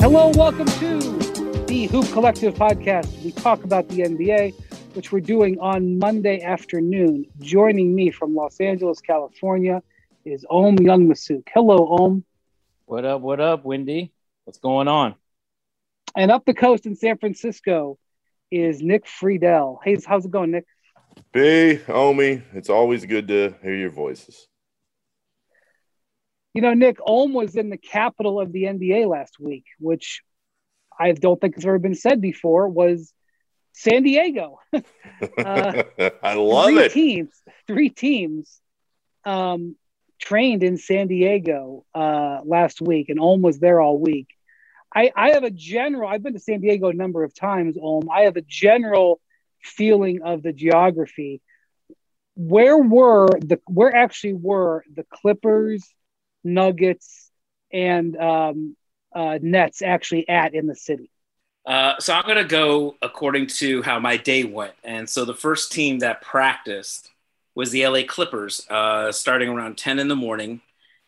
Hello, 0.00 0.32
welcome 0.34 0.64
to 0.64 0.98
the 1.66 1.86
Hoop 1.90 2.10
Collective 2.10 2.54
podcast. 2.54 3.22
We 3.22 3.32
talk 3.32 3.62
about 3.64 3.86
the 3.88 3.98
NBA, 3.98 4.54
which 4.94 5.12
we're 5.12 5.20
doing 5.20 5.60
on 5.60 5.98
Monday 5.98 6.40
afternoon. 6.40 7.26
Joining 7.40 7.94
me 7.94 8.10
from 8.10 8.34
Los 8.34 8.58
Angeles, 8.60 8.98
California, 9.02 9.82
is 10.24 10.46
Ohm 10.48 10.76
Youngmisuk. 10.76 11.46
Hello, 11.52 11.86
Ohm. 11.90 12.24
What 12.86 13.04
up? 13.04 13.20
What 13.20 13.40
up, 13.40 13.66
Wendy? 13.66 14.10
What's 14.44 14.58
going 14.58 14.88
on? 14.88 15.16
And 16.16 16.30
up 16.30 16.46
the 16.46 16.54
coast 16.54 16.86
in 16.86 16.96
San 16.96 17.18
Francisco 17.18 17.98
is 18.50 18.80
Nick 18.80 19.04
Friedell. 19.04 19.80
Hey, 19.84 19.98
how's 20.06 20.24
it 20.24 20.30
going, 20.30 20.52
Nick? 20.52 20.64
Hey, 21.34 21.84
Omi, 21.88 22.42
it's 22.54 22.70
always 22.70 23.04
good 23.04 23.28
to 23.28 23.54
hear 23.62 23.76
your 23.76 23.90
voices. 23.90 24.48
You 26.54 26.62
know, 26.62 26.74
Nick, 26.74 26.98
Ohm 27.04 27.32
was 27.32 27.54
in 27.54 27.70
the 27.70 27.76
capital 27.76 28.40
of 28.40 28.52
the 28.52 28.64
NBA 28.64 29.08
last 29.08 29.38
week, 29.38 29.64
which 29.78 30.22
I 30.98 31.12
don't 31.12 31.40
think 31.40 31.54
has 31.54 31.64
ever 31.64 31.78
been 31.78 31.94
said 31.94 32.20
before, 32.20 32.68
was 32.68 33.12
San 33.72 34.02
Diego. 34.02 34.58
uh, 34.72 35.82
I 36.22 36.34
love 36.34 36.66
three 36.66 36.78
it. 36.78 36.92
Teams, 36.92 37.42
three 37.66 37.88
teams 37.88 38.60
um, 39.24 39.76
trained 40.20 40.62
in 40.62 40.76
San 40.76 41.06
Diego 41.06 41.84
uh, 41.94 42.40
last 42.44 42.80
week, 42.80 43.08
and 43.08 43.20
Ohm 43.20 43.42
was 43.42 43.58
there 43.58 43.80
all 43.80 43.98
week. 43.98 44.28
I, 44.94 45.12
I 45.14 45.30
have 45.30 45.44
a 45.44 45.50
general, 45.50 46.08
I've 46.08 46.22
been 46.22 46.32
to 46.32 46.40
San 46.40 46.60
Diego 46.60 46.88
a 46.88 46.92
number 46.92 47.22
of 47.22 47.34
times, 47.34 47.76
Ohm. 47.80 48.08
I 48.10 48.22
have 48.22 48.36
a 48.36 48.42
general 48.42 49.20
feeling 49.62 50.22
of 50.22 50.42
the 50.42 50.52
geography. 50.52 51.40
Where 52.34 52.76
were 52.76 53.28
the, 53.38 53.60
where 53.66 53.94
actually 53.94 54.34
were 54.34 54.84
the 54.92 55.04
Clippers? 55.04 55.88
Nuggets, 56.44 57.30
and 57.72 58.16
um, 58.16 58.76
uh, 59.14 59.38
Nets 59.40 59.82
actually 59.82 60.28
at 60.28 60.54
in 60.54 60.66
the 60.66 60.76
city? 60.76 61.10
Uh, 61.66 61.94
so 61.98 62.14
I'm 62.14 62.24
going 62.24 62.36
to 62.36 62.44
go 62.44 62.96
according 63.02 63.48
to 63.48 63.82
how 63.82 63.98
my 63.98 64.16
day 64.16 64.44
went. 64.44 64.72
And 64.82 65.08
so 65.08 65.24
the 65.24 65.34
first 65.34 65.72
team 65.72 65.98
that 65.98 66.22
practiced 66.22 67.10
was 67.54 67.70
the 67.70 67.86
LA 67.86 68.02
Clippers, 68.06 68.66
uh, 68.70 69.12
starting 69.12 69.48
around 69.48 69.76
10 69.76 69.98
in 69.98 70.08
the 70.08 70.16
morning 70.16 70.62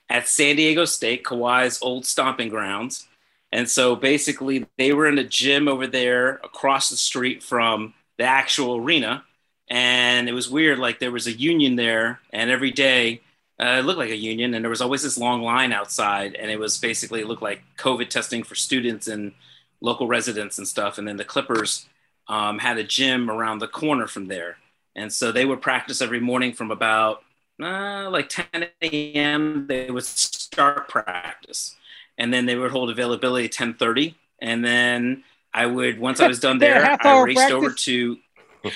at 0.08 0.28
San 0.28 0.56
Diego 0.56 0.84
State, 0.84 1.24
Kawhi's 1.24 1.80
old 1.80 2.04
stomping 2.04 2.48
grounds. 2.48 3.06
And 3.50 3.68
so 3.68 3.96
basically, 3.96 4.66
they 4.78 4.92
were 4.92 5.06
in 5.06 5.18
a 5.18 5.24
gym 5.24 5.68
over 5.68 5.86
there 5.86 6.34
across 6.44 6.90
the 6.90 6.96
street 6.96 7.42
from 7.42 7.94
the 8.18 8.24
actual 8.24 8.76
arena. 8.76 9.24
And 9.68 10.28
it 10.28 10.32
was 10.32 10.50
weird. 10.50 10.78
Like 10.78 10.98
there 10.98 11.10
was 11.10 11.26
a 11.26 11.32
union 11.32 11.76
there, 11.76 12.20
and 12.30 12.50
every 12.50 12.70
day 12.70 13.22
uh, 13.60 13.76
it 13.78 13.84
looked 13.84 13.98
like 13.98 14.10
a 14.10 14.16
union, 14.16 14.54
and 14.54 14.64
there 14.64 14.70
was 14.70 14.80
always 14.80 15.02
this 15.02 15.18
long 15.18 15.42
line 15.42 15.72
outside, 15.72 16.34
and 16.34 16.50
it 16.50 16.58
was 16.58 16.78
basically 16.78 17.20
it 17.20 17.28
looked 17.28 17.42
like 17.42 17.62
COVID 17.78 18.08
testing 18.08 18.42
for 18.42 18.54
students 18.54 19.08
and 19.08 19.32
local 19.80 20.06
residents 20.06 20.58
and 20.58 20.66
stuff. 20.66 20.98
And 20.98 21.06
then 21.06 21.16
the 21.16 21.24
Clippers 21.24 21.86
um, 22.28 22.58
had 22.58 22.78
a 22.78 22.84
gym 22.84 23.30
around 23.30 23.58
the 23.58 23.68
corner 23.68 24.06
from 24.06 24.26
there, 24.26 24.56
and 24.96 25.12
so 25.12 25.32
they 25.32 25.44
would 25.44 25.60
practice 25.60 26.00
every 26.00 26.20
morning 26.20 26.52
from 26.52 26.70
about 26.70 27.22
uh, 27.62 28.08
like 28.10 28.28
10 28.28 28.66
a.m. 28.82 29.66
They 29.68 29.90
would 29.90 30.04
start 30.04 30.88
practice, 30.88 31.76
and 32.18 32.32
then 32.32 32.46
they 32.46 32.56
would 32.56 32.70
hold 32.70 32.90
availability 32.90 33.46
at 33.46 33.52
10:30, 33.52 34.14
and 34.40 34.64
then 34.64 35.24
I 35.54 35.66
would 35.66 35.98
once 35.98 36.20
I 36.20 36.26
was 36.26 36.40
done 36.40 36.58
there, 36.58 36.98
I 37.00 37.20
raced 37.20 37.36
practice? 37.36 37.54
over 37.54 37.70
to 37.70 38.18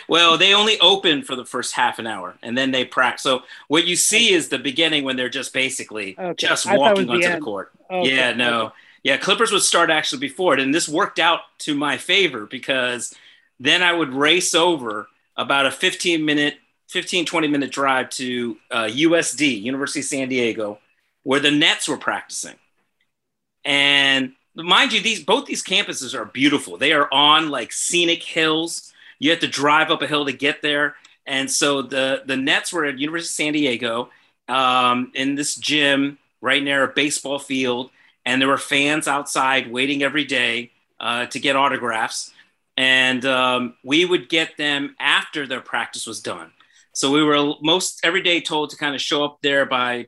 well, 0.08 0.36
they 0.38 0.54
only 0.54 0.78
open 0.80 1.22
for 1.22 1.36
the 1.36 1.44
first 1.44 1.74
half 1.74 1.98
an 1.98 2.06
hour, 2.06 2.36
and 2.42 2.56
then 2.56 2.70
they 2.70 2.84
practice. 2.84 3.22
So 3.22 3.42
what 3.68 3.86
you 3.86 3.96
see 3.96 4.32
is 4.32 4.48
the 4.48 4.58
beginning 4.58 5.04
when 5.04 5.16
they're 5.16 5.28
just 5.28 5.52
basically 5.52 6.16
Okay. 6.18 6.34
just 6.36 6.66
I 6.66 6.70
thought 6.72 6.76
it 6.76 6.78
walking 6.80 7.06
the 7.06 7.12
onto 7.12 7.30
the 7.30 7.38
court. 7.38 7.72
Okay, 7.90 8.14
Yeah, 8.16 8.32
no, 8.32 8.66
okay. 8.66 8.74
yeah. 9.02 9.16
Clippers 9.16 9.52
would 9.52 9.62
start 9.62 9.90
actually 9.90 10.20
before 10.20 10.54
it, 10.54 10.60
and 10.60 10.74
this 10.74 10.88
worked 10.88 11.18
out 11.18 11.40
to 11.60 11.74
my 11.74 11.96
favor 11.98 12.46
because 12.46 13.14
then 13.60 13.82
I 13.82 13.92
would 13.92 14.12
race 14.12 14.54
over 14.54 15.08
about 15.36 15.66
a 15.66 15.70
15 15.70 16.24
minute, 16.24 16.54
15 16.88 17.24
20 17.26 17.48
minute 17.48 17.70
drive 17.70 18.10
to 18.10 18.56
uh, 18.70 18.84
USD, 18.84 19.60
University 19.62 20.00
of 20.00 20.06
San 20.06 20.28
Diego, 20.28 20.78
where 21.22 21.40
the 21.40 21.50
Nets 21.50 21.88
were 21.88 21.96
practicing. 21.98 22.56
And 23.64 24.32
mind 24.54 24.92
you, 24.92 25.00
these 25.00 25.22
both 25.24 25.46
these 25.46 25.62
campuses 25.62 26.14
are 26.18 26.24
beautiful. 26.24 26.76
They 26.76 26.92
are 26.92 27.08
on 27.12 27.50
like 27.50 27.72
scenic 27.72 28.22
hills. 28.22 28.92
You 29.18 29.30
have 29.30 29.40
to 29.40 29.48
drive 29.48 29.90
up 29.90 30.02
a 30.02 30.06
hill 30.06 30.26
to 30.26 30.32
get 30.32 30.62
there. 30.62 30.96
And 31.26 31.50
so 31.50 31.82
the 31.82 32.22
the 32.24 32.36
Nets 32.36 32.72
were 32.72 32.84
at 32.84 32.98
University 32.98 33.26
of 33.26 33.46
San 33.46 33.52
Diego 33.52 34.10
um, 34.48 35.10
in 35.14 35.34
this 35.34 35.56
gym 35.56 36.18
right 36.40 36.62
near 36.62 36.84
a 36.84 36.88
baseball 36.88 37.38
field, 37.38 37.90
and 38.24 38.40
there 38.40 38.48
were 38.48 38.58
fans 38.58 39.08
outside 39.08 39.70
waiting 39.70 40.02
every 40.02 40.24
day 40.24 40.70
uh, 41.00 41.26
to 41.26 41.40
get 41.40 41.56
autographs. 41.56 42.32
And 42.76 43.24
um, 43.24 43.74
we 43.82 44.04
would 44.04 44.28
get 44.28 44.56
them 44.56 44.94
after 45.00 45.46
their 45.46 45.62
practice 45.62 46.06
was 46.06 46.20
done. 46.20 46.52
So 46.94 47.10
we 47.10 47.22
were 47.22 47.54
most 47.62 48.00
every 48.04 48.22
day 48.22 48.40
told 48.40 48.70
to 48.70 48.76
kind 48.76 48.94
of 48.94 49.00
show 49.00 49.24
up 49.24 49.38
there 49.42 49.66
by 49.66 50.06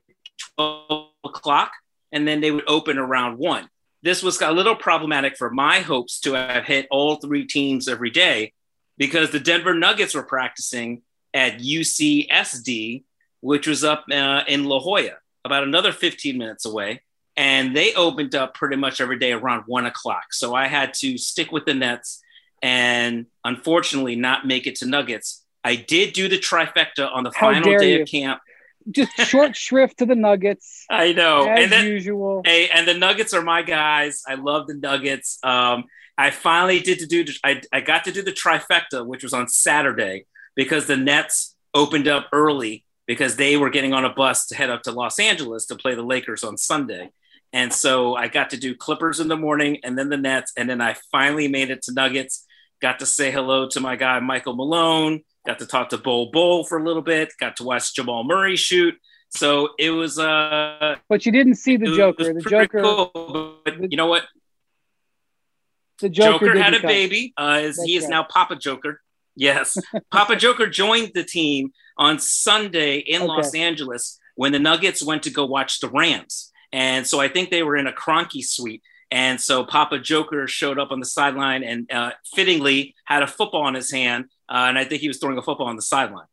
12 0.56 1.08
o'clock, 1.24 1.72
and 2.12 2.28
then 2.28 2.40
they 2.40 2.50
would 2.50 2.64
open 2.68 2.98
around 2.98 3.38
one. 3.38 3.68
This 4.02 4.22
was 4.22 4.40
a 4.40 4.52
little 4.52 4.76
problematic 4.76 5.36
for 5.36 5.50
my 5.50 5.80
hopes 5.80 6.20
to 6.20 6.34
have 6.34 6.64
hit 6.64 6.86
all 6.90 7.16
three 7.16 7.46
teams 7.46 7.88
every 7.88 8.10
day 8.10 8.52
because 8.98 9.30
the 9.30 9.40
Denver 9.40 9.72
Nuggets 9.74 10.14
were 10.14 10.22
practicing 10.22 11.02
at 11.32 11.58
UCSD, 11.60 13.04
which 13.40 13.66
was 13.66 13.84
up 13.84 14.04
uh, 14.12 14.42
in 14.46 14.64
La 14.64 14.80
Jolla, 14.80 15.16
about 15.44 15.62
another 15.62 15.92
15 15.92 16.36
minutes 16.36 16.66
away. 16.66 17.02
And 17.36 17.74
they 17.76 17.94
opened 17.94 18.34
up 18.34 18.54
pretty 18.54 18.76
much 18.76 19.00
every 19.00 19.18
day 19.18 19.32
around 19.32 19.62
one 19.66 19.86
o'clock. 19.86 20.32
So 20.32 20.54
I 20.54 20.66
had 20.66 20.92
to 20.94 21.16
stick 21.16 21.52
with 21.52 21.64
the 21.66 21.74
Nets 21.74 22.20
and 22.62 23.26
unfortunately 23.44 24.16
not 24.16 24.44
make 24.46 24.66
it 24.66 24.76
to 24.76 24.86
Nuggets. 24.86 25.44
I 25.62 25.76
did 25.76 26.14
do 26.14 26.28
the 26.28 26.38
trifecta 26.38 27.08
on 27.12 27.22
the 27.22 27.30
How 27.34 27.52
final 27.52 27.78
day 27.78 27.94
you. 27.96 28.02
of 28.02 28.08
camp. 28.08 28.40
Just 28.90 29.12
short 29.28 29.54
shrift 29.54 29.98
to 29.98 30.06
the 30.06 30.14
Nuggets, 30.16 30.84
I 30.90 31.12
know. 31.12 31.46
as 31.46 31.62
and 31.62 31.72
then, 31.72 31.86
usual. 31.86 32.42
Hey, 32.44 32.68
and 32.70 32.88
the 32.88 32.94
Nuggets 32.94 33.34
are 33.34 33.42
my 33.42 33.62
guys. 33.62 34.22
I 34.26 34.34
love 34.34 34.66
the 34.66 34.74
Nuggets. 34.74 35.38
Um, 35.44 35.84
I 36.18 36.30
finally 36.30 36.80
did 36.80 36.98
to 36.98 37.06
do. 37.06 37.24
I, 37.44 37.62
I 37.72 37.80
got 37.80 38.04
to 38.04 38.12
do 38.12 38.22
the 38.22 38.32
trifecta, 38.32 39.06
which 39.06 39.22
was 39.22 39.32
on 39.32 39.48
Saturday 39.48 40.26
because 40.56 40.86
the 40.86 40.96
Nets 40.96 41.54
opened 41.72 42.08
up 42.08 42.26
early 42.32 42.84
because 43.06 43.36
they 43.36 43.56
were 43.56 43.70
getting 43.70 43.94
on 43.94 44.04
a 44.04 44.12
bus 44.12 44.46
to 44.48 44.56
head 44.56 44.68
up 44.68 44.82
to 44.82 44.92
Los 44.92 45.20
Angeles 45.20 45.66
to 45.66 45.76
play 45.76 45.94
the 45.94 46.02
Lakers 46.02 46.42
on 46.42 46.58
Sunday. 46.58 47.10
And 47.52 47.72
so 47.72 48.16
I 48.16 48.28
got 48.28 48.50
to 48.50 48.56
do 48.56 48.74
Clippers 48.74 49.20
in 49.20 49.28
the 49.28 49.36
morning 49.36 49.78
and 49.82 49.96
then 49.96 50.08
the 50.08 50.16
Nets. 50.16 50.52
And 50.56 50.68
then 50.68 50.80
I 50.80 50.96
finally 51.10 51.48
made 51.48 51.70
it 51.70 51.82
to 51.82 51.92
Nuggets. 51.92 52.44
Got 52.82 52.98
to 52.98 53.06
say 53.06 53.30
hello 53.30 53.68
to 53.68 53.80
my 53.80 53.96
guy, 53.96 54.20
Michael 54.20 54.54
Malone. 54.54 55.22
Got 55.46 55.60
to 55.60 55.66
talk 55.66 55.88
to 55.90 55.98
Bol 55.98 56.30
Bol 56.30 56.64
for 56.64 56.78
a 56.78 56.84
little 56.84 57.00
bit. 57.00 57.32
Got 57.40 57.56
to 57.56 57.64
watch 57.64 57.94
Jamal 57.94 58.24
Murray 58.24 58.56
shoot. 58.56 58.94
So 59.30 59.70
it 59.78 59.90
was 59.90 60.18
uh 60.18 60.96
But 61.08 61.24
you 61.24 61.32
didn't 61.32 61.54
see 61.54 61.76
the 61.76 61.94
Joker. 61.94 62.34
The 62.34 62.40
Joker. 62.40 62.82
cool. 62.82 63.60
But 63.64 63.90
you 63.90 63.96
know 63.96 64.06
what? 64.06 64.24
The 66.00 66.08
Joker, 66.08 66.46
Joker, 66.46 66.58
had 66.58 66.74
a 66.74 66.80
baby. 66.80 67.32
Uh, 67.36 67.60
is, 67.62 67.82
he 67.82 67.96
is 67.96 68.04
right. 68.04 68.10
now 68.10 68.22
Papa 68.24 68.56
Joker. 68.56 69.00
Yes, 69.36 69.76
Papa 70.10 70.36
Joker 70.36 70.66
joined 70.68 71.12
the 71.14 71.24
team 71.24 71.72
on 71.96 72.18
Sunday 72.18 72.98
in 72.98 73.22
Okay. 73.22 73.28
Los 73.28 73.54
Angeles 73.54 74.18
when 74.36 74.52
the 74.52 74.58
Nuggets 74.58 75.02
went 75.02 75.22
to 75.24 75.30
go 75.30 75.44
watch 75.46 75.80
the 75.80 75.88
Rams, 75.88 76.52
and 76.72 77.06
so 77.06 77.20
I 77.20 77.28
think 77.28 77.50
they 77.50 77.62
were 77.62 77.76
in 77.76 77.86
a 77.86 77.92
Kroenke 77.92 78.44
suite. 78.44 78.82
And 79.10 79.40
so 79.40 79.64
Papa 79.64 79.98
Joker 79.98 80.46
showed 80.46 80.78
up 80.78 80.90
on 80.90 81.00
the 81.00 81.06
sideline 81.06 81.62
and 81.64 81.90
uh, 81.90 82.10
fittingly 82.34 82.94
had 83.06 83.22
a 83.22 83.26
football 83.26 83.66
in 83.66 83.74
his 83.74 83.90
hand, 83.90 84.26
uh, 84.50 84.66
and 84.68 84.78
I 84.78 84.84
think 84.84 85.00
he 85.00 85.08
was 85.08 85.18
throwing 85.18 85.38
a 85.38 85.42
football 85.42 85.66
on 85.68 85.76
the 85.76 85.82
sideline. 85.82 86.26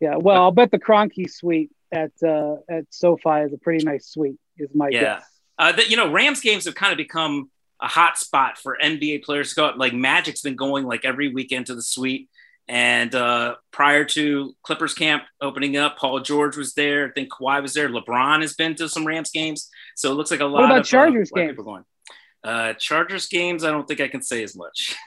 Yeah, 0.00 0.16
well, 0.16 0.42
I'll 0.42 0.50
bet 0.52 0.70
the 0.70 0.78
Kroenke 0.78 1.30
suite 1.30 1.70
at 1.90 2.12
uh, 2.22 2.56
at 2.68 2.84
SoFi 2.90 3.40
is 3.46 3.52
a 3.54 3.58
pretty 3.58 3.84
nice 3.84 4.06
suite. 4.08 4.36
Is 4.58 4.68
my 4.74 4.88
Yeah. 4.90 5.00
guess. 5.00 5.24
Uh, 5.58 5.72
that 5.72 5.88
you 5.90 5.96
know, 5.96 6.10
Rams 6.12 6.40
games 6.42 6.66
have 6.66 6.74
kind 6.74 6.92
of 6.92 6.98
become 6.98 7.50
a 7.80 7.88
hot 7.88 8.18
spot 8.18 8.58
for 8.58 8.76
NBA 8.82 9.24
players 9.24 9.50
to 9.50 9.54
go. 9.56 9.64
out. 9.66 9.78
Like 9.78 9.92
Magic's 9.92 10.42
been 10.42 10.56
going 10.56 10.84
like 10.84 11.04
every 11.04 11.28
weekend 11.32 11.66
to 11.66 11.74
the 11.74 11.82
suite. 11.82 12.28
And 12.68 13.14
uh, 13.14 13.56
prior 13.70 14.04
to 14.04 14.54
Clippers 14.64 14.92
camp 14.94 15.22
opening 15.40 15.76
up, 15.76 15.98
Paul 15.98 16.18
George 16.20 16.56
was 16.56 16.74
there. 16.74 17.06
I 17.08 17.10
think 17.12 17.28
Kawhi 17.30 17.62
was 17.62 17.74
there. 17.74 17.88
LeBron 17.88 18.40
has 18.40 18.54
been 18.54 18.74
to 18.76 18.88
some 18.88 19.06
Rams 19.06 19.30
games, 19.30 19.70
so 19.94 20.10
it 20.10 20.14
looks 20.14 20.32
like 20.32 20.40
a 20.40 20.46
lot. 20.46 20.64
about 20.64 20.80
of, 20.80 20.86
Chargers 20.86 21.30
uh, 21.32 21.36
lot 21.36 21.42
of 21.42 21.46
games? 21.48 21.52
people 21.52 21.64
going. 21.64 21.84
Uh, 22.42 22.72
Chargers 22.74 23.28
games, 23.28 23.62
I 23.64 23.70
don't 23.70 23.86
think 23.86 24.00
I 24.00 24.08
can 24.08 24.22
say 24.22 24.42
as 24.42 24.56
much. 24.56 24.96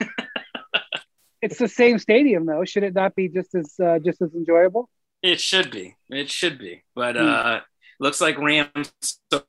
It's 1.42 1.56
the 1.58 1.68
same 1.68 1.98
stadium 1.98 2.44
though. 2.44 2.64
Should 2.66 2.82
it 2.82 2.94
not 2.94 3.14
be 3.14 3.28
just 3.28 3.54
as 3.54 3.74
uh, 3.82 3.98
just 3.98 4.20
as 4.20 4.34
enjoyable? 4.34 4.90
It 5.22 5.40
should 5.40 5.70
be. 5.70 5.96
It 6.10 6.30
should 6.30 6.58
be. 6.58 6.82
But 6.94 7.16
Hmm. 7.16 7.22
uh 7.26 7.60
looks 7.98 8.20
like 8.20 8.38
Rams 8.38 8.92
so 9.32 9.42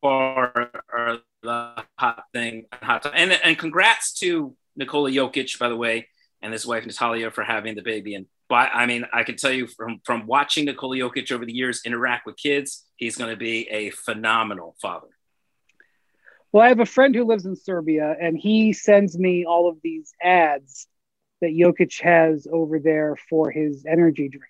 far 0.00 0.70
are 0.92 1.18
the 1.46 1.84
hot 1.98 2.24
thing. 2.32 2.66
Hot 2.72 3.02
time. 3.02 3.12
And 3.14 3.32
and 3.32 3.58
congrats 3.58 4.12
to 4.20 4.54
Nikola 4.76 5.10
Jokic, 5.10 5.58
by 5.58 5.68
the 5.68 5.76
way, 5.76 6.08
and 6.42 6.52
his 6.52 6.66
wife 6.66 6.84
Natalia 6.84 7.30
for 7.30 7.44
having 7.44 7.74
the 7.74 7.82
baby. 7.82 8.14
And 8.14 8.26
but 8.48 8.70
I 8.74 8.86
mean, 8.86 9.06
I 9.12 9.24
can 9.24 9.36
tell 9.36 9.52
you 9.52 9.66
from 9.66 10.00
from 10.04 10.26
watching 10.26 10.66
Nikola 10.66 10.96
Jokic 10.96 11.32
over 11.32 11.46
the 11.46 11.52
years 11.54 11.82
interact 11.84 12.26
with 12.26 12.36
kids, 12.36 12.84
he's 12.96 13.16
going 13.16 13.30
to 13.30 13.36
be 13.36 13.68
a 13.68 13.90
phenomenal 13.90 14.76
father. 14.80 15.08
Well, 16.52 16.64
I 16.64 16.68
have 16.68 16.80
a 16.80 16.86
friend 16.86 17.14
who 17.14 17.24
lives 17.24 17.44
in 17.44 17.56
Serbia, 17.56 18.14
and 18.20 18.38
he 18.38 18.72
sends 18.72 19.18
me 19.18 19.44
all 19.44 19.68
of 19.68 19.78
these 19.82 20.12
ads 20.22 20.86
that 21.40 21.50
Jokic 21.50 22.00
has 22.00 22.46
over 22.50 22.78
there 22.78 23.16
for 23.28 23.50
his 23.50 23.84
energy 23.86 24.28
drink. 24.28 24.44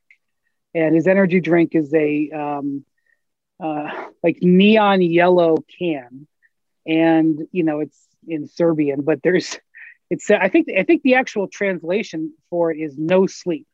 And 0.75 0.95
his 0.95 1.07
energy 1.07 1.41
drink 1.41 1.75
is 1.75 1.93
a 1.95 2.31
um, 2.31 2.85
uh, 3.59 3.91
like 4.23 4.39
neon 4.43 5.01
yellow 5.01 5.57
can, 5.79 6.29
and 6.87 7.47
you 7.53 7.65
know 7.65 7.81
it's 7.81 7.99
in 8.27 8.49
Serbian, 8.49 9.03
but 9.03 9.23
there's 9.23 9.59
it's 10.11 10.31
I 10.31 10.49
think 10.49 10.69
I 10.77 10.85
think 10.85 11.03
the 11.03 11.15
actual 11.15 11.49
translation 11.49 12.35
for 12.50 12.71
it 12.71 12.79
is 12.79 12.97
no 12.97 13.27
sleep. 13.27 13.67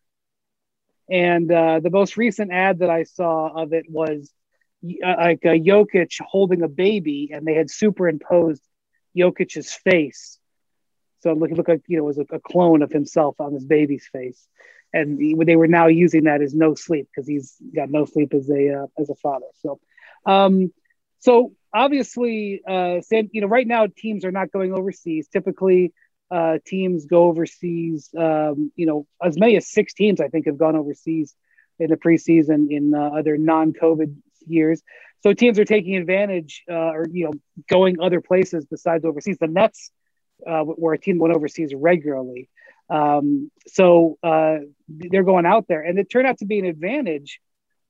And 1.11 1.51
uh, 1.53 1.81
the 1.81 1.91
most 1.91 2.17
recent 2.17 2.53
ad 2.53 2.79
that 2.79 2.89
I 2.89 3.03
saw 3.03 3.49
of 3.49 3.73
it 3.73 3.87
was 3.89 4.33
uh, 4.85 5.15
like 5.19 5.45
a 5.45 5.59
Jokic 5.59 6.19
holding 6.21 6.63
a 6.63 6.69
baby, 6.69 7.31
and 7.33 7.47
they 7.47 7.55
had 7.55 7.71
superimposed 7.71 8.63
Jokic's 9.17 9.75
face. 9.75 10.39
So 11.21 11.31
it 11.31 11.39
looked, 11.39 11.53
looked 11.53 11.69
like 11.69 11.83
you 11.87 11.99
know 11.99 12.05
it 12.05 12.07
was 12.07 12.19
a, 12.19 12.27
a, 12.35 12.41
clone 12.41 12.83
of 12.83 12.91
himself 12.91 13.37
on 13.41 13.53
his 13.53 13.65
baby's 13.65 14.09
face, 14.11 14.47
and 14.93 15.21
he, 15.21 15.35
they 15.45 15.57
were 15.57 15.69
now 15.69 15.87
using 15.87 16.25
that 16.25 16.43
as 16.43 16.55
no 16.55 16.75
sleep 16.75 17.09
because 17.15 17.29
he's 17.29 17.57
got 17.75 17.91
no 17.91 18.07
sleep 18.07 18.33
as 18.35 18.49
a 18.49 18.83
uh, 18.83 18.87
as 18.99 19.11
a 19.11 19.15
father. 19.17 19.47
So, 19.61 19.81
um, 20.25 20.73
so 21.23 21.53
obviously, 21.73 22.63
uh, 22.69 23.01
Sam, 23.01 23.31
you 23.33 23.41
know, 23.41 23.47
right 23.47 23.67
now 23.67 23.87
teams 23.87 24.25
are 24.25 24.33
not 24.33 24.51
going 24.51 24.73
overseas. 24.75 25.29
Typically, 25.29 25.93
uh, 26.33 26.59
teams 26.67 27.07
go 27.07 27.29
overseas. 27.29 28.11
Um, 28.19 28.73
you 28.75 28.87
know, 28.87 29.07
as 29.23 29.39
many 29.39 29.57
as 29.57 29.71
six 29.71 29.95
teams 29.95 30.21
I 30.21 30.27
think 30.27 30.47
have 30.47 30.59
gone 30.59 30.75
overseas 30.75 31.33
in 31.79 31.91
the 31.91 31.97
preseason 31.97 32.67
in 32.71 32.93
uh, 32.93 33.19
other 33.19 33.39
non-COVID 33.39 34.17
years. 34.49 34.83
So 35.23 35.33
teams 35.33 35.61
are 35.61 35.65
taking 35.65 35.95
advantage, 35.95 36.65
uh, 36.69 36.75
or 36.75 37.07
you 37.09 37.27
know, 37.27 37.33
going 37.71 38.01
other 38.01 38.21
places 38.21 38.67
besides 38.67 39.05
overseas. 39.05 39.39
The 39.39 39.47
Nets, 39.47 39.93
uh, 40.45 40.63
where 40.65 40.95
a 40.95 40.99
team 40.99 41.21
went 41.21 41.37
overseas 41.37 41.73
regularly, 41.73 42.49
um, 42.91 43.49
so 43.69 44.19
uh, 44.25 44.57
they're 44.89 45.23
going 45.23 45.47
out 45.47 45.69
there, 45.69 45.83
and 45.83 46.01
it 46.01 46.11
turned 46.11 46.27
out 46.27 46.39
to 46.39 46.47
be 46.47 46.59
an 46.59 46.65
advantage, 46.65 47.41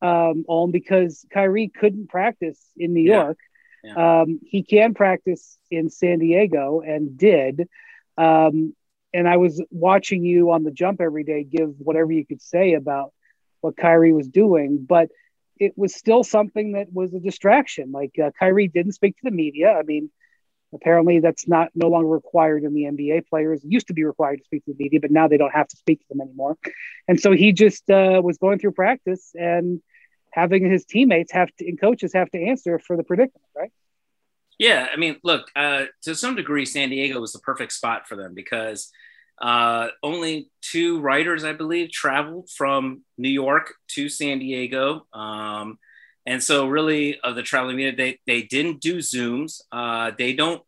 um, 0.03 0.45
on 0.49 0.73
because 0.73 1.25
Kyrie 1.33 1.69
couldn't 1.69 2.11
practice 2.11 2.61
in 2.77 2.93
New 2.93 3.03
York. 3.03 3.39
Yeah. 3.85 4.21
Um, 4.21 4.41
he 4.45 4.63
can 4.63 4.95
practice 4.95 5.59
in 5.71 5.91
San 5.91 6.19
Diego 6.19 6.81
and 6.81 7.17
did. 7.17 7.69
Um, 8.19 8.75
and 9.15 9.29
I 9.29 9.37
was 9.37 9.63
watching 9.71 10.25
you 10.25 10.51
on 10.51 10.65
the 10.65 10.71
jump 10.71 11.01
every 11.01 11.25
day, 11.25 11.45
give 11.45 11.75
whatever 11.79 12.13
you 12.13 12.27
could 12.27 12.43
say 12.43 12.75
about 12.75 13.13
what 13.61 13.77
Kyrie 13.77 14.13
was 14.13 14.29
doing, 14.29 14.85
but 14.89 15.09
it 15.59 15.75
was 15.77 15.95
still 15.95 16.25
something 16.25 16.73
that 16.73 16.93
was 16.93 17.15
a 17.15 17.21
distraction. 17.21 17.93
Like 17.93 18.19
uh, 18.23 18.31
Kyrie 18.39 18.69
didn't 18.69 18.93
speak 18.93 19.17
to 19.17 19.25
the 19.25 19.31
media. 19.31 19.73
I 19.73 19.83
mean, 19.83 20.11
apparently 20.75 21.21
that's 21.21 21.47
not 21.47 21.69
no 21.75 21.89
longer 21.89 22.09
required 22.09 22.65
in 22.65 22.75
the 22.75 22.85
NBA. 22.85 23.29
Players 23.29 23.61
used 23.65 23.89
to 23.89 23.95
be 23.95 24.05
required 24.05 24.39
to 24.39 24.45
speak 24.45 24.65
to 24.65 24.73
the 24.73 24.83
media, 24.83 25.01
but 25.01 25.11
now 25.11 25.29
they 25.29 25.37
don't 25.37 25.55
have 25.55 25.69
to 25.69 25.77
speak 25.77 26.01
to 26.01 26.07
them 26.11 26.21
anymore. 26.21 26.57
And 27.07 27.21
so 27.21 27.33
he 27.33 27.53
just 27.53 27.89
uh, 27.91 28.21
was 28.25 28.39
going 28.39 28.59
through 28.59 28.73
practice 28.73 29.33
and 29.35 29.81
having 30.33 30.69
his 30.69 30.85
teammates 30.85 31.33
have 31.33 31.55
to 31.59 31.69
and 31.69 31.81
coaches 31.81 32.13
have 32.15 32.31
to 32.31 32.43
answer 32.43 32.79
for 32.79 32.97
the 32.97 33.05
predicament, 33.05 33.47
right? 33.57 33.73
Yeah, 34.59 34.87
I 34.93 34.97
mean, 34.97 35.17
look, 35.25 35.51
uh, 35.57 35.85
to 36.03 36.15
some 36.15 36.37
degree, 36.37 36.65
San 36.67 36.91
Diego 36.91 37.21
was 37.21 37.33
the 37.33 37.39
perfect 37.41 37.73
spot 37.73 38.07
for 38.07 38.17
them 38.17 38.35
because 38.35 38.91
uh, 39.41 39.89
only 40.03 40.51
two 40.61 41.01
writers, 41.01 41.43
I 41.43 41.53
believe, 41.53 41.91
traveled 41.91 42.49
from 42.51 43.03
New 43.19 43.31
York 43.31 43.75
to 43.89 44.09
San 44.09 44.39
Diego. 44.39 45.07
Um, 45.13 45.79
and 46.27 46.41
so, 46.43 46.69
really, 46.69 47.19
of 47.21 47.35
the 47.35 47.43
traveling 47.43 47.77
media, 47.77 47.97
they, 47.97 48.21
they 48.27 48.43
didn't 48.43 48.81
do 48.81 48.99
Zooms. 48.99 49.61
Uh, 49.73 50.13
they 50.17 50.33
don't, 50.33 50.63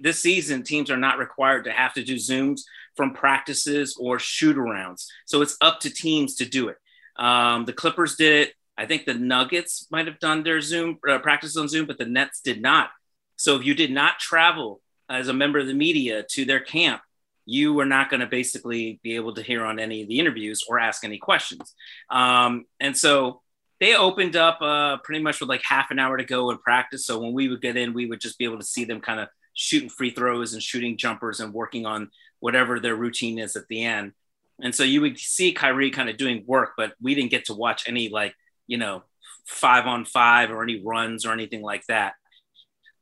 this 0.00 0.20
season, 0.22 0.62
teams 0.62 0.90
are 0.90 0.96
not 0.96 1.18
required 1.18 1.64
to 1.64 1.72
have 1.72 1.92
to 1.94 2.02
do 2.02 2.14
Zooms 2.14 2.62
from 2.96 3.12
practices 3.12 3.96
or 4.00 4.18
shoot 4.18 4.56
arounds. 4.56 5.06
So, 5.26 5.42
it's 5.42 5.58
up 5.60 5.80
to 5.80 5.90
teams 5.90 6.36
to 6.36 6.46
do 6.46 6.68
it. 6.68 6.78
Um, 7.22 7.66
the 7.66 7.74
Clippers 7.74 8.16
did 8.16 8.48
it. 8.48 8.54
I 8.78 8.86
think 8.86 9.04
the 9.04 9.14
Nuggets 9.14 9.86
might 9.90 10.06
have 10.06 10.20
done 10.20 10.44
their 10.44 10.60
Zoom 10.60 10.98
uh, 11.08 11.18
practice 11.18 11.56
on 11.56 11.68
Zoom, 11.68 11.86
but 11.86 11.98
the 11.98 12.06
Nets 12.06 12.40
did 12.40 12.62
not. 12.62 12.90
So, 13.36 13.56
if 13.56 13.64
you 13.64 13.74
did 13.74 13.90
not 13.90 14.18
travel 14.18 14.80
as 15.10 15.28
a 15.28 15.34
member 15.34 15.58
of 15.58 15.66
the 15.66 15.74
media 15.74 16.24
to 16.30 16.44
their 16.44 16.60
camp, 16.60 17.02
you 17.44 17.72
were 17.72 17.86
not 17.86 18.10
going 18.10 18.20
to 18.20 18.26
basically 18.26 19.00
be 19.02 19.16
able 19.16 19.34
to 19.34 19.42
hear 19.42 19.64
on 19.64 19.78
any 19.78 20.02
of 20.02 20.08
the 20.08 20.18
interviews 20.18 20.62
or 20.68 20.78
ask 20.78 21.02
any 21.02 21.18
questions. 21.18 21.74
Um, 22.10 22.66
and 22.78 22.96
so 22.96 23.40
they 23.80 23.96
opened 23.96 24.36
up 24.36 24.60
uh, 24.60 24.98
pretty 24.98 25.22
much 25.22 25.40
with 25.40 25.48
like 25.48 25.62
half 25.64 25.90
an 25.90 25.98
hour 25.98 26.16
to 26.16 26.24
go 26.24 26.50
in 26.50 26.58
practice. 26.58 27.06
So 27.06 27.18
when 27.18 27.32
we 27.32 27.48
would 27.48 27.62
get 27.62 27.76
in, 27.76 27.94
we 27.94 28.06
would 28.06 28.20
just 28.20 28.38
be 28.38 28.44
able 28.44 28.58
to 28.58 28.66
see 28.66 28.84
them 28.84 29.00
kind 29.00 29.18
of 29.18 29.28
shooting 29.54 29.88
free 29.88 30.10
throws 30.10 30.52
and 30.52 30.62
shooting 30.62 30.98
jumpers 30.98 31.40
and 31.40 31.54
working 31.54 31.86
on 31.86 32.10
whatever 32.40 32.78
their 32.80 32.94
routine 32.94 33.38
is 33.38 33.56
at 33.56 33.66
the 33.68 33.84
end. 33.84 34.12
And 34.60 34.74
so 34.74 34.82
you 34.82 35.00
would 35.00 35.18
see 35.18 35.52
Kyrie 35.52 35.90
kind 35.90 36.10
of 36.10 36.16
doing 36.16 36.44
work, 36.46 36.72
but 36.76 36.94
we 37.00 37.14
didn't 37.14 37.30
get 37.30 37.46
to 37.46 37.54
watch 37.54 37.88
any 37.88 38.08
like, 38.08 38.34
you 38.68 38.78
know, 38.78 39.02
five 39.48 39.86
on 39.86 40.04
five 40.04 40.50
or 40.50 40.62
any 40.62 40.80
runs 40.80 41.26
or 41.26 41.32
anything 41.32 41.62
like 41.62 41.84
that. 41.86 42.14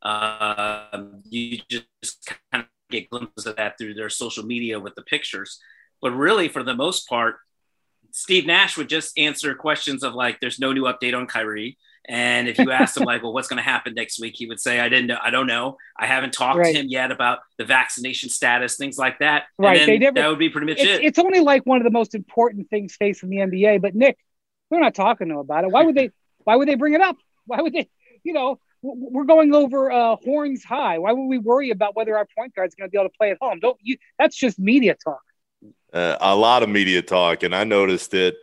Uh, 0.01 1.05
you 1.29 1.59
just 1.69 2.33
kind 2.53 2.65
of 2.65 2.67
get 2.91 3.11
glimpses 3.11 3.47
of 3.47 3.57
that 3.57 3.77
through 3.77 3.95
their 3.95 4.09
social 4.09 4.47
media 4.47 4.81
with 4.81 4.95
the 4.95 5.03
pictures. 5.03 5.61
But 6.01 6.13
really, 6.13 6.49
for 6.49 6.63
the 6.63 6.75
most 6.75 7.09
part, 7.09 7.37
Steve 8.13 8.47
Nash 8.47 8.77
would 8.77 8.89
just 8.89 9.19
answer 9.19 9.55
questions 9.55 10.03
of 10.03 10.15
like, 10.15 10.41
"There's 10.41 10.59
no 10.59 10.73
new 10.73 10.85
update 10.85 11.17
on 11.17 11.27
Kyrie." 11.27 11.77
And 12.09 12.47
if 12.47 12.59
you 12.59 12.71
asked 12.71 12.97
him 12.97 13.03
like, 13.03 13.23
"Well, 13.23 13.33
what's 13.33 13.49
going 13.49 13.57
to 13.57 13.69
happen 13.69 13.95
next 13.95 14.21
week?" 14.21 14.35
he 14.37 14.47
would 14.47 14.61
say, 14.61 14.79
"I 14.79 14.89
didn't 14.89 15.09
know. 15.09 15.19
I 15.21 15.31
don't 15.31 15.49
know. 15.49 15.77
I 15.99 16.07
haven't 16.07 16.33
talked 16.33 16.59
right. 16.59 16.73
to 16.73 16.81
him 16.81 16.87
yet 16.89 17.11
about 17.11 17.41
the 17.59 17.65
vaccination 17.65 18.29
status, 18.29 18.77
things 18.77 18.97
like 18.97 19.19
that." 19.19 19.45
Right. 19.59 19.85
they 19.85 19.99
never, 19.99 20.15
that 20.15 20.29
would 20.29 20.39
be 20.39 20.49
pretty 20.49 20.69
much 20.69 20.79
it's, 20.79 21.01
it. 21.01 21.05
It's 21.05 21.19
only 21.19 21.41
like 21.41 21.67
one 21.67 21.79
of 21.79 21.85
the 21.85 21.91
most 21.91 22.15
important 22.15 22.71
things 22.71 22.95
facing 22.95 23.29
the 23.31 23.39
NBA. 23.39 23.83
But 23.83 23.97
Nick, 23.97 24.19
we're 24.71 24.81
not 24.81 24.95
talking 24.95 25.29
to 25.29 25.39
about 25.39 25.65
it. 25.65 25.71
Why 25.71 25.85
would 25.85 25.95
they? 25.95 26.11
Why 26.45 26.57
would 26.57 26.69
they 26.69 26.75
bring 26.75 26.95
it 26.95 27.01
up? 27.01 27.17
Why 27.47 27.61
would 27.61 27.73
they? 27.73 27.89
You 28.23 28.33
know, 28.33 28.61
we're 28.83 29.25
going 29.25 29.55
over 29.55 29.91
uh, 29.91 30.17
horns 30.17 30.65
high. 30.65 30.99
Why 30.99 31.13
would 31.13 31.27
we 31.27 31.39
worry 31.39 31.71
about 31.71 31.97
whether 31.97 32.17
our 32.17 32.27
point 32.37 32.55
guard 32.55 32.69
is 32.69 32.75
going 32.75 32.89
to 32.89 32.93
be 32.93 32.99
able 32.99 33.09
to 33.09 33.17
play 33.17 33.31
at 33.31 33.39
home? 33.41 33.61
Don't 33.61 33.79
you? 33.83 33.97
That's 34.19 34.37
just 34.37 34.59
media 34.59 34.97
talk. 35.03 35.21
Uh, 35.93 36.17
a 36.21 36.37
lot 36.37 36.63
of 36.63 36.69
media 36.69 37.03
talk, 37.03 37.43
and 37.43 37.55
I 37.55 37.65
noticed 37.65 38.15
it 38.15 38.37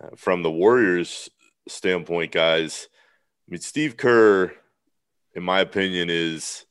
uh, 0.00 0.08
from 0.16 0.42
the 0.42 0.50
Warriors' 0.50 1.28
standpoint, 1.68 2.32
guys. 2.32 2.88
I 3.48 3.52
mean, 3.52 3.60
Steve 3.60 3.96
Kerr, 3.96 4.52
in 5.34 5.42
my 5.42 5.60
opinion, 5.60 6.08
is 6.10 6.64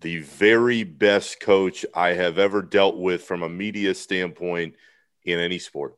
the 0.00 0.18
very 0.20 0.84
best 0.84 1.40
coach 1.40 1.86
I 1.94 2.12
have 2.14 2.38
ever 2.38 2.60
dealt 2.60 2.96
with 2.98 3.22
from 3.22 3.42
a 3.42 3.48
media 3.48 3.94
standpoint 3.94 4.74
in 5.24 5.38
any 5.38 5.58
sport. 5.58 5.96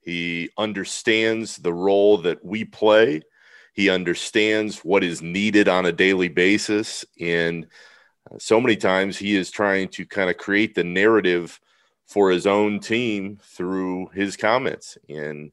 He 0.00 0.50
understands 0.56 1.56
the 1.56 1.72
role 1.72 2.18
that 2.18 2.44
we 2.44 2.64
play 2.64 3.22
he 3.78 3.90
understands 3.90 4.80
what 4.80 5.04
is 5.04 5.22
needed 5.22 5.68
on 5.68 5.86
a 5.86 5.92
daily 5.92 6.26
basis. 6.26 7.04
And 7.20 7.68
uh, 8.28 8.34
so 8.36 8.60
many 8.60 8.74
times 8.74 9.16
he 9.16 9.36
is 9.36 9.52
trying 9.52 9.86
to 9.90 10.04
kind 10.04 10.28
of 10.28 10.36
create 10.36 10.74
the 10.74 10.82
narrative 10.82 11.60
for 12.04 12.32
his 12.32 12.44
own 12.44 12.80
team 12.80 13.38
through 13.40 14.08
his 14.08 14.36
comments. 14.36 14.98
And 15.08 15.52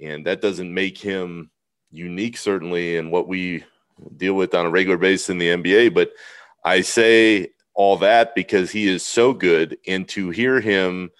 and 0.00 0.24
that 0.24 0.40
doesn't 0.40 0.72
make 0.72 0.96
him 0.96 1.50
unique, 1.90 2.38
certainly, 2.38 2.96
in 2.96 3.10
what 3.10 3.28
we 3.28 3.64
deal 4.16 4.32
with 4.32 4.54
on 4.54 4.64
a 4.64 4.70
regular 4.70 4.96
basis 4.96 5.28
in 5.28 5.36
the 5.36 5.48
NBA. 5.48 5.92
But 5.92 6.12
I 6.64 6.80
say 6.80 7.50
all 7.74 7.98
that 7.98 8.34
because 8.34 8.70
he 8.70 8.88
is 8.88 9.04
so 9.04 9.34
good, 9.34 9.76
and 9.86 10.08
to 10.08 10.30
hear 10.30 10.58
him 10.58 11.10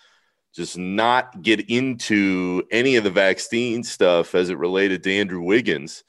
just 0.59 0.77
not 0.77 1.41
get 1.41 1.71
into 1.71 2.65
any 2.73 2.97
of 2.97 3.05
the 3.05 3.11
vaccine 3.11 3.85
stuff 3.85 4.35
as 4.35 4.51
it 4.51 4.59
related 4.59 5.05
to 5.05 5.17
Andrew 5.17 5.41
Wiggins 5.41 6.03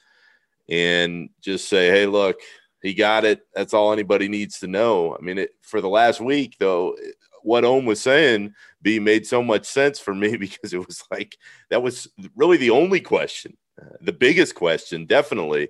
and 0.68 1.30
just 1.40 1.68
say, 1.68 1.88
hey, 1.88 2.06
look, 2.06 2.40
he 2.82 2.92
got 2.92 3.24
it. 3.24 3.42
That's 3.54 3.72
all 3.72 3.92
anybody 3.92 4.26
needs 4.26 4.58
to 4.58 4.66
know. 4.66 5.16
I 5.16 5.22
mean, 5.22 5.38
it, 5.38 5.50
for 5.62 5.80
the 5.80 5.88
last 5.88 6.20
week, 6.20 6.56
though, 6.58 6.96
what 7.44 7.64
Ohm 7.64 7.86
was 7.86 8.00
saying, 8.00 8.52
B 8.82 8.98
made 8.98 9.24
so 9.24 9.40
much 9.40 9.66
sense 9.66 10.00
for 10.00 10.16
me 10.16 10.36
because 10.36 10.72
it 10.74 10.84
was 10.84 11.04
like 11.12 11.38
that 11.68 11.84
was 11.84 12.08
really 12.34 12.56
the 12.56 12.70
only 12.70 13.00
question, 13.00 13.56
uh, 13.80 13.98
the 14.00 14.12
biggest 14.12 14.56
question, 14.56 15.06
definitely. 15.06 15.68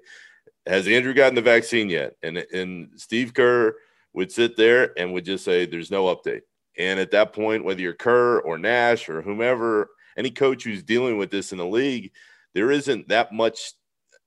Has 0.67 0.89
Andrew 0.89 1.13
gotten 1.13 1.35
the 1.35 1.43
vaccine 1.43 1.91
yet? 1.91 2.15
And 2.23 2.39
and 2.39 2.91
Steve 2.97 3.35
Kerr 3.35 3.75
would 4.15 4.33
sit 4.33 4.57
there 4.57 4.99
and 4.99 5.13
would 5.13 5.25
just 5.27 5.45
say, 5.45 5.67
"There's 5.67 5.91
no 5.91 6.05
update." 6.05 6.43
And 6.81 6.99
at 6.99 7.11
that 7.11 7.35
point, 7.35 7.63
whether 7.63 7.83
you're 7.83 7.93
Kerr 7.93 8.41
or 8.41 8.57
Nash 8.57 9.11
or 9.11 9.21
whomever, 9.21 9.91
any 10.17 10.31
coach 10.31 10.65
who's 10.65 10.83
dealing 10.83 11.19
with 11.19 11.31
this 11.31 11.53
in 11.53 11.59
the 11.59 11.67
league, 11.67 12.11
there 12.55 12.71
isn't 12.71 13.09
that 13.09 13.35
much 13.35 13.75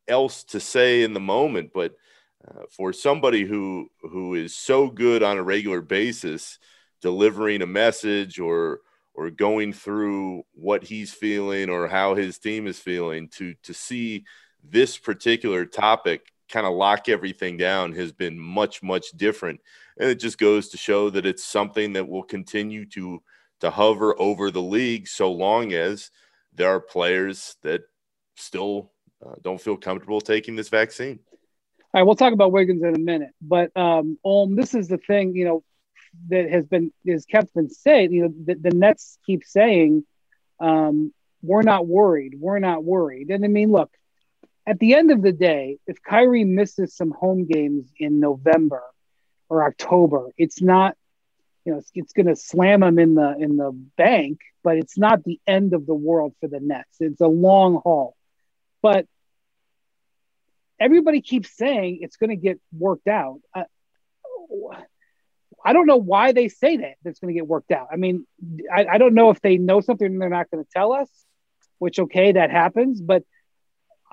else 0.07 0.43
to 0.43 0.59
say 0.59 1.01
in 1.01 1.13
the 1.13 1.19
moment, 1.19 1.71
but 1.73 1.95
uh, 2.47 2.61
for 2.69 2.93
somebody 2.93 3.43
who 3.43 3.89
who 4.01 4.35
is 4.35 4.55
so 4.55 4.87
good 4.87 5.23
on 5.23 5.39
a 5.39 5.43
regular 5.43 5.81
basis, 5.81 6.59
delivering 7.01 7.63
a 7.63 7.65
message 7.65 8.39
or 8.39 8.81
or 9.15 9.31
going 9.31 9.73
through 9.73 10.43
what 10.53 10.83
he's 10.83 11.11
feeling 11.11 11.71
or 11.71 11.87
how 11.87 12.13
his 12.13 12.37
team 12.37 12.67
is 12.67 12.77
feeling, 12.77 13.29
to 13.29 13.55
to 13.63 13.73
see 13.73 14.25
this 14.63 14.95
particular 14.99 15.65
topic 15.65 16.31
kind 16.53 16.67
of 16.67 16.73
lock 16.73 17.09
everything 17.09 17.57
down 17.57 17.91
has 17.93 18.11
been 18.11 18.37
much, 18.37 18.83
much 18.83 19.09
different. 19.17 19.59
And 19.97 20.07
it 20.07 20.19
just 20.19 20.37
goes 20.37 20.69
to 20.69 20.77
show 20.77 21.09
that 21.09 21.25
it's 21.25 21.43
something 21.43 21.93
that 21.93 22.07
will 22.07 22.23
continue 22.23 22.85
to 22.89 23.21
to 23.61 23.71
hover 23.71 24.13
over 24.19 24.51
the 24.51 24.61
league 24.61 25.07
so 25.07 25.31
long 25.31 25.73
as 25.73 26.11
there 26.53 26.69
are 26.69 26.79
players 26.79 27.55
that 27.63 27.81
still 28.35 28.91
uh, 29.25 29.35
don't 29.41 29.59
feel 29.59 29.77
comfortable 29.77 30.21
taking 30.21 30.55
this 30.55 30.69
vaccine. 30.69 31.19
All 31.93 32.01
right, 32.01 32.03
we'll 32.03 32.15
talk 32.15 32.33
about 32.33 32.51
Wiggins 32.51 32.83
in 32.83 32.95
a 32.95 32.99
minute, 32.99 33.31
but 33.41 33.75
um, 33.75 34.19
Ohm, 34.23 34.55
this 34.55 34.75
is 34.75 34.89
the 34.89 34.97
thing, 34.97 35.35
you 35.35 35.45
know, 35.45 35.63
that 36.29 36.49
has 36.51 36.65
been 36.65 36.91
is 37.05 37.25
kept 37.25 37.53
been 37.53 37.69
said. 37.69 38.11
You 38.11 38.23
know, 38.23 38.33
the, 38.45 38.55
the 38.55 38.75
Nets 38.75 39.17
keep 39.25 39.43
saying, 39.43 40.03
um, 40.59 41.13
"We're 41.41 41.63
not 41.63 41.87
worried. 41.87 42.35
We're 42.37 42.59
not 42.59 42.83
worried." 42.83 43.29
And 43.29 43.43
I 43.43 43.47
mean, 43.47 43.71
look, 43.71 43.91
at 44.65 44.79
the 44.79 44.95
end 44.95 45.11
of 45.11 45.21
the 45.21 45.31
day, 45.31 45.77
if 45.87 46.01
Kyrie 46.01 46.45
misses 46.45 46.95
some 46.95 47.11
home 47.11 47.45
games 47.45 47.91
in 47.97 48.19
November 48.19 48.83
or 49.49 49.65
October, 49.65 50.29
it's 50.37 50.61
not, 50.61 50.95
you 51.65 51.73
know, 51.73 51.79
it's, 51.79 51.91
it's 51.93 52.13
going 52.13 52.27
to 52.27 52.35
slam 52.35 52.83
him 52.83 52.97
in 52.99 53.15
the 53.15 53.35
in 53.37 53.57
the 53.57 53.71
bank, 53.97 54.39
but 54.63 54.77
it's 54.77 54.97
not 54.97 55.23
the 55.23 55.39
end 55.45 55.73
of 55.73 55.85
the 55.85 55.93
world 55.93 56.33
for 56.39 56.47
the 56.47 56.59
Nets. 56.59 56.97
It's 56.99 57.21
a 57.21 57.27
long 57.27 57.81
haul, 57.83 58.15
but 58.81 59.05
everybody 60.79 61.21
keeps 61.21 61.55
saying 61.55 61.99
it's 62.01 62.17
going 62.17 62.29
to 62.29 62.35
get 62.35 62.59
worked 62.77 63.07
out. 63.07 63.39
Uh, 63.53 63.63
I 65.65 65.73
don't 65.73 65.87
know 65.87 65.97
why 65.97 66.33
they 66.33 66.49
say 66.49 66.77
that 66.77 66.95
it's 67.05 67.19
going 67.19 67.33
to 67.33 67.37
get 67.37 67.47
worked 67.47 67.71
out. 67.71 67.87
I 67.91 67.95
mean, 67.95 68.25
I, 68.73 68.85
I 68.85 68.97
don't 68.97 69.13
know 69.13 69.29
if 69.29 69.39
they 69.41 69.57
know 69.57 69.81
something 69.81 70.05
and 70.05 70.21
they're 70.21 70.29
not 70.29 70.51
going 70.51 70.63
to 70.63 70.69
tell 70.71 70.93
us, 70.93 71.09
which 71.79 71.99
okay, 71.99 72.33
that 72.33 72.51
happens, 72.51 73.01
but 73.01 73.23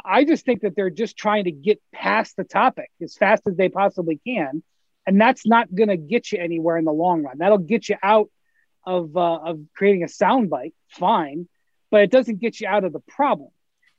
I 0.04 0.24
just 0.24 0.44
think 0.44 0.62
that 0.62 0.76
they're 0.76 0.90
just 0.90 1.16
trying 1.16 1.44
to 1.44 1.52
get 1.52 1.80
past 1.92 2.36
the 2.36 2.44
topic 2.44 2.90
as 3.02 3.16
fast 3.16 3.42
as 3.46 3.56
they 3.56 3.68
possibly 3.68 4.20
can, 4.26 4.62
and 5.06 5.20
that's 5.20 5.46
not 5.46 5.74
going 5.74 5.88
to 5.88 5.96
get 5.96 6.32
you 6.32 6.38
anywhere 6.38 6.76
in 6.76 6.84
the 6.84 6.92
long 6.92 7.22
run. 7.22 7.38
That'll 7.38 7.58
get 7.58 7.88
you 7.88 7.96
out 8.02 8.30
of 8.84 9.16
uh, 9.16 9.36
of 9.36 9.60
creating 9.74 10.02
a 10.02 10.06
soundbite, 10.06 10.74
fine, 10.88 11.48
but 11.90 12.02
it 12.02 12.10
doesn't 12.10 12.40
get 12.40 12.60
you 12.60 12.68
out 12.68 12.84
of 12.84 12.92
the 12.92 13.00
problem. 13.00 13.50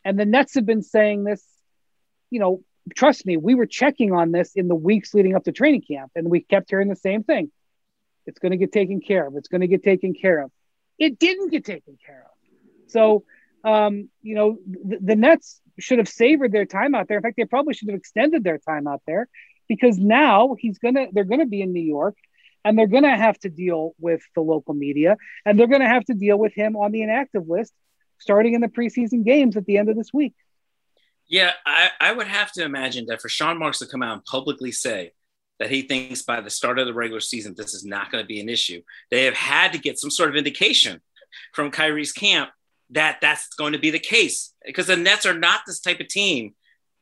And 0.04 0.20
the 0.20 0.26
Nets 0.26 0.56
have 0.56 0.66
been 0.66 0.84
saying 0.84 1.24
this, 1.24 1.44
you 2.30 2.40
know, 2.40 2.64
trust 2.96 3.26
me, 3.26 3.38
we 3.38 3.56
were 3.56 3.68
checking 3.68 4.12
on 4.14 4.32
this 4.32 4.54
in 4.56 4.68
the 4.68 4.76
weeks 4.76 5.14
leading 5.14 5.36
up 5.36 5.44
to 5.44 5.52
training 5.52 5.84
camp, 5.88 6.12
and 6.16 6.30
we 6.30 6.42
kept 6.42 6.70
hearing 6.70 6.90
the 6.90 6.96
same 6.96 7.24
thing. 7.24 7.52
It's 8.26 8.40
going 8.40 8.52
to 8.52 8.58
get 8.58 8.72
taken 8.72 9.02
care 9.02 9.28
of. 9.28 9.36
It's 9.36 9.48
going 9.48 9.62
to 9.62 9.68
get 9.68 9.84
taken 9.84 10.14
care 10.14 10.42
of. 10.44 10.52
It 10.98 11.20
didn't 11.20 11.50
get 11.50 11.66
taken 11.66 11.98
care 12.06 12.26
of. 12.26 12.92
So, 12.92 13.24
um, 13.64 14.10
you 14.22 14.36
know, 14.36 14.58
the, 14.66 14.98
the 15.02 15.16
Nets 15.16 15.61
should 15.80 16.00
have 16.00 16.10
savored 16.10 16.52
their 16.52 16.66
time 16.66 16.96
out 16.96 17.08
there. 17.08 17.18
In 17.18 17.24
fact, 17.24 17.38
they 17.38 17.46
probably 17.46 17.74
should 17.74 17.90
have 17.90 17.98
extended 17.98 18.44
their 18.44 18.58
time 18.58 18.88
out 18.88 19.02
there 19.08 19.28
because 19.68 19.98
now 19.98 20.56
he's 20.60 20.80
gonna 20.80 21.08
they're 21.12 21.24
gonna 21.24 21.46
be 21.46 21.62
in 21.62 21.74
New 21.74 21.84
York 21.84 22.16
and 22.64 22.78
they're 22.78 22.88
gonna 22.88 23.16
have 23.16 23.38
to 23.40 23.50
deal 23.50 23.94
with 24.00 24.22
the 24.36 24.42
local 24.42 24.74
media 24.74 25.18
and 25.46 25.60
they're 25.60 25.68
gonna 25.68 25.88
have 25.88 26.06
to 26.06 26.14
deal 26.14 26.38
with 26.38 26.54
him 26.54 26.76
on 26.76 26.92
the 26.92 27.02
inactive 27.04 27.48
list 27.48 27.74
starting 28.20 28.54
in 28.54 28.62
the 28.62 28.68
preseason 28.68 29.26
games 29.26 29.58
at 29.58 29.66
the 29.66 29.78
end 29.78 29.90
of 29.90 29.96
this 29.96 30.14
week. 30.14 30.34
Yeah, 31.28 31.52
I, 31.66 31.90
I 32.00 32.12
would 32.12 32.28
have 32.28 32.52
to 32.54 32.64
imagine 32.64 33.06
that 33.08 33.22
for 33.22 33.30
Sean 33.30 33.58
Marks 33.58 33.80
to 33.80 33.88
come 33.88 34.04
out 34.04 34.14
and 34.14 34.26
publicly 34.26 34.72
say 34.72 35.14
that 35.60 35.72
he 35.72 35.84
thinks 35.84 36.24
by 36.24 36.42
the 36.42 36.50
start 36.50 36.78
of 36.78 36.88
the 36.88 36.94
regular 36.94 37.22
season 37.22 37.54
this 37.56 37.74
is 37.74 37.86
not 37.86 38.12
going 38.12 38.24
to 38.24 38.28
be 38.28 38.42
an 38.42 38.50
issue, 38.50 38.82
they 39.10 39.26
have 39.26 39.34
had 39.34 39.72
to 39.72 39.80
get 39.80 39.98
some 39.98 40.10
sort 40.10 40.30
of 40.30 40.36
indication 40.36 41.00
from 41.54 41.72
Kyrie's 41.72 42.12
camp 42.12 42.50
that 42.92 43.20
that's 43.22 43.48
going 43.56 43.74
to 43.74 43.80
be 43.80 43.90
the 43.90 44.00
case 44.00 44.54
because 44.66 44.88
the 44.88 44.98
Nets 44.98 45.26
are 45.26 45.38
not 45.38 45.62
this 45.66 45.80
type 45.80 46.00
of 46.00 46.08
team 46.08 46.54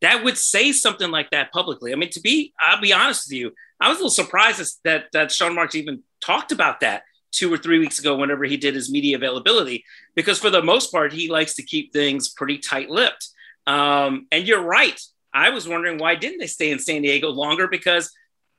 that 0.01 0.23
would 0.23 0.37
say 0.37 0.71
something 0.71 1.11
like 1.11 1.29
that 1.31 1.51
publicly. 1.51 1.91
I 1.91 1.95
mean, 1.95 2.09
to 2.11 2.21
be, 2.21 2.53
I'll 2.59 2.81
be 2.81 2.93
honest 2.93 3.27
with 3.27 3.37
you, 3.37 3.51
I 3.81 3.89
was 3.89 3.97
a 3.97 3.99
little 3.99 4.09
surprised 4.09 4.79
that 4.83 5.05
that 5.13 5.31
Sean 5.31 5.55
Marks 5.55 5.75
even 5.75 6.03
talked 6.23 6.51
about 6.51 6.81
that 6.81 7.03
two 7.31 7.53
or 7.53 7.57
three 7.57 7.79
weeks 7.79 7.99
ago 7.99 8.15
whenever 8.15 8.43
he 8.45 8.57
did 8.57 8.75
his 8.75 8.91
media 8.91 9.15
availability, 9.15 9.83
because 10.15 10.39
for 10.39 10.49
the 10.49 10.63
most 10.63 10.91
part, 10.91 11.13
he 11.13 11.29
likes 11.29 11.55
to 11.55 11.63
keep 11.63 11.93
things 11.93 12.29
pretty 12.29 12.57
tight-lipped. 12.57 13.29
Um, 13.67 14.27
and 14.31 14.47
you're 14.47 14.63
right. 14.63 14.99
I 15.33 15.51
was 15.51 15.67
wondering 15.67 15.99
why 15.99 16.15
didn't 16.15 16.39
they 16.39 16.47
stay 16.47 16.71
in 16.71 16.79
San 16.79 17.03
Diego 17.03 17.29
longer? 17.29 17.67
Because 17.67 18.11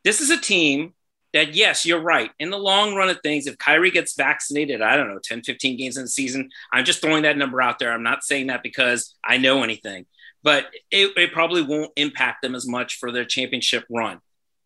this 0.04 0.20
is 0.20 0.30
a 0.30 0.40
team 0.40 0.94
that 1.32 1.54
yes, 1.54 1.86
you're 1.86 2.00
right. 2.00 2.30
In 2.38 2.50
the 2.50 2.58
long 2.58 2.94
run 2.94 3.08
of 3.08 3.20
things, 3.22 3.46
if 3.46 3.58
Kyrie 3.58 3.90
gets 3.90 4.14
vaccinated, 4.14 4.82
I 4.82 4.96
don't 4.96 5.08
know, 5.08 5.20
10, 5.22 5.42
15 5.42 5.76
games 5.76 5.96
in 5.96 6.04
the 6.04 6.08
season, 6.08 6.50
I'm 6.72 6.84
just 6.84 7.00
throwing 7.00 7.22
that 7.22 7.36
number 7.36 7.62
out 7.62 7.78
there. 7.78 7.92
I'm 7.92 8.02
not 8.02 8.24
saying 8.24 8.48
that 8.48 8.62
because 8.62 9.14
I 9.24 9.36
know 9.38 9.62
anything, 9.62 10.06
but 10.42 10.66
it, 10.90 11.16
it 11.16 11.32
probably 11.32 11.62
won't 11.62 11.92
impact 11.96 12.42
them 12.42 12.54
as 12.54 12.66
much 12.66 12.98
for 12.98 13.12
their 13.12 13.24
championship 13.24 13.84
run. 13.90 14.20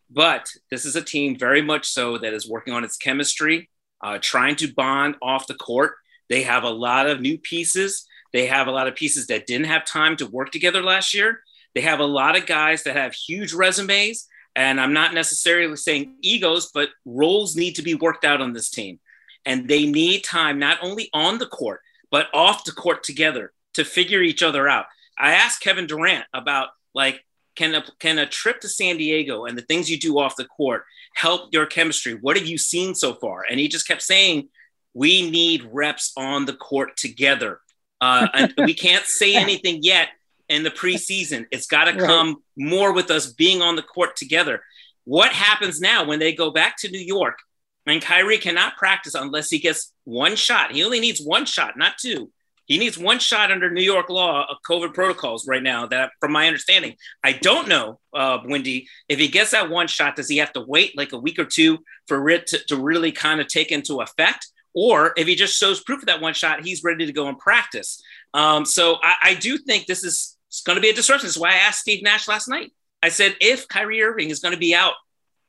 But 0.09 0.51
this 0.71 0.85
is 0.85 0.95
a 0.95 1.01
team 1.01 1.37
very 1.37 1.61
much 1.61 1.87
so 1.87 2.17
that 2.17 2.33
is 2.33 2.49
working 2.49 2.73
on 2.73 2.83
its 2.83 2.97
chemistry, 2.97 3.69
uh, 4.01 4.19
trying 4.21 4.55
to 4.57 4.73
bond 4.73 5.15
off 5.21 5.47
the 5.47 5.55
court. 5.55 5.95
They 6.29 6.43
have 6.43 6.63
a 6.63 6.69
lot 6.69 7.07
of 7.07 7.21
new 7.21 7.37
pieces. 7.37 8.07
They 8.33 8.47
have 8.47 8.67
a 8.67 8.71
lot 8.71 8.87
of 8.87 8.95
pieces 8.95 9.27
that 9.27 9.47
didn't 9.47 9.67
have 9.67 9.85
time 9.85 10.15
to 10.17 10.27
work 10.27 10.51
together 10.51 10.81
last 10.81 11.13
year. 11.13 11.41
They 11.73 11.81
have 11.81 11.99
a 11.99 12.05
lot 12.05 12.37
of 12.37 12.45
guys 12.45 12.83
that 12.83 12.95
have 12.95 13.13
huge 13.13 13.53
resumes 13.53 14.27
and 14.55 14.79
I'm 14.79 14.93
not 14.93 15.13
necessarily 15.13 15.75
saying 15.75 16.15
egos, 16.21 16.71
but 16.73 16.89
roles 17.03 17.55
need 17.55 17.75
to 17.75 17.81
be 17.81 17.93
worked 17.93 18.23
out 18.23 18.41
on 18.41 18.53
this 18.53 18.69
team. 18.69 18.99
And 19.45 19.67
they 19.67 19.85
need 19.85 20.23
time, 20.23 20.59
not 20.59 20.79
only 20.81 21.09
on 21.13 21.37
the 21.37 21.45
court, 21.45 21.81
but 22.09 22.27
off 22.33 22.63
the 22.63 22.71
court 22.71 23.03
together 23.03 23.51
to 23.73 23.83
figure 23.83 24.21
each 24.21 24.41
other 24.41 24.67
out. 24.67 24.85
I 25.17 25.33
asked 25.33 25.61
Kevin 25.61 25.87
Durant 25.87 26.25
about 26.33 26.69
like, 26.93 27.23
can 27.55 27.75
a, 27.75 27.83
can 27.99 28.17
a 28.17 28.25
trip 28.25 28.61
to 28.61 28.69
San 28.69 28.97
Diego 28.97 29.45
and 29.45 29.57
the 29.57 29.61
things 29.61 29.89
you 29.89 29.99
do 29.99 30.19
off 30.19 30.35
the 30.35 30.45
court 30.45 30.85
help 31.13 31.53
your 31.53 31.65
chemistry? 31.65 32.13
What 32.13 32.37
have 32.37 32.47
you 32.47 32.57
seen 32.57 32.95
so 32.95 33.13
far? 33.13 33.45
And 33.49 33.59
he 33.59 33.67
just 33.67 33.87
kept 33.87 34.01
saying, 34.01 34.49
we 34.93 35.29
need 35.29 35.67
reps 35.71 36.13
on 36.17 36.45
the 36.45 36.53
court 36.53 36.97
together. 36.97 37.59
Uh, 38.01 38.27
and 38.33 38.53
we 38.57 38.73
can't 38.73 39.05
say 39.05 39.35
anything 39.35 39.79
yet 39.83 40.09
in 40.49 40.63
the 40.63 40.71
preseason. 40.71 41.45
It's 41.51 41.67
got 41.67 41.85
to 41.85 41.97
come 41.97 42.27
right. 42.27 42.35
more 42.57 42.93
with 42.93 43.11
us 43.11 43.33
being 43.33 43.61
on 43.61 43.75
the 43.75 43.81
court 43.81 44.15
together. 44.15 44.61
What 45.03 45.31
happens 45.31 45.79
now 45.79 46.05
when 46.05 46.19
they 46.19 46.33
go 46.33 46.51
back 46.51 46.77
to 46.79 46.89
New 46.89 46.99
York 46.99 47.37
and 47.85 48.01
Kyrie 48.01 48.37
cannot 48.37 48.77
practice 48.77 49.13
unless 49.13 49.49
he 49.49 49.59
gets 49.59 49.93
one 50.03 50.35
shot? 50.35 50.71
He 50.71 50.83
only 50.83 50.99
needs 50.99 51.21
one 51.21 51.45
shot, 51.45 51.77
not 51.77 51.97
two. 51.99 52.31
He 52.65 52.79
needs 52.79 52.97
one 52.97 53.19
shot 53.19 53.51
under 53.51 53.69
New 53.69 53.83
York 53.83 54.09
law 54.09 54.47
of 54.49 54.57
COVID 54.67 54.93
protocols 54.93 55.47
right 55.47 55.61
now. 55.61 55.85
That, 55.85 56.11
from 56.19 56.31
my 56.31 56.47
understanding, 56.47 56.95
I 57.23 57.33
don't 57.33 57.67
know, 57.67 57.99
uh, 58.13 58.39
Wendy. 58.43 58.87
If 59.07 59.19
he 59.19 59.27
gets 59.27 59.51
that 59.51 59.69
one 59.69 59.87
shot, 59.87 60.15
does 60.15 60.27
he 60.27 60.37
have 60.37 60.51
to 60.53 60.61
wait 60.61 60.97
like 60.97 61.13
a 61.13 61.19
week 61.19 61.37
or 61.37 61.45
two 61.45 61.77
for 62.07 62.27
it 62.29 62.47
to, 62.47 62.59
to 62.69 62.77
really 62.77 63.11
kind 63.11 63.39
of 63.39 63.47
take 63.47 63.71
into 63.71 64.01
effect? 64.01 64.47
Or 64.73 65.13
if 65.15 65.27
he 65.27 65.35
just 65.35 65.57
shows 65.57 65.83
proof 65.83 66.01
of 66.01 66.07
that 66.07 66.21
one 66.21 66.33
shot, 66.33 66.65
he's 66.65 66.83
ready 66.83 67.05
to 67.05 67.13
go 67.13 67.27
and 67.27 67.37
practice. 67.37 68.01
Um, 68.33 68.65
so 68.65 68.97
I, 69.01 69.15
I 69.23 69.33
do 69.35 69.57
think 69.57 69.85
this 69.85 70.03
is 70.03 70.34
it's 70.55 70.63
going 70.63 70.77
to 70.77 70.81
be 70.81 70.89
a 70.89 70.93
disruption. 70.93 71.27
That's 71.27 71.37
why 71.37 71.49
I 71.49 71.67
asked 71.67 71.81
Steve 71.81 72.01
Nash 72.01 72.29
last 72.29 72.47
night. 72.47 72.71
I 73.03 73.09
said, 73.09 73.35
if 73.41 73.67
Kyrie 73.67 74.01
Irving 74.01 74.29
is 74.29 74.39
going 74.39 74.53
to 74.53 74.59
be 74.59 74.73
out 74.73 74.93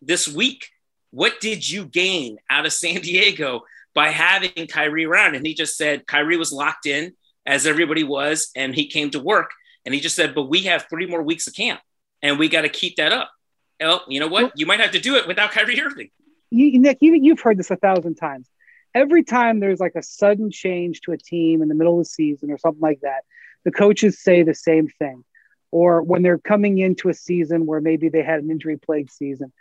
this 0.02 0.26
week, 0.26 0.70
what 1.12 1.40
did 1.40 1.68
you 1.68 1.86
gain 1.86 2.38
out 2.50 2.66
of 2.66 2.72
San 2.72 3.00
Diego 3.00 3.62
by 3.94 4.08
having 4.08 4.66
Kyrie 4.66 5.04
around? 5.04 5.36
And 5.36 5.46
he 5.46 5.54
just 5.54 5.76
said 5.76 6.08
Kyrie 6.08 6.36
was 6.36 6.52
locked 6.52 6.86
in, 6.86 7.14
as 7.46 7.68
everybody 7.68 8.02
was, 8.02 8.50
and 8.56 8.74
he 8.74 8.88
came 8.88 9.10
to 9.10 9.20
work. 9.20 9.52
And 9.84 9.94
he 9.94 10.00
just 10.00 10.16
said, 10.16 10.34
but 10.34 10.48
we 10.48 10.62
have 10.62 10.86
three 10.90 11.06
more 11.06 11.22
weeks 11.22 11.46
of 11.46 11.54
camp, 11.54 11.80
and 12.20 12.36
we 12.36 12.48
got 12.48 12.62
to 12.62 12.68
keep 12.68 12.96
that 12.96 13.12
up. 13.12 13.30
Well, 13.78 14.02
you 14.08 14.18
know 14.18 14.26
what? 14.26 14.54
You 14.56 14.66
might 14.66 14.80
have 14.80 14.90
to 14.90 15.00
do 15.00 15.14
it 15.14 15.28
without 15.28 15.52
Kyrie 15.52 15.80
Irving. 15.80 16.10
You, 16.50 16.80
Nick, 16.80 16.98
you, 17.00 17.14
you've 17.14 17.40
heard 17.40 17.58
this 17.58 17.70
a 17.70 17.76
thousand 17.76 18.16
times. 18.16 18.48
Every 18.92 19.22
time 19.22 19.60
there's 19.60 19.78
like 19.78 19.94
a 19.94 20.02
sudden 20.02 20.50
change 20.50 21.02
to 21.02 21.12
a 21.12 21.16
team 21.16 21.62
in 21.62 21.68
the 21.68 21.76
middle 21.76 22.00
of 22.00 22.04
the 22.04 22.10
season 22.10 22.50
or 22.50 22.58
something 22.58 22.80
like 22.80 23.00
that, 23.02 23.24
the 23.66 23.72
coaches 23.72 24.22
say 24.22 24.44
the 24.44 24.54
same 24.54 24.86
thing. 24.88 25.24
Or 25.72 26.00
when 26.00 26.22
they're 26.22 26.38
coming 26.38 26.78
into 26.78 27.08
a 27.08 27.14
season 27.14 27.66
where 27.66 27.80
maybe 27.80 28.08
they 28.08 28.22
had 28.22 28.38
an 28.38 28.48
injury 28.48 28.78
plagued 28.78 29.10
season, 29.10 29.52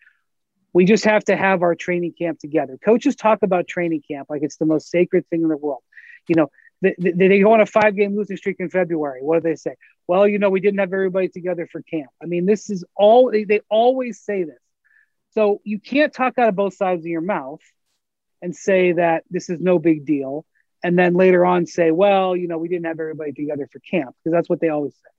we 0.74 0.86
just 0.86 1.06
have 1.06 1.24
to 1.26 1.36
have 1.36 1.64
our 1.64 1.74
training 1.74 2.14
camp 2.14 2.40
together. 2.40 2.78
Coaches 2.78 3.16
talk 3.16 3.40
about 3.42 3.68
training 3.68 4.04
camp 4.08 4.28
like 4.30 4.44
it's 4.44 4.58
the 4.58 4.66
most 4.66 4.92
sacred 4.92 5.28
thing 5.30 5.42
in 5.42 5.50
the 5.50 5.58
world. 5.58 5.82
You 6.28 6.36
know, 6.36 6.52
they, 6.82 6.94
they 7.00 7.40
go 7.40 7.54
on 7.54 7.62
a 7.62 7.66
five 7.66 7.96
game 7.96 8.16
losing 8.16 8.38
streak 8.38 8.58
in 8.60 8.70
February. 8.70 9.22
What 9.24 9.42
do 9.42 9.50
they 9.50 9.56
say? 9.56 9.76
Well, 10.08 10.28
you 10.28 10.38
know, 10.38 10.52
we 10.52 10.60
didn't 10.60 10.80
have 10.80 10.94
everybody 10.94 11.30
together 11.30 11.68
for 11.72 11.82
camp. 11.82 12.12
I 12.22 12.28
mean, 12.28 12.46
this 12.46 12.70
is 12.70 12.86
all 12.96 13.32
they, 13.32 13.44
they 13.44 13.62
always 13.72 14.22
say 14.22 14.44
this. 14.44 14.62
So 15.32 15.62
you 15.64 15.80
can't 15.80 16.14
talk 16.14 16.38
out 16.38 16.50
of 16.50 16.56
both 16.56 16.76
sides 16.76 17.02
of 17.02 17.08
your 17.08 17.22
mouth 17.22 17.62
and 18.44 18.56
say 18.56 18.92
that 18.92 19.24
this 19.32 19.50
is 19.50 19.60
no 19.60 19.80
big 19.80 20.06
deal 20.06 20.46
and 20.86 21.00
then 21.00 21.16
later 21.16 21.44
on 21.44 21.66
say, 21.66 21.90
well, 21.90 22.36
you 22.36 22.48
know, 22.48 22.60
we 22.60 22.68
didn't 22.68 22.86
have 22.86 23.00
everybody 23.00 23.32
together 23.32 23.68
for 23.72 23.80
camp 23.80 24.16
because 24.24 24.32
that's 24.32 24.48
what 24.48 24.60
they 24.60 24.70
always 24.70 24.94
say. 24.94 25.10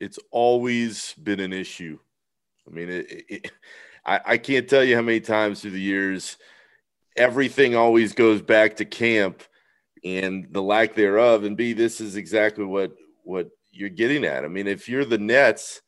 It's 0.00 0.18
always 0.30 1.14
been 1.22 1.38
an 1.38 1.52
issue. 1.52 1.98
I 2.66 2.70
mean, 2.70 2.88
it, 2.88 3.24
it, 3.28 3.52
I, 4.06 4.20
I 4.24 4.38
can't 4.38 4.66
tell 4.66 4.82
you 4.82 4.96
how 4.96 5.02
many 5.02 5.20
times 5.20 5.60
through 5.60 5.72
the 5.72 5.80
years 5.80 6.38
everything 7.14 7.76
always 7.76 8.14
goes 8.14 8.40
back 8.40 8.76
to 8.76 8.86
camp 8.86 9.42
and 10.02 10.46
the 10.50 10.62
lack 10.62 10.94
thereof. 10.94 11.44
And 11.44 11.58
B, 11.58 11.74
this 11.74 12.00
is 12.00 12.16
exactly 12.16 12.64
what 12.64 12.92
what 13.22 13.50
you're 13.70 13.90
getting 13.90 14.24
at. 14.24 14.46
I 14.46 14.48
mean, 14.48 14.66
if 14.66 14.88
you're 14.88 15.04
the 15.04 15.18
Nets, 15.18 15.82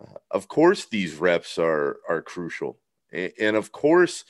uh, 0.00 0.18
of 0.32 0.48
course 0.48 0.86
these 0.86 1.14
reps 1.14 1.56
are 1.56 1.98
are 2.08 2.22
crucial, 2.22 2.80
and, 3.12 3.32
and 3.38 3.56
of 3.56 3.70
course 3.70 4.24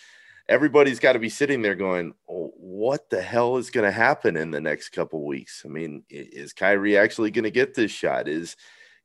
everybody's 0.49 0.99
got 0.99 1.13
to 1.13 1.19
be 1.19 1.29
sitting 1.29 1.63
there 1.63 1.75
going, 1.75 2.15
oh, 2.29 2.53
"What 2.57 3.11
the 3.11 3.23
hell 3.23 3.57
is 3.57 3.71
going 3.71 3.85
to 3.85 3.93
happen 3.93 4.37
in 4.37 4.51
the 4.51 4.61
next 4.61 4.91
couple 4.91 5.27
weeks?" 5.27 5.63
I 5.65 5.69
mean, 5.69 6.05
is 6.11 6.53
Kyrie 6.53 6.97
actually 6.97 7.31
going 7.31 7.45
to 7.45 7.51
get 7.51 7.75
this 7.75 7.91
shot? 7.91 8.29
Is 8.29 8.57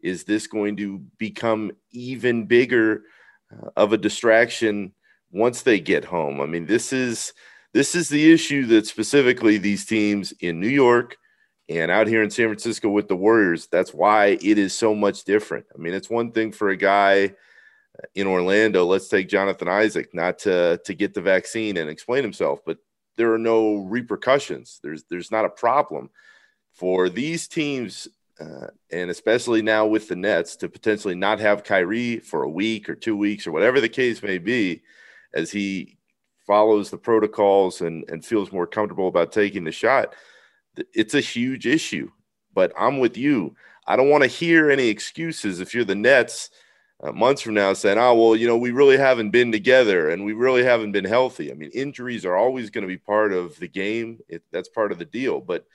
is 0.02 0.26
this 0.26 0.48
going 0.48 0.78
to 0.78 1.00
become 1.18 1.72
even 1.92 2.46
bigger 2.46 3.04
uh, 3.52 3.70
of 3.76 3.94
a 3.94 3.98
distraction 3.98 4.94
once 5.32 5.62
they 5.62 5.80
get 5.80 6.06
home? 6.06 6.42
I 6.42 6.46
mean, 6.46 6.66
this 6.66 6.94
is 6.94 7.34
this 7.74 7.96
is 7.96 8.10
the 8.10 8.32
issue 8.32 8.66
that 8.68 8.86
specifically 8.86 9.58
these 9.58 9.86
teams 9.86 10.32
in 10.40 10.60
New 10.60 10.68
York 10.68 11.18
and 11.70 11.90
out 11.90 12.08
here 12.08 12.22
in 12.22 12.30
San 12.30 12.48
Francisco 12.48 12.90
with 12.90 13.08
the 13.08 13.16
Warriors, 13.16 13.68
that's 13.72 13.94
why 13.94 14.38
it 14.42 14.58
is 14.58 14.74
so 14.78 14.94
much 14.94 15.24
different. 15.24 15.66
I 15.74 15.78
mean, 15.78 15.94
it's 15.94 16.10
one 16.10 16.32
thing 16.32 16.52
for 16.52 16.70
a 16.70 16.78
guy 16.78 17.34
in 18.16 18.28
Orlando, 18.28 18.86
let's 18.86 19.08
take 19.08 19.30
Jonathan 19.30 19.68
Isaac, 19.68 20.14
not 20.14 20.40
to 20.40 20.80
to 20.86 20.94
get 20.94 21.14
the 21.14 21.22
vaccine 21.22 21.78
and 21.78 21.90
explain 21.90 22.24
himself, 22.24 22.60
but 22.66 22.78
there 23.18 23.34
are 23.34 23.40
no 23.40 23.76
repercussions. 23.78 24.80
There's 24.82 25.04
there's 25.10 25.32
not 25.32 25.46
a 25.46 25.50
problem 25.50 26.10
for 26.74 27.10
these 27.10 27.48
teams, 27.48 28.08
uh, 28.40 28.68
and 28.92 29.12
especially 29.12 29.62
now 29.62 29.86
with 29.86 30.08
the 30.08 30.16
Nets 30.16 30.56
to 30.58 30.70
potentially 30.70 31.16
not 31.16 31.40
have 31.40 31.64
Kyrie 31.64 32.20
for 32.20 32.44
a 32.44 32.50
week 32.50 32.90
or 32.90 32.96
two 32.96 33.16
weeks 33.16 33.46
or 33.46 33.52
whatever 33.52 33.80
the 33.80 33.90
case 33.90 34.24
may 34.24 34.40
be, 34.40 34.82
as 35.34 35.52
he 35.52 35.98
follows 36.48 36.90
the 36.90 36.98
protocols 36.98 37.82
and 37.82 38.10
and 38.10 38.26
feels 38.26 38.52
more 38.52 38.68
comfortable 38.68 39.08
about 39.08 39.32
taking 39.32 39.64
the 39.64 39.72
shot. 39.72 40.16
It's 40.94 41.14
a 41.14 41.22
huge 41.22 41.68
issue. 41.68 42.10
But 42.56 42.72
I'm 42.78 43.00
with 43.00 43.18
you. 43.18 43.56
I 43.88 43.96
don't 43.96 44.10
want 44.10 44.24
to 44.24 44.30
hear 44.30 44.70
any 44.70 44.88
excuses 44.88 45.60
if 45.60 45.74
you're 45.74 45.84
the 45.84 45.96
Nets 45.96 46.50
uh, 47.04 47.12
months 47.12 47.42
from 47.42 47.54
now 47.54 47.74
saying, 47.74 47.98
oh, 47.98 48.14
well, 48.16 48.36
you 48.36 48.48
know, 48.48 48.58
we 48.58 48.72
really 48.72 48.98
haven't 48.98 49.32
been 49.32 49.52
together 49.52 50.10
and 50.10 50.24
we 50.24 50.32
really 50.32 50.64
haven't 50.64 50.94
been 50.94 51.06
healthy. 51.06 51.52
I 51.52 51.56
mean, 51.56 51.70
injuries 51.74 52.26
are 52.26 52.36
always 52.36 52.70
going 52.70 52.84
to 52.84 52.88
be 52.88 52.98
part 52.98 53.34
of 53.34 53.58
the 53.60 53.68
game. 53.68 54.20
It, 54.30 54.44
that's 54.52 54.70
part 54.70 54.92
of 54.92 55.00
the 55.00 55.06
deal. 55.06 55.42
But 55.42 55.66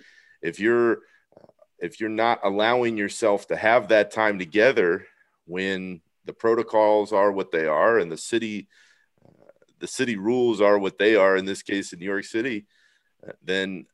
if 0.40 0.58
you're, 0.58 0.92
uh, 1.36 1.52
if 1.78 2.00
you're 2.00 2.08
not 2.08 2.40
allowing 2.44 2.96
yourself 2.96 3.46
to 3.48 3.56
have 3.56 3.88
that 3.88 4.10
time 4.10 4.38
together 4.38 5.06
when 5.44 6.00
the 6.24 6.32
protocols 6.32 7.12
are 7.12 7.30
what 7.30 7.52
they 7.52 7.66
are 7.66 7.98
and 7.98 8.10
the 8.10 8.16
city, 8.16 8.68
uh, 9.22 9.50
the 9.80 9.86
city 9.86 10.16
rules 10.16 10.62
are 10.62 10.78
what 10.78 10.96
they 10.96 11.14
are 11.14 11.36
in 11.36 11.44
this 11.44 11.62
case 11.62 11.92
in 11.92 11.98
New 11.98 12.06
York 12.06 12.24
City, 12.24 12.66
uh, 13.26 13.32
then, 13.42 13.84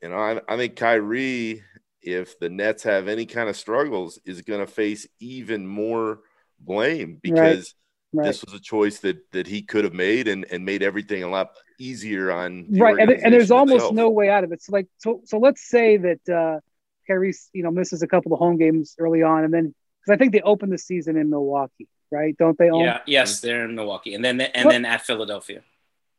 you 0.00 0.10
know, 0.10 0.16
I, 0.16 0.40
I 0.48 0.56
think 0.56 0.76
Kyrie, 0.76 1.64
if 2.02 2.38
the 2.38 2.50
Nets 2.50 2.84
have 2.84 3.08
any 3.08 3.26
kind 3.26 3.48
of 3.48 3.56
struggles, 3.56 4.20
is 4.24 4.42
going 4.42 4.60
to 4.60 4.70
face 4.70 5.08
even 5.18 5.66
more– 5.66 6.20
blame 6.64 7.18
because 7.22 7.56
right. 7.56 7.74
Right. 8.14 8.26
this 8.26 8.44
was 8.44 8.54
a 8.54 8.60
choice 8.60 9.00
that 9.00 9.18
that 9.32 9.46
he 9.46 9.62
could 9.62 9.82
have 9.82 9.92
made 9.92 10.28
and 10.28 10.46
and 10.50 10.64
made 10.64 10.84
everything 10.84 11.24
a 11.24 11.28
lot 11.28 11.50
easier 11.80 12.30
on 12.30 12.66
the 12.70 12.80
right 12.80 12.98
and, 12.98 13.10
and 13.10 13.34
there's 13.34 13.50
almost 13.50 13.76
itself. 13.76 13.94
no 13.94 14.10
way 14.10 14.28
out 14.28 14.44
of 14.44 14.52
it 14.52 14.62
so 14.62 14.70
like 14.72 14.86
so 14.98 15.20
so 15.24 15.38
let's 15.38 15.68
say 15.68 15.96
that 15.96 16.28
uh 16.28 16.60
Kyrie 17.08 17.34
you 17.52 17.64
know 17.64 17.72
misses 17.72 18.02
a 18.02 18.06
couple 18.06 18.32
of 18.32 18.38
home 18.38 18.56
games 18.56 18.94
early 19.00 19.24
on 19.24 19.42
and 19.42 19.52
then 19.52 19.74
because 20.00 20.14
I 20.14 20.16
think 20.16 20.32
they 20.32 20.42
open 20.42 20.70
the 20.70 20.78
season 20.78 21.16
in 21.16 21.28
Milwaukee 21.28 21.88
right 22.12 22.36
don't 22.36 22.56
they 22.56 22.70
all 22.70 22.84
yeah 22.84 23.00
yes 23.06 23.40
they're 23.40 23.64
in 23.64 23.74
Milwaukee 23.74 24.14
and 24.14 24.24
then 24.24 24.40
and 24.40 24.70
then 24.70 24.84
at 24.84 25.02
Philadelphia 25.02 25.62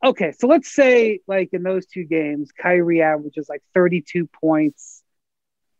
okay 0.03 0.33
so 0.37 0.47
let's 0.47 0.69
say 0.69 1.21
like 1.27 1.53
in 1.53 1.63
those 1.63 1.85
two 1.85 2.03
games 2.03 2.51
Kyrie 2.51 3.01
averages 3.01 3.47
like 3.47 3.63
32 3.73 4.27
points 4.27 5.01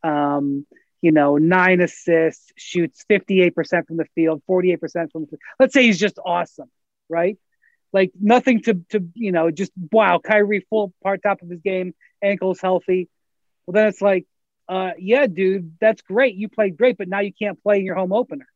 um 0.02 0.66
you 1.02 1.12
know, 1.12 1.36
nine 1.36 1.80
assists, 1.80 2.52
shoots 2.56 3.04
58% 3.10 3.86
from 3.86 3.96
the 3.96 4.06
field, 4.14 4.42
48% 4.48 5.12
from 5.12 5.26
the 5.30 5.38
Let's 5.60 5.74
say 5.74 5.82
he's 5.82 5.98
just 5.98 6.18
awesome, 6.24 6.70
right? 7.08 7.38
Like 7.92 8.12
nothing 8.20 8.62
to, 8.62 8.74
to, 8.90 9.04
you 9.14 9.32
know, 9.32 9.50
just 9.50 9.72
wow, 9.92 10.18
Kyrie 10.18 10.66
full 10.68 10.92
part 11.02 11.22
top 11.22 11.42
of 11.42 11.48
his 11.48 11.60
game, 11.60 11.94
ankles 12.22 12.60
healthy. 12.60 13.08
Well, 13.66 13.72
then 13.72 13.88
it's 13.88 14.02
like, 14.02 14.26
uh, 14.68 14.92
yeah, 14.98 15.26
dude, 15.26 15.76
that's 15.80 16.02
great. 16.02 16.34
You 16.34 16.48
played 16.48 16.76
great, 16.76 16.98
but 16.98 17.08
now 17.08 17.20
you 17.20 17.32
can't 17.32 17.62
play 17.62 17.78
in 17.78 17.84
your 17.84 17.94
home 17.94 18.12
opener. 18.12 18.46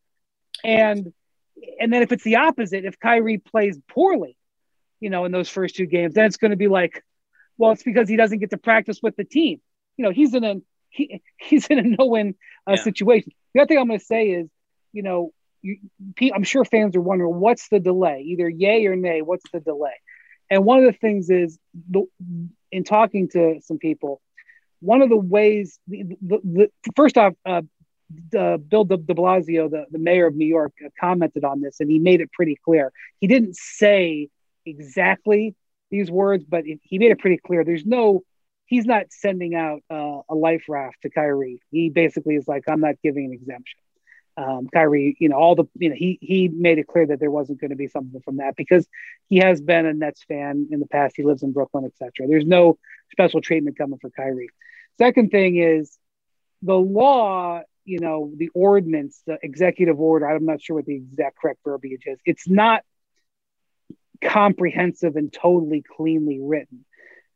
And, 0.65 1.13
and 1.79 1.93
then 1.93 2.03
if 2.03 2.13
it's 2.13 2.25
the 2.25 2.37
opposite, 2.37 2.85
if 2.85 2.99
Kyrie 2.99 3.39
plays 3.39 3.79
poorly, 3.89 4.37
you 4.99 5.11
know, 5.11 5.25
in 5.25 5.33
those 5.33 5.49
first 5.49 5.77
two 5.77 5.87
games, 5.87 6.15
then 6.15 6.27
it's 6.27 6.37
going 6.37 6.51
to 6.51 6.57
be 6.57 6.69
like, 6.69 7.03
well, 7.57 7.73
it's 7.73 7.83
because 7.83 8.09
he 8.09 8.17
doesn't 8.17 8.39
get 8.39 8.51
to 8.51 8.59
practice 8.59 9.01
with 9.03 9.17
the 9.17 9.25
team. 9.25 9.61
You 9.97 10.05
know, 10.05 10.11
he's 10.11 10.35
in 10.35 10.45
an 10.45 10.63
he, 10.91 11.23
he's 11.39 11.67
in 11.67 11.79
a 11.79 11.83
no-win 11.83 12.35
uh, 12.69 12.73
yeah. 12.73 12.83
situation. 12.83 13.33
The 13.55 13.61
other 13.61 13.69
thing 13.69 13.79
I'm 13.79 13.89
going 13.89 13.99
to 13.99 14.05
say 14.05 14.29
is, 14.31 14.49
you 14.93 15.03
know, 15.03 15.33
you, 15.63 15.79
I'm 16.35 16.45
sure 16.45 16.65
fans 16.65 16.97
are 16.97 17.01
wondering 17.01 17.35
what's 17.35 17.69
the 17.69 17.81
delay, 17.81 18.23
either 18.27 18.49
yay 18.49 18.87
or 18.87 18.97
nay. 18.97 19.23
What's 19.23 19.45
the 19.53 19.61
delay? 19.61 19.93
And 20.51 20.65
one 20.65 20.79
of 20.79 20.85
the 20.85 20.99
things 20.99 21.31
is, 21.31 21.59
the, 21.89 22.05
in 22.73 22.85
talking 22.85 23.29
to 23.31 23.61
some 23.63 23.79
people, 23.79 24.21
one 24.81 25.03
of 25.03 25.09
the 25.09 25.17
ways, 25.17 25.79
the, 25.87 26.05
the, 26.23 26.71
the 26.85 26.93
first 26.97 27.19
off, 27.19 27.35
uh, 27.45 27.63
the, 28.31 28.61
Bill 28.69 28.85
de, 28.85 28.97
de, 28.97 29.15
Blasio, 29.15 29.71
the, 29.71 29.85
the 29.91 29.99
mayor 29.99 30.27
of 30.27 30.35
New 30.35 30.47
York, 30.47 30.73
uh, 30.85 30.89
commented 30.99 31.45
on 31.45 31.61
this, 31.61 31.79
and 31.81 31.91
he 31.91 31.99
made 31.99 32.21
it 32.21 32.33
pretty 32.33 32.59
clear. 32.65 32.93
He 33.21 33.27
didn't 33.27 33.57
say 33.57 34.29
exactly 34.67 35.55
these 35.91 36.11
words, 36.11 36.45
but 36.45 36.65
he 36.65 36.99
made 36.99 37.11
it 37.11 37.19
pretty 37.19 37.39
clear. 37.39 37.65
There's 37.65 37.85
no 37.85 38.23
he's 38.71 38.87
not 38.87 39.07
sending 39.11 39.57
out 39.57 39.83
uh, 39.91 40.21
a 40.29 40.35
life 40.35 40.65
raft 40.69 41.03
to 41.03 41.11
Kyrie. 41.11 41.61
He 41.73 41.91
basically 41.91 42.37
is 42.37 42.47
like, 42.47 42.65
I'm 42.69 42.81
not 42.81 42.95
giving 43.03 43.27
an 43.27 43.33
exemption. 43.33 43.81
Um, 44.37 44.69
Kyrie, 44.73 45.17
you 45.19 45.29
know, 45.29 45.37
all 45.37 45.57
the, 45.57 45.65
you 45.75 45.91
know, 45.91 45.97
he 45.99 46.19
he 46.23 46.49
made 46.49 46.79
it 46.79 46.87
clear 46.87 47.05
that 47.09 47.19
there 47.19 47.33
wasn't 47.33 47.61
going 47.61 47.73
to 47.73 47.77
be 47.77 47.89
something 47.89 48.23
from 48.23 48.37
that 48.37 48.55
because 48.57 48.87
he 49.29 49.39
has 49.39 49.61
been 49.61 49.87
a 49.87 49.93
Nets 49.93 50.23
fan 50.23 50.69
in 50.71 50.79
the 50.79 50.87
past. 50.87 51.17
He 51.17 51.25
lives 51.25 51.43
in 51.43 51.53
Brooklyn, 51.53 51.85
etc. 51.85 52.29
There's 52.29 52.47
no 52.47 52.79
special 53.11 53.41
treatment 53.43 53.77
coming 53.77 53.99
for 53.99 54.09
Kyrie. 54.09 54.49
Second 54.99 55.31
thing 55.31 55.57
is 55.57 55.99
the 56.63 56.77
law, 56.77 57.63
you 57.85 57.99
know, 57.99 58.33
the 58.37 58.51
ordinance, 58.55 59.21
the 59.27 59.37
executive 59.43 59.99
order. 59.99 60.31
I'm 60.31 60.47
not 60.47 60.63
sure 60.63 60.77
what 60.77 60.87
the 60.87 60.95
exact 60.95 61.37
correct 61.39 61.59
verbiage 61.65 62.05
is. 62.07 62.19
It's 62.25 62.49
not 62.49 62.83
comprehensive 64.23 65.17
and 65.17 65.31
totally 65.33 65.83
cleanly 65.83 66.39
written. 66.41 66.85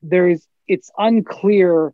There's 0.01 0.47
it's 0.67 0.91
unclear 0.97 1.93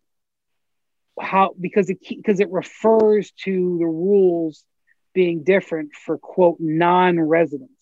how 1.20 1.54
because 1.58 1.90
it 1.90 1.98
because 2.08 2.40
it 2.40 2.50
refers 2.50 3.30
to 3.44 3.76
the 3.78 3.86
rules 3.86 4.64
being 5.12 5.42
different 5.42 5.90
for 5.94 6.18
quote 6.18 6.56
non-residents 6.60 7.72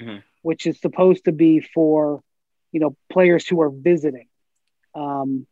mm-hmm. 0.00 0.18
which 0.42 0.66
is 0.66 0.80
supposed 0.80 1.24
to 1.24 1.32
be 1.32 1.60
for 1.60 2.22
you 2.72 2.80
know 2.80 2.96
players 3.10 3.46
who 3.46 3.60
are 3.60 3.70
visiting. 3.70 4.28
Um, 4.94 5.46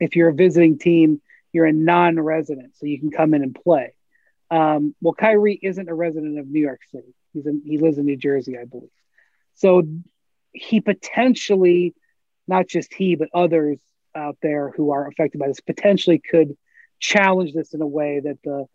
if 0.00 0.16
you're 0.16 0.30
a 0.30 0.34
visiting 0.34 0.78
team 0.78 1.20
you're 1.52 1.66
a 1.66 1.72
non-resident 1.72 2.76
so 2.76 2.86
you 2.86 2.98
can 2.98 3.10
come 3.10 3.34
in 3.34 3.42
and 3.42 3.54
play. 3.54 3.94
Um, 4.50 4.94
well 5.00 5.14
Kyrie 5.14 5.58
isn't 5.62 5.88
a 5.88 5.94
resident 5.94 6.38
of 6.38 6.48
New 6.48 6.60
York 6.60 6.80
City. 6.90 7.14
He's 7.32 7.46
in, 7.46 7.62
he 7.64 7.78
lives 7.78 7.98
in 7.98 8.06
New 8.06 8.16
Jersey 8.16 8.58
I 8.58 8.64
believe. 8.64 8.90
So 9.54 9.82
he 10.52 10.80
potentially 10.80 11.94
not 12.48 12.66
just 12.66 12.92
he 12.92 13.14
but 13.14 13.28
others 13.34 13.78
out 14.14 14.36
there 14.42 14.70
who 14.70 14.92
are 14.92 15.06
affected 15.06 15.38
by 15.38 15.48
this 15.48 15.60
potentially 15.60 16.18
could 16.18 16.56
challenge 16.98 17.52
this 17.52 17.72
in 17.74 17.80
a 17.80 17.86
way 17.86 18.20
that 18.20 18.38
the 18.44 18.66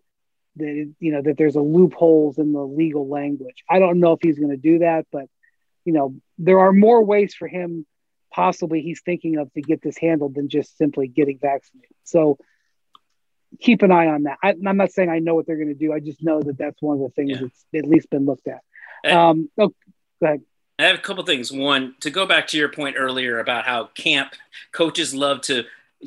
the 0.56 0.92
you 1.00 1.12
know 1.12 1.22
that 1.22 1.38
there's 1.38 1.56
a 1.56 1.62
loopholes 1.62 2.38
in 2.38 2.54
the 2.54 2.62
legal 2.62 3.08
language. 3.08 3.64
I 3.70 3.80
don't 3.80 4.00
know 4.00 4.14
if 4.14 4.20
he's 4.22 4.40
going 4.40 4.52
to 4.52 4.58
do 4.58 4.80
that, 4.80 5.06
but 5.12 5.26
you 5.84 5.94
know 5.94 6.16
there 6.38 6.60
are 6.60 6.72
more 6.72 7.04
ways 7.04 7.36
for 7.36 7.48
him 7.48 7.86
possibly 8.36 8.82
he's 8.82 9.02
thinking 9.02 9.38
of 9.38 9.52
to 9.54 9.62
get 9.62 9.82
this 9.82 9.98
handled 9.98 10.36
than 10.36 10.50
just 10.50 10.78
simply 10.78 11.08
getting 11.08 11.40
vaccinated. 11.40 11.96
So 12.04 12.38
keep 13.62 13.82
an 13.82 13.92
eye 13.92 14.08
on 14.08 14.24
that. 14.24 14.38
I, 14.44 14.50
am 14.50 14.78
not 14.78 14.92
saying 14.92 15.10
I 15.10 15.20
know 15.20 15.36
what 15.36 15.48
they're 15.48 15.56
going 15.56 15.70
to 15.70 15.74
do. 15.74 15.94
I 15.94 16.02
just 16.02 16.22
know 16.22 16.42
that 16.42 16.58
that's 16.58 16.82
one 16.82 16.98
of 16.98 17.04
the 17.04 17.10
things 17.10 17.32
yeah. 17.32 17.38
that's 17.42 17.66
at 17.74 17.90
least 17.90 18.10
been 18.10 18.26
looked 18.26 18.48
at. 18.48 18.62
Um, 19.10 19.50
oh, 19.58 19.70
go 20.22 20.28
ahead. 20.28 20.42
I 20.78 20.84
have 20.84 20.98
a 20.98 21.02
couple 21.02 21.24
things. 21.24 21.52
One, 21.52 21.96
to 22.02 22.10
go 22.10 22.26
back 22.26 22.48
to 22.48 22.58
your 22.58 22.70
point 22.70 22.96
earlier 22.98 23.40
about 23.40 23.66
how 23.66 23.86
camp 23.96 24.34
coaches 24.72 25.14
love 25.14 25.42
to 25.42 25.64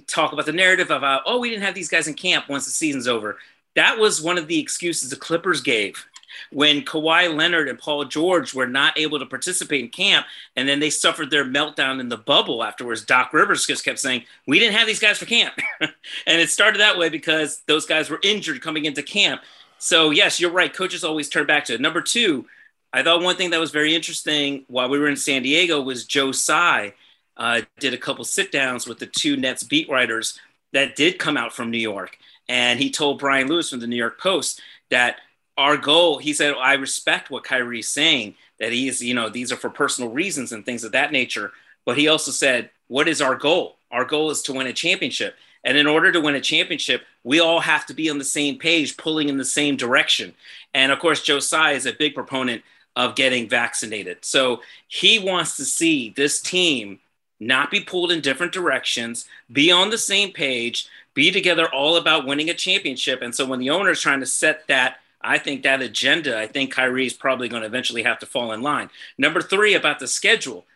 talk 0.07 0.33
about 0.33 0.46
the 0.46 0.52
narrative 0.52 0.90
about, 0.90 1.22
oh, 1.26 1.38
we 1.38 1.50
didn't 1.50 1.64
have 1.64 1.74
these 1.74 1.88
guys 1.88 2.07
in 2.07 2.14
camp 2.14 2.48
once 2.48 2.66
the 2.66 2.70
season's 2.70 3.09
over. 3.09 3.38
That 3.74 3.98
was 3.98 4.22
one 4.22 4.38
of 4.38 4.46
the 4.46 4.59
excuses 4.59 5.11
the 5.11 5.16
Clippers 5.16 5.61
gave 5.61 6.04
when 6.50 6.83
Kawhi 6.83 7.35
Leonard 7.35 7.68
and 7.68 7.78
Paul 7.78 8.04
George 8.04 8.54
were 8.54 8.66
not 8.66 8.98
able 8.98 9.18
to 9.18 9.26
participate 9.26 9.85
in 9.85 9.90
camp, 9.90 10.26
and 10.57 10.68
then 10.68 10.81
they 10.81 10.90
suffered 10.90 11.31
their 11.31 11.44
meltdown 11.44 12.00
in 12.00 12.09
the 12.09 12.16
bubble 12.16 12.62
afterwards. 12.62 13.04
Doc 13.04 13.33
Rivers 13.33 13.66
just 13.66 13.85
kept 13.85 13.98
saying, 13.98 14.24
We 14.46 14.59
didn't 14.59 14.76
have 14.76 14.87
these 14.87 15.00
guys 15.00 15.18
for 15.18 15.26
camp. 15.26 15.54
and 15.81 15.92
it 16.26 16.50
started 16.50 16.81
that 16.81 16.98
way 16.98 17.09
because 17.09 17.62
those 17.66 17.87
guys 17.87 18.11
were 18.11 18.20
injured 18.22 18.62
coming 18.62 18.85
into 18.85 19.02
camp. 19.02 19.42
So, 19.78 20.11
yes, 20.11 20.40
you're 20.40 20.50
right. 20.50 20.72
Coaches 20.72 21.04
always 21.04 21.28
turn 21.28 21.46
back 21.46 21.64
to 21.66 21.74
it. 21.74 21.81
Number 21.81 22.00
two, 22.00 22.46
I 22.92 23.03
thought 23.03 23.22
one 23.22 23.37
thing 23.37 23.51
that 23.51 23.61
was 23.61 23.70
very 23.70 23.94
interesting 23.94 24.64
while 24.68 24.88
we 24.88 24.98
were 24.98 25.09
in 25.09 25.16
San 25.16 25.42
Diego 25.42 25.83
was 25.83 26.07
Joe 26.07 26.33
Tsai 26.33 26.94
uh, 27.37 27.61
did 27.79 27.94
a 27.94 27.98
couple 27.98 28.24
sit 28.24 28.51
downs 28.51 28.87
with 28.87 28.98
the 28.98 29.07
two 29.07 29.37
Nets 29.37 29.62
beat 29.62 29.88
writers 29.88 30.40
that 30.72 30.96
did 30.96 31.18
come 31.18 31.37
out 31.37 31.55
from 31.55 31.70
New 31.70 31.79
York. 31.79 32.18
And 32.48 32.79
he 32.79 32.90
told 32.90 33.18
Brian 33.18 33.46
Lewis 33.46 33.70
from 33.70 33.81
the 33.81 33.87
New 33.87 33.96
York 33.96 34.18
Post 34.18 34.61
that 34.90 35.16
our 35.59 35.77
goal, 35.77 36.18
he 36.18 36.33
said, 36.33 36.55
I 36.59 36.74
respect 36.74 37.31
what 37.31 37.44
Kyrie's 37.44 37.88
saying, 37.88 38.35
that 38.59 38.72
he 38.72 38.88
is, 38.88 39.03
you 39.03 39.14
know, 39.14 39.29
these 39.29 39.53
are 39.53 39.57
for 39.57 39.70
personal 39.70 40.11
reasons 40.11 40.53
and 40.53 40.64
things 40.64 40.83
of 40.85 40.92
that 40.92 41.12
nature. 41.12 41.53
But 41.85 41.98
he 41.98 42.09
also 42.09 42.31
said, 42.31 42.70
what 42.87 43.09
is 43.09 43.20
our 43.20 43.35
goal? 43.35 43.77
Our 43.90 44.05
goal 44.05 44.31
is 44.31 44.42
to 44.42 44.53
win 44.53 44.66
a 44.66 44.72
championship. 44.72 45.37
And 45.64 45.77
in 45.77 45.87
order 45.87 46.11
to 46.12 46.20
win 46.20 46.37
a 46.37 46.40
championship, 46.40 47.03
we 47.24 47.40
all 47.40 47.61
have 47.61 47.85
to 47.87 47.94
be 47.94 48.09
on 48.09 48.18
the 48.18 48.24
same 48.24 48.59
page, 48.59 48.96
pulling 48.96 49.29
in 49.29 49.37
the 49.37 49.44
same 49.44 49.77
direction. 49.77 50.35
And 50.74 50.92
of 50.92 50.98
course, 51.01 51.22
Joe 51.22 51.40
Tsai 51.40 51.72
is 51.72 51.87
a 51.87 51.92
big 51.92 52.14
proponent 52.14 52.62
of 52.98 53.14
getting 53.14 53.48
vaccinated. 53.48 54.18
So 54.22 54.61
he 54.88 55.20
wants 55.20 55.56
to 55.56 55.64
see 55.64 56.11
this 56.11 56.42
team 56.42 56.98
not 57.38 57.70
be 57.70 57.80
pulled 57.80 58.11
in 58.11 58.20
different 58.20 58.52
directions, 58.52 59.24
be 59.50 59.70
on 59.70 59.90
the 59.90 59.96
same 59.96 60.32
page, 60.32 60.88
be 61.14 61.30
together 61.30 61.68
all 61.72 61.96
about 61.96 62.26
winning 62.26 62.50
a 62.50 62.54
championship. 62.54 63.22
And 63.22 63.32
so 63.32 63.46
when 63.46 63.61
the 63.61 63.70
owner 63.70 63.92
is 63.92 64.00
trying 64.00 64.18
to 64.18 64.26
set 64.26 64.66
that, 64.66 64.98
I 65.20 65.38
think 65.38 65.62
that 65.62 65.80
agenda, 65.80 66.37
I 66.37 66.48
think 66.48 66.72
Kyrie 66.72 67.06
is 67.06 67.12
probably 67.12 67.48
going 67.48 67.62
to 67.62 67.68
eventually 67.68 68.02
have 68.02 68.18
to 68.18 68.26
fall 68.26 68.50
in 68.52 68.62
line. 68.62 68.90
Number 69.16 69.40
three, 69.40 69.74
about 69.74 70.00
the 70.00 70.08
schedule. 70.08 70.66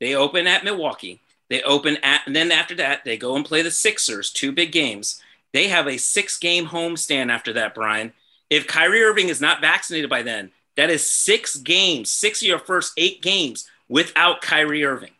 They 0.00 0.16
open 0.16 0.48
at 0.48 0.64
Milwaukee. 0.64 1.20
They 1.48 1.62
open 1.62 1.96
at, 2.02 2.22
and 2.26 2.34
then 2.34 2.50
after 2.50 2.74
that, 2.76 3.04
they 3.04 3.16
go 3.16 3.36
and 3.36 3.44
play 3.44 3.62
the 3.62 3.70
Sixers, 3.70 4.30
two 4.30 4.50
big 4.50 4.72
games. 4.72 5.22
They 5.52 5.68
have 5.68 5.86
a 5.86 5.96
six 5.96 6.38
game 6.38 6.66
homestand 6.66 7.30
after 7.30 7.52
that, 7.52 7.74
Brian. 7.74 8.12
If 8.50 8.66
Kyrie 8.66 9.02
Irving 9.02 9.28
is 9.28 9.40
not 9.40 9.60
vaccinated 9.60 10.10
by 10.10 10.22
then, 10.22 10.50
that 10.76 10.90
is 10.90 11.08
six 11.08 11.56
games, 11.56 12.10
six 12.12 12.42
of 12.42 12.48
your 12.48 12.58
first 12.58 12.92
eight 12.96 13.22
games 13.22 13.68
without 13.88 14.40
Kyrie 14.40 14.84
Irving. 14.84 15.12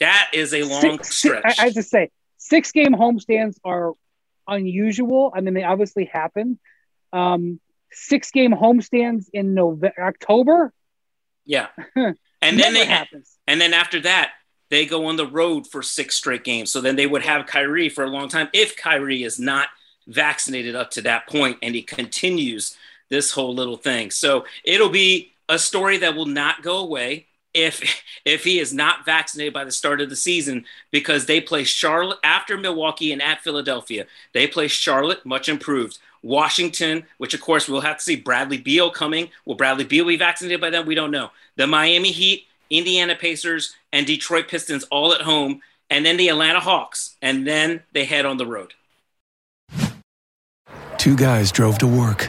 That 0.00 0.30
is 0.32 0.52
a 0.52 0.62
long 0.64 0.80
six, 0.80 1.16
stretch. 1.16 1.44
I, 1.58 1.66
I 1.66 1.70
to 1.70 1.82
say, 1.82 2.10
six 2.38 2.72
game 2.72 2.92
homestands 2.92 3.56
are 3.64 3.92
unusual. 4.46 5.32
I 5.34 5.40
mean, 5.40 5.54
they 5.54 5.64
obviously 5.64 6.04
happen. 6.04 6.58
Um, 7.12 7.60
six 7.92 8.30
game 8.30 8.52
homestands 8.52 9.26
in 9.32 9.54
November, 9.54 9.94
October. 10.00 10.72
Yeah, 11.44 11.68
and 11.96 12.16
then 12.42 12.74
they 12.74 12.84
happens. 12.84 13.38
And 13.46 13.60
then 13.60 13.72
after 13.72 14.00
that, 14.00 14.32
they 14.70 14.84
go 14.86 15.06
on 15.06 15.16
the 15.16 15.26
road 15.26 15.66
for 15.66 15.82
six 15.82 16.16
straight 16.16 16.44
games. 16.44 16.70
So 16.70 16.80
then 16.80 16.96
they 16.96 17.06
would 17.06 17.22
have 17.22 17.46
Kyrie 17.46 17.88
for 17.88 18.04
a 18.04 18.10
long 18.10 18.28
time 18.28 18.48
if 18.52 18.76
Kyrie 18.76 19.22
is 19.22 19.38
not 19.38 19.68
vaccinated 20.08 20.74
up 20.74 20.90
to 20.92 21.02
that 21.02 21.28
point 21.28 21.58
and 21.62 21.74
he 21.74 21.82
continues 21.82 22.76
this 23.08 23.30
whole 23.32 23.54
little 23.54 23.76
thing. 23.76 24.10
So 24.10 24.44
it'll 24.64 24.88
be 24.88 25.32
a 25.48 25.58
story 25.58 25.98
that 25.98 26.14
will 26.14 26.26
not 26.26 26.62
go 26.62 26.78
away 26.78 27.26
if 27.54 28.02
if 28.24 28.44
he 28.44 28.58
is 28.58 28.72
not 28.72 29.04
vaccinated 29.04 29.54
by 29.54 29.64
the 29.64 29.72
start 29.72 30.00
of 30.00 30.10
the 30.10 30.16
season 30.16 30.64
because 30.90 31.26
they 31.26 31.40
play 31.40 31.64
Charlotte 31.64 32.18
after 32.24 32.56
Milwaukee 32.56 33.12
and 33.12 33.22
at 33.22 33.42
Philadelphia. 33.42 34.06
They 34.32 34.46
play 34.46 34.68
Charlotte, 34.68 35.24
much 35.24 35.48
improved. 35.48 35.98
Washington, 36.22 37.04
which 37.18 37.34
of 37.34 37.40
course 37.40 37.68
we'll 37.68 37.82
have 37.82 37.98
to 37.98 38.02
see 38.02 38.16
Bradley 38.16 38.58
Beal 38.58 38.90
coming. 38.90 39.28
Will 39.44 39.54
Bradley 39.54 39.84
Beal 39.84 40.04
be 40.04 40.16
vaccinated 40.16 40.60
by 40.60 40.70
then? 40.70 40.86
We 40.86 40.96
don't 40.96 41.12
know. 41.12 41.30
The 41.54 41.68
Miami 41.68 42.10
Heat, 42.10 42.46
Indiana 42.68 43.14
Pacers, 43.14 43.76
and 43.92 44.06
Detroit 44.06 44.48
Pistons 44.48 44.82
all 44.84 45.14
at 45.14 45.20
home, 45.20 45.60
and 45.88 46.04
then 46.04 46.16
the 46.16 46.28
Atlanta 46.28 46.58
Hawks, 46.58 47.14
and 47.22 47.46
then 47.46 47.82
they 47.92 48.04
head 48.04 48.26
on 48.26 48.38
the 48.38 48.46
road. 48.46 48.74
Two 50.98 51.16
guys 51.16 51.52
drove 51.52 51.78
to 51.78 51.86
work. 51.86 52.28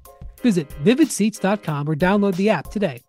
Visit 0.41 0.69
vividseats.com 0.83 1.89
or 1.89 1.95
download 1.95 2.35
the 2.35 2.49
app 2.49 2.69
today. 2.69 3.01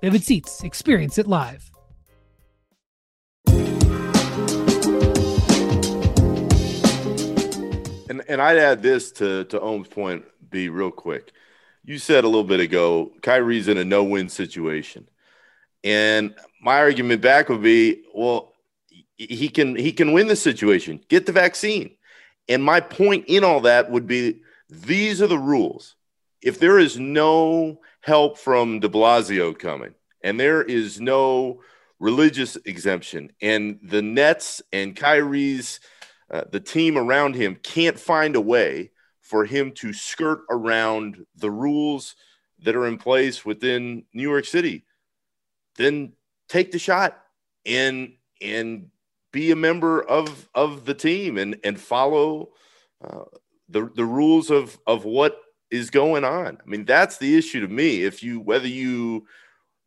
Vivid 0.00 0.24
Seats, 0.24 0.62
experience 0.64 1.18
it 1.18 1.26
live. 1.26 1.70
And 8.08 8.22
and 8.28 8.42
I'd 8.42 8.58
add 8.58 8.82
this 8.82 9.12
to 9.12 9.44
to 9.44 9.60
Ohm's 9.60 9.88
point, 9.88 10.24
be 10.50 10.68
real 10.68 10.90
quick. 10.90 11.32
You 11.84 11.98
said 11.98 12.24
a 12.24 12.28
little 12.28 12.44
bit 12.44 12.60
ago, 12.60 13.12
Kyrie's 13.22 13.68
in 13.68 13.78
a 13.78 13.84
no-win 13.84 14.28
situation. 14.28 15.08
And 15.82 16.34
my 16.60 16.78
argument 16.78 17.22
back 17.22 17.48
would 17.48 17.62
be, 17.62 18.02
well, 18.14 18.52
he 19.16 19.48
can 19.48 19.76
he 19.76 19.92
can 19.92 20.12
win 20.12 20.26
the 20.26 20.36
situation. 20.36 21.00
Get 21.08 21.26
the 21.26 21.32
vaccine. 21.32 21.94
And 22.48 22.62
my 22.62 22.80
point 22.80 23.26
in 23.28 23.44
all 23.44 23.60
that 23.60 23.90
would 23.90 24.06
be 24.06 24.40
these 24.68 25.20
are 25.22 25.26
the 25.26 25.38
rules 25.38 25.94
if 26.42 26.58
there 26.58 26.78
is 26.78 26.98
no 26.98 27.80
help 28.00 28.38
from 28.38 28.80
de 28.80 28.88
Blasio 28.88 29.58
coming 29.58 29.94
and 30.22 30.38
there 30.38 30.62
is 30.62 31.00
no 31.00 31.60
religious 31.98 32.56
exemption 32.64 33.30
and 33.42 33.78
the 33.82 34.02
Nets 34.02 34.62
and 34.72 34.96
Kyrie's, 34.96 35.80
uh, 36.30 36.44
the 36.50 36.60
team 36.60 36.96
around 36.96 37.34
him 37.34 37.56
can't 37.56 37.98
find 37.98 38.36
a 38.36 38.40
way 38.40 38.90
for 39.20 39.44
him 39.44 39.72
to 39.72 39.92
skirt 39.92 40.40
around 40.50 41.24
the 41.36 41.50
rules 41.50 42.16
that 42.62 42.76
are 42.76 42.86
in 42.86 42.98
place 42.98 43.44
within 43.44 44.04
New 44.12 44.22
York 44.22 44.44
City, 44.44 44.84
then 45.76 46.12
take 46.48 46.72
the 46.72 46.78
shot 46.78 47.22
and 47.64 48.14
and 48.40 48.88
be 49.32 49.50
a 49.50 49.56
member 49.56 50.02
of 50.02 50.48
of 50.54 50.84
the 50.84 50.94
team 50.94 51.38
and 51.38 51.58
and 51.64 51.80
follow 51.80 52.50
uh, 53.02 53.24
the 53.68 53.90
the 53.94 54.04
rules 54.04 54.50
of 54.50 54.78
of 54.86 55.04
what 55.04 55.40
is 55.70 55.90
going 55.90 56.24
on. 56.24 56.58
I 56.60 56.68
mean, 56.68 56.84
that's 56.84 57.18
the 57.18 57.36
issue 57.36 57.60
to 57.60 57.68
me. 57.68 58.02
If 58.02 58.22
you, 58.22 58.40
whether 58.40 58.66
you 58.66 59.26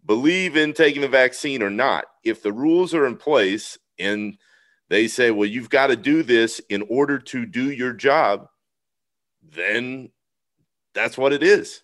believe 0.05 0.55
in 0.55 0.73
taking 0.73 1.01
the 1.01 1.07
vaccine 1.07 1.61
or 1.61 1.69
not, 1.69 2.05
if 2.23 2.41
the 2.41 2.53
rules 2.53 2.93
are 2.93 3.05
in 3.05 3.17
place 3.17 3.77
and 3.99 4.37
they 4.89 5.07
say, 5.07 5.31
well, 5.31 5.47
you've 5.47 5.69
got 5.69 5.87
to 5.87 5.95
do 5.95 6.23
this 6.23 6.59
in 6.69 6.83
order 6.89 7.19
to 7.19 7.45
do 7.45 7.71
your 7.71 7.93
job, 7.93 8.47
then 9.41 10.09
that's 10.93 11.17
what 11.17 11.33
it 11.33 11.43
is. 11.43 11.81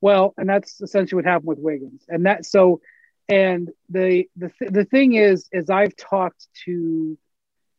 Well, 0.00 0.34
and 0.36 0.48
that's 0.48 0.80
essentially 0.80 1.16
what 1.16 1.24
happened 1.24 1.48
with 1.48 1.58
Wiggins. 1.58 2.04
And 2.08 2.26
that, 2.26 2.46
so, 2.46 2.80
and 3.28 3.70
the, 3.88 4.28
the, 4.36 4.50
th- 4.58 4.70
the 4.70 4.84
thing 4.84 5.14
is, 5.14 5.48
is 5.50 5.70
I've 5.70 5.96
talked 5.96 6.46
to 6.64 7.18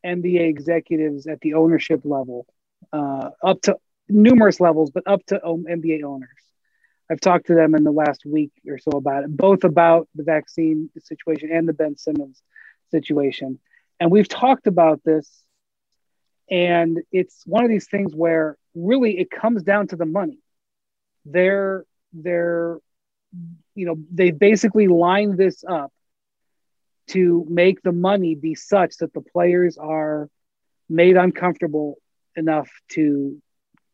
NBA 0.04 0.48
executives 0.48 1.26
at 1.26 1.40
the 1.40 1.54
ownership 1.54 2.02
level, 2.04 2.46
uh, 2.92 3.30
up 3.42 3.62
to 3.62 3.76
numerous 4.10 4.60
levels, 4.60 4.90
but 4.90 5.04
up 5.06 5.24
to 5.26 5.40
NBA 5.44 6.02
owners. 6.04 6.28
I've 7.10 7.20
talked 7.20 7.46
to 7.46 7.54
them 7.54 7.74
in 7.74 7.82
the 7.82 7.90
last 7.90 8.24
week 8.24 8.52
or 8.68 8.78
so 8.78 8.92
about 8.92 9.24
it, 9.24 9.36
both 9.36 9.64
about 9.64 10.08
the 10.14 10.22
vaccine 10.22 10.90
situation 11.02 11.50
and 11.52 11.68
the 11.68 11.72
Ben 11.72 11.96
Simmons 11.96 12.40
situation. 12.90 13.58
And 13.98 14.10
we've 14.10 14.28
talked 14.28 14.68
about 14.68 15.02
this. 15.04 15.28
And 16.50 17.00
it's 17.10 17.42
one 17.46 17.64
of 17.64 17.70
these 17.70 17.88
things 17.88 18.14
where 18.14 18.56
really 18.74 19.18
it 19.18 19.30
comes 19.30 19.62
down 19.62 19.88
to 19.88 19.96
the 19.96 20.06
money. 20.06 20.38
They're, 21.24 21.84
they're, 22.12 22.78
you 23.74 23.86
know, 23.86 23.96
they 24.12 24.30
basically 24.30 24.86
lined 24.86 25.36
this 25.36 25.64
up 25.68 25.92
to 27.08 27.44
make 27.48 27.82
the 27.82 27.92
money 27.92 28.36
be 28.36 28.54
such 28.54 28.96
that 28.98 29.12
the 29.12 29.20
players 29.20 29.76
are 29.78 30.28
made 30.88 31.16
uncomfortable 31.16 31.98
enough 32.36 32.70
to 32.90 33.40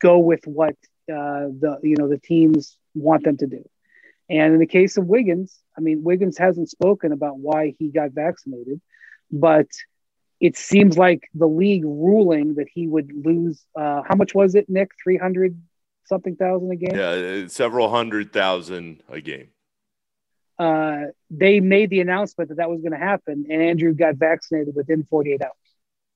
go 0.01 0.19
with 0.19 0.47
what 0.47 0.75
uh, 1.11 1.49
the 1.63 1.79
you 1.83 1.97
know 1.97 2.09
the 2.09 2.19
teams 2.19 2.77
want 2.95 3.25
them 3.25 3.37
to 3.39 3.47
do. 3.47 3.65
And 4.29 4.55
in 4.55 4.59
the 4.59 4.67
case 4.67 4.97
of 4.97 5.07
Wiggins, 5.07 5.57
I 5.79 5.81
mean, 5.81 6.03
Wiggins 6.03 6.37
hasn't 6.37 6.69
spoken 6.69 7.13
about 7.13 7.39
why 7.39 7.75
he 7.79 7.89
got 7.91 8.11
vaccinated, 8.11 8.81
but 9.31 9.69
it 10.41 10.57
seems 10.57 10.99
like 10.99 11.23
the 11.35 11.47
league 11.47 11.85
ruling 11.85 12.55
that 12.57 12.67
he 12.73 12.87
would 12.89 13.11
lose. 13.25 13.65
Uh, 13.79 14.03
how 14.07 14.17
much 14.17 14.35
was 14.35 14.55
it, 14.55 14.69
Nick? 14.69 14.91
Three 15.03 15.17
hundred 15.17 15.61
something 16.07 16.37
thousand 16.37 16.71
a 16.73 16.77
game. 16.77 16.97
Yeah, 16.97 17.47
several 17.49 17.89
hundred 17.89 18.33
thousand 18.33 19.03
a 19.09 19.21
game. 19.21 19.49
uh, 20.59 21.05
they 21.31 21.61
made 21.61 21.91
the 21.91 22.01
announcement 22.01 22.49
that 22.49 22.57
that 22.57 22.71
was 22.71 22.81
going 22.81 22.93
to 22.93 22.99
happen, 22.99 23.47
and 23.51 23.63
Andrew 23.63 23.93
got 23.95 24.15
vaccinated 24.17 24.75
within 24.75 25.05
48 25.05 25.43
hours. 25.43 25.53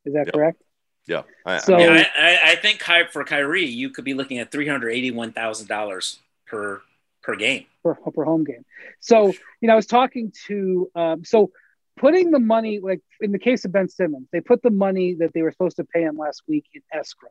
Is 0.06 0.14
that 0.14 0.26
Yep. 0.26 0.34
correct? 0.34 0.62
Yeah. 1.06 1.22
I, 1.46 1.58
So- 1.58 1.74
I 1.74 1.78
mean, 1.78 1.88
Yeah, 1.96 2.04
I, 2.18 2.28
I, 2.28 2.52
I 2.52 2.56
think 2.56 2.82
Ky- 2.82 3.08
for 3.10 3.24
Kyrie, 3.24 3.64
you 3.66 3.90
could 3.90 4.04
be 4.04 4.14
looking 4.14 4.38
at 4.38 4.50
three 4.52 4.66
hundred 4.68 4.90
eighty-one 4.90 5.32
thousand 5.32 5.66
dollars 5.68 6.18
per 6.46 6.82
per 7.22 7.36
game. 7.36 7.66
for 7.82 7.94
per 7.94 8.24
home 8.24 8.44
game. 8.44 8.64
So, 9.00 9.28
you 9.60 9.66
know, 9.68 9.72
I 9.74 9.76
was 9.76 9.86
talking 9.86 10.32
to 10.46 10.90
um, 10.94 11.24
so 11.24 11.50
putting 11.96 12.30
the 12.30 12.38
money 12.38 12.78
like 12.80 13.00
in 13.20 13.32
the 13.32 13.38
case 13.38 13.64
of 13.64 13.72
Ben 13.72 13.88
Simmons, 13.88 14.28
they 14.32 14.40
put 14.40 14.62
the 14.62 14.70
money 14.70 15.14
that 15.14 15.32
they 15.34 15.42
were 15.42 15.50
supposed 15.50 15.76
to 15.76 15.84
pay 15.84 16.02
him 16.02 16.16
last 16.16 16.42
week 16.48 16.64
in 16.74 16.82
escrow. 16.92 17.30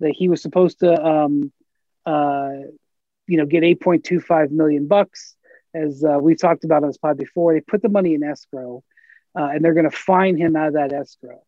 That 0.00 0.14
he 0.16 0.28
was 0.28 0.42
supposed 0.42 0.80
to 0.80 1.04
um, 1.04 1.52
uh, 2.06 2.50
you 3.28 3.36
know, 3.38 3.46
get 3.46 3.62
8.25 3.62 4.50
million 4.50 4.88
bucks 4.88 5.36
as 5.74 6.04
uh, 6.04 6.18
we 6.18 6.34
talked 6.34 6.64
about 6.64 6.82
on 6.82 6.88
this 6.88 6.98
pod 6.98 7.16
before. 7.16 7.54
They 7.54 7.60
put 7.60 7.80
the 7.82 7.88
money 7.88 8.14
in 8.14 8.22
escrow 8.24 8.82
uh, 9.38 9.44
and 9.52 9.64
they're 9.64 9.74
going 9.74 9.88
to 9.88 9.96
fine 9.96 10.36
him 10.36 10.56
out 10.56 10.68
of 10.68 10.74
that 10.74 10.92
escrow. 10.92 11.42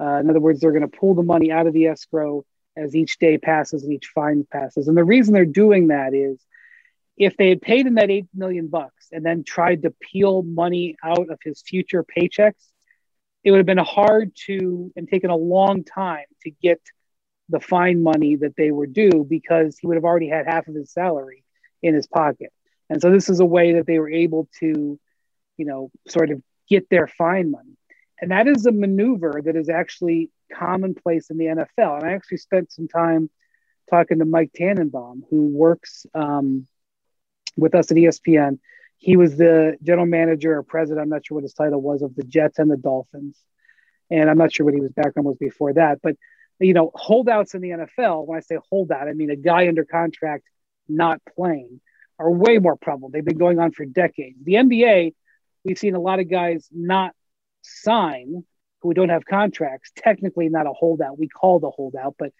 Uh, 0.00 0.16
in 0.16 0.28
other 0.28 0.40
words, 0.40 0.60
they're 0.60 0.72
going 0.72 0.88
to 0.88 0.98
pull 0.98 1.14
the 1.14 1.22
money 1.22 1.50
out 1.50 1.66
of 1.66 1.72
the 1.72 1.86
escrow 1.86 2.44
as 2.76 2.94
each 2.94 3.18
day 3.18 3.38
passes 3.38 3.82
and 3.82 3.92
each 3.92 4.08
fine 4.14 4.46
passes. 4.50 4.88
And 4.88 4.96
the 4.96 5.04
reason 5.04 5.32
they're 5.32 5.44
doing 5.44 5.88
that 5.88 6.12
is 6.14 6.38
if 7.16 7.36
they 7.36 7.48
had 7.48 7.62
paid 7.62 7.86
him 7.86 7.94
that 7.94 8.10
eight 8.10 8.26
million 8.34 8.68
bucks 8.68 9.08
and 9.10 9.24
then 9.24 9.44
tried 9.44 9.82
to 9.82 9.94
peel 10.00 10.42
money 10.42 10.96
out 11.02 11.30
of 11.30 11.38
his 11.42 11.62
future 11.62 12.04
paychecks, 12.04 12.70
it 13.42 13.50
would 13.50 13.58
have 13.58 13.66
been 13.66 13.78
hard 13.78 14.32
to 14.46 14.92
and 14.96 15.08
taken 15.08 15.30
a 15.30 15.36
long 15.36 15.84
time 15.84 16.26
to 16.42 16.50
get 16.50 16.80
the 17.48 17.60
fine 17.60 18.02
money 18.02 18.36
that 18.36 18.56
they 18.56 18.70
were 18.70 18.86
due 18.86 19.24
because 19.28 19.78
he 19.78 19.86
would 19.86 19.96
have 19.96 20.04
already 20.04 20.28
had 20.28 20.46
half 20.46 20.66
of 20.66 20.74
his 20.74 20.92
salary 20.92 21.44
in 21.82 21.94
his 21.94 22.06
pocket. 22.06 22.52
And 22.90 23.00
so 23.00 23.10
this 23.10 23.28
is 23.28 23.40
a 23.40 23.46
way 23.46 23.74
that 23.74 23.86
they 23.86 23.98
were 23.98 24.10
able 24.10 24.48
to, 24.60 24.98
you 25.56 25.64
know, 25.64 25.90
sort 26.08 26.30
of 26.30 26.42
get 26.68 26.88
their 26.90 27.06
fine 27.06 27.50
money. 27.50 27.75
And 28.20 28.30
that 28.30 28.46
is 28.46 28.66
a 28.66 28.72
maneuver 28.72 29.42
that 29.44 29.56
is 29.56 29.68
actually 29.68 30.30
commonplace 30.52 31.30
in 31.30 31.38
the 31.38 31.46
NFL. 31.46 31.98
And 31.98 32.08
I 32.08 32.12
actually 32.12 32.38
spent 32.38 32.72
some 32.72 32.88
time 32.88 33.30
talking 33.90 34.18
to 34.18 34.24
Mike 34.24 34.52
Tannenbaum, 34.54 35.24
who 35.30 35.48
works 35.48 36.06
um, 36.14 36.66
with 37.56 37.74
us 37.74 37.90
at 37.90 37.96
ESPN. 37.96 38.58
He 38.98 39.16
was 39.16 39.36
the 39.36 39.76
general 39.82 40.06
manager 40.06 40.56
or 40.56 40.62
president, 40.62 41.02
I'm 41.02 41.10
not 41.10 41.26
sure 41.26 41.36
what 41.36 41.44
his 41.44 41.52
title 41.52 41.80
was, 41.80 42.02
of 42.02 42.14
the 42.16 42.24
Jets 42.24 42.58
and 42.58 42.70
the 42.70 42.76
Dolphins. 42.76 43.38
And 44.10 44.30
I'm 44.30 44.38
not 44.38 44.52
sure 44.52 44.64
what 44.64 44.74
his 44.74 44.92
background 44.92 45.26
was 45.26 45.36
before 45.36 45.74
that. 45.74 46.00
But, 46.02 46.16
you 46.58 46.72
know, 46.72 46.90
holdouts 46.94 47.54
in 47.54 47.60
the 47.60 47.70
NFL, 47.70 48.26
when 48.26 48.38
I 48.38 48.40
say 48.40 48.56
holdout, 48.70 49.08
I 49.08 49.12
mean 49.12 49.30
a 49.30 49.36
guy 49.36 49.68
under 49.68 49.84
contract 49.84 50.44
not 50.88 51.20
playing, 51.36 51.80
are 52.18 52.30
way 52.30 52.58
more 52.58 52.76
prevalent. 52.76 53.12
They've 53.12 53.24
been 53.24 53.36
going 53.36 53.58
on 53.58 53.72
for 53.72 53.84
decades. 53.84 54.38
The 54.42 54.54
NBA, 54.54 55.14
we've 55.64 55.78
seen 55.78 55.94
a 55.94 56.00
lot 56.00 56.20
of 56.20 56.30
guys 56.30 56.68
not 56.72 57.12
sign 57.66 58.44
who 58.82 58.94
don't 58.94 59.08
have 59.08 59.24
contracts. 59.24 59.90
Technically, 59.96 60.48
not 60.48 60.66
a 60.66 60.72
holdout. 60.72 61.18
We 61.18 61.28
call 61.28 61.60
the 61.60 61.70
holdout, 61.70 62.14
but 62.18 62.32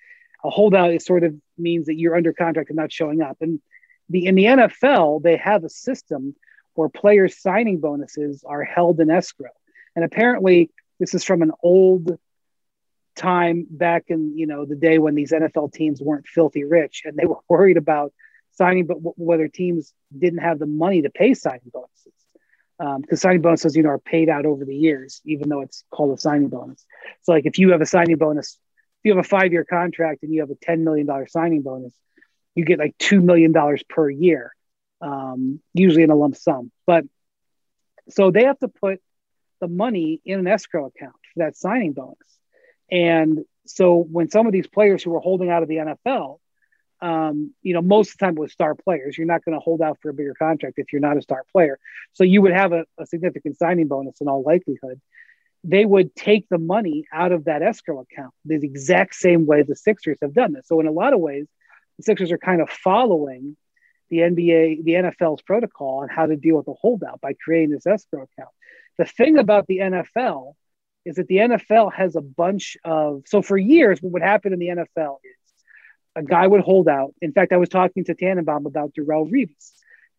a 0.45 0.51
holdout 0.51 0.93
is 0.93 1.05
sort 1.05 1.25
of 1.25 1.35
means 1.59 1.87
that 1.87 1.99
you're 1.99 2.17
under 2.17 2.33
contract 2.33 2.71
and 2.71 2.77
not 2.77 2.93
showing 2.93 3.23
up. 3.23 3.39
And 3.41 3.61
the 4.09 4.27
in 4.27 4.35
the 4.35 4.45
NFL, 4.45 5.23
they 5.23 5.37
have 5.37 5.65
a 5.65 5.69
system 5.69 6.35
where 6.75 6.89
players' 6.89 7.41
signing 7.41 7.81
bonuses 7.81 8.45
are 8.47 8.63
held 8.63 9.01
in 9.01 9.11
escrow. 9.11 9.51
And 9.95 10.05
apparently, 10.05 10.71
this 11.01 11.15
is 11.15 11.25
from 11.25 11.43
an 11.43 11.53
old 11.63 12.19
time 13.17 13.67
back 13.71 14.05
in 14.09 14.37
you 14.37 14.47
know 14.47 14.67
the 14.67 14.77
day 14.77 14.99
when 14.99 15.15
these 15.15 15.33
NFL 15.33 15.73
teams 15.73 16.03
weren't 16.03 16.27
filthy 16.27 16.65
rich 16.65 17.03
and 17.05 17.17
they 17.17 17.27
were 17.27 17.39
worried 17.49 17.79
about 17.79 18.13
signing, 18.53 18.87
but 18.87 18.97
whether 19.19 19.49
teams 19.49 19.93
didn't 20.17 20.41
have 20.41 20.59
the 20.59 20.67
money 20.67 21.03
to 21.03 21.11
pay 21.11 21.35
signing 21.35 21.71
bonuses 21.73 22.13
because 22.79 23.21
signing 23.21 23.43
bonuses, 23.43 23.75
you 23.77 23.83
know, 23.83 23.91
are 23.91 23.99
paid 23.99 24.29
out 24.29 24.47
over 24.47 24.65
the 24.65 24.75
years, 24.75 25.21
even 25.25 25.49
though 25.49 25.61
it's 25.61 25.85
called 25.91 26.17
a 26.17 26.21
signing 26.21 26.49
bonus. 26.49 26.85
So, 27.23 27.33
like, 27.33 27.47
if 27.47 27.59
you 27.59 27.71
have 27.71 27.81
a 27.81 27.87
signing 27.87 28.17
bonus, 28.17 28.59
if 29.01 29.09
you 29.09 29.17
have 29.17 29.25
a 29.25 29.29
five-year 29.29 29.65
contract 29.65 30.23
and 30.23 30.33
you 30.33 30.41
have 30.41 30.51
a 30.51 30.57
ten 30.57 30.85
million 30.85 31.07
dollar 31.07 31.27
signing 31.27 31.63
bonus, 31.63 31.95
you 32.55 32.65
get 32.65 32.79
like 32.79 32.97
two 32.99 33.21
million 33.21 33.53
dollars 33.53 33.83
per 33.89 34.11
year, 34.11 34.55
um, 35.01 35.61
usually 35.75 36.03
in 36.03 36.11
a 36.11 36.17
lump 36.17 36.37
sum. 36.37 36.71
But 36.87 37.05
so 38.09 38.31
they 38.31 38.45
have 38.45 38.59
to 38.61 38.69
put 38.69 39.01
the 39.61 39.69
money 39.69 40.21
in 40.25 40.39
an 40.39 40.47
escrow 40.47 40.87
account 40.87 41.17
for 41.33 41.45
that 41.45 41.57
signing 41.57 41.93
bonus. 41.93 42.17
And 42.91 43.45
so 43.67 43.97
when 43.97 44.31
some 44.31 44.47
of 44.47 44.53
these 44.53 44.67
players 44.67 45.03
who 45.03 45.11
were 45.11 45.21
holding 45.21 45.51
out 45.51 45.63
of 45.63 45.69
the 45.69 45.77
NFL, 45.77 46.39
um, 47.01 47.53
you 47.63 47.75
know, 47.75 47.83
most 47.83 48.13
of 48.13 48.19
the 48.19 48.27
time 48.27 48.35
with 48.35 48.51
star 48.51 48.75
players, 48.75 49.19
you're 49.19 49.27
not 49.27 49.45
going 49.45 49.55
to 49.55 49.61
hold 49.61 49.83
out 49.83 49.99
for 50.01 50.11
a 50.11 50.15
bigger 50.15 50.35
contract 50.35 50.79
if 50.79 50.93
you're 50.93 51.01
not 51.01 51.17
a 51.17 51.23
star 51.23 51.45
player. 51.53 51.79
So 52.13 52.25
you 52.25 52.43
would 52.43 52.53
have 52.53 52.73
a, 52.73 52.85
a 52.99 53.07
significant 53.07 53.59
signing 53.59 53.89
bonus 53.89 54.21
in 54.21 54.29
all 54.29 54.43
likelihood. 54.43 55.01
They 55.63 55.85
would 55.85 56.15
take 56.15 56.49
the 56.49 56.59
money 56.59 57.05
out 57.13 57.33
of 57.33 57.45
that 57.45 57.63
escrow 57.63 58.01
account 58.01 58.33
the 58.45 58.55
exact 58.55 59.15
same 59.15 59.47
way 59.47 59.63
the 59.63 59.77
Sixers 59.77 60.19
have 60.23 60.33
done 60.33 60.53
this. 60.53 60.69
So 60.69 60.81
in 60.81 60.87
a 60.87 60.93
lot 60.93 61.13
of 61.13 61.21
ways, 61.21 61.47
the 61.99 62.05
Sixers 62.05 62.33
are 62.33 62.39
kind 62.39 62.61
of 62.61 62.71
following 62.71 63.57
the 64.09 64.19
NBA, 64.19 64.85
the 64.85 64.93
NFL's 64.93 65.43
protocol 65.43 66.03
on 66.03 66.09
how 66.09 66.27
to 66.27 66.37
deal 66.37 66.57
with 66.57 66.69
a 66.69 66.75
holdout 66.75 67.21
by 67.21 67.33
creating 67.33 67.71
this 67.71 67.87
escrow 67.87 68.23
account. 68.23 68.51
The 68.99 69.05
thing 69.05 69.39
about 69.39 69.67
the 69.67 69.79
NFL 69.79 70.55
is 71.05 71.17
that 71.17 71.29
the 71.29 71.37
NFL 71.37 71.93
has 71.93 72.17
a 72.17 72.21
bunch 72.21 72.77
of 72.85 73.23
so 73.27 73.43
for 73.43 73.57
years, 73.57 74.01
what 74.01 74.13
would 74.13 74.23
happen 74.23 74.53
in 74.53 74.59
the 74.59 74.69
NFL 74.69 75.17
is 75.25 75.46
a 76.17 76.23
guy 76.23 76.47
would 76.47 76.63
hold 76.63 76.89
out. 76.89 77.15
In 77.21 77.33
fact, 77.33 77.53
I 77.53 77.59
was 77.59 77.69
talking 77.69 78.05
to 78.05 78.15
Tannenbaum 78.15 78.67
about 78.67 78.95
Darrelle 78.95 79.31
Revis. 79.31 79.73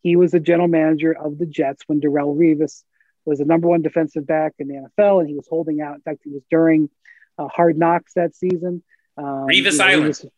He 0.04 0.16
was 0.16 0.32
the 0.32 0.40
general 0.40 0.68
manager 0.68 1.12
of 1.12 1.38
the 1.38 1.48
Jets 1.48 1.84
when 1.88 2.00
Darrelle 2.00 2.38
Revis 2.38 2.84
was 3.26 3.40
the 3.40 3.46
number 3.46 3.68
one 3.68 3.82
defensive 3.82 4.26
back 4.26 4.54
in 4.60 4.68
the 4.68 4.76
NFL, 4.76 5.20
and 5.20 5.28
he 5.28 5.36
was 5.36 5.48
holding 5.50 5.82
out. 5.82 5.96
In 5.96 6.02
fact, 6.02 6.22
it 6.26 6.32
was 6.32 6.44
during 6.50 6.90
uh, 7.38 7.48
Hard 7.48 7.78
Knocks 7.78 8.14
that 8.14 8.36
season. 8.36 8.84
Um, 9.18 9.48
Revis 9.48 9.72
you 9.72 9.78
know, 9.78 9.84
Island. 9.84 10.14
Revis, 10.14 10.30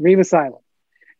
Revis 0.00 0.34
Island. 0.34 0.62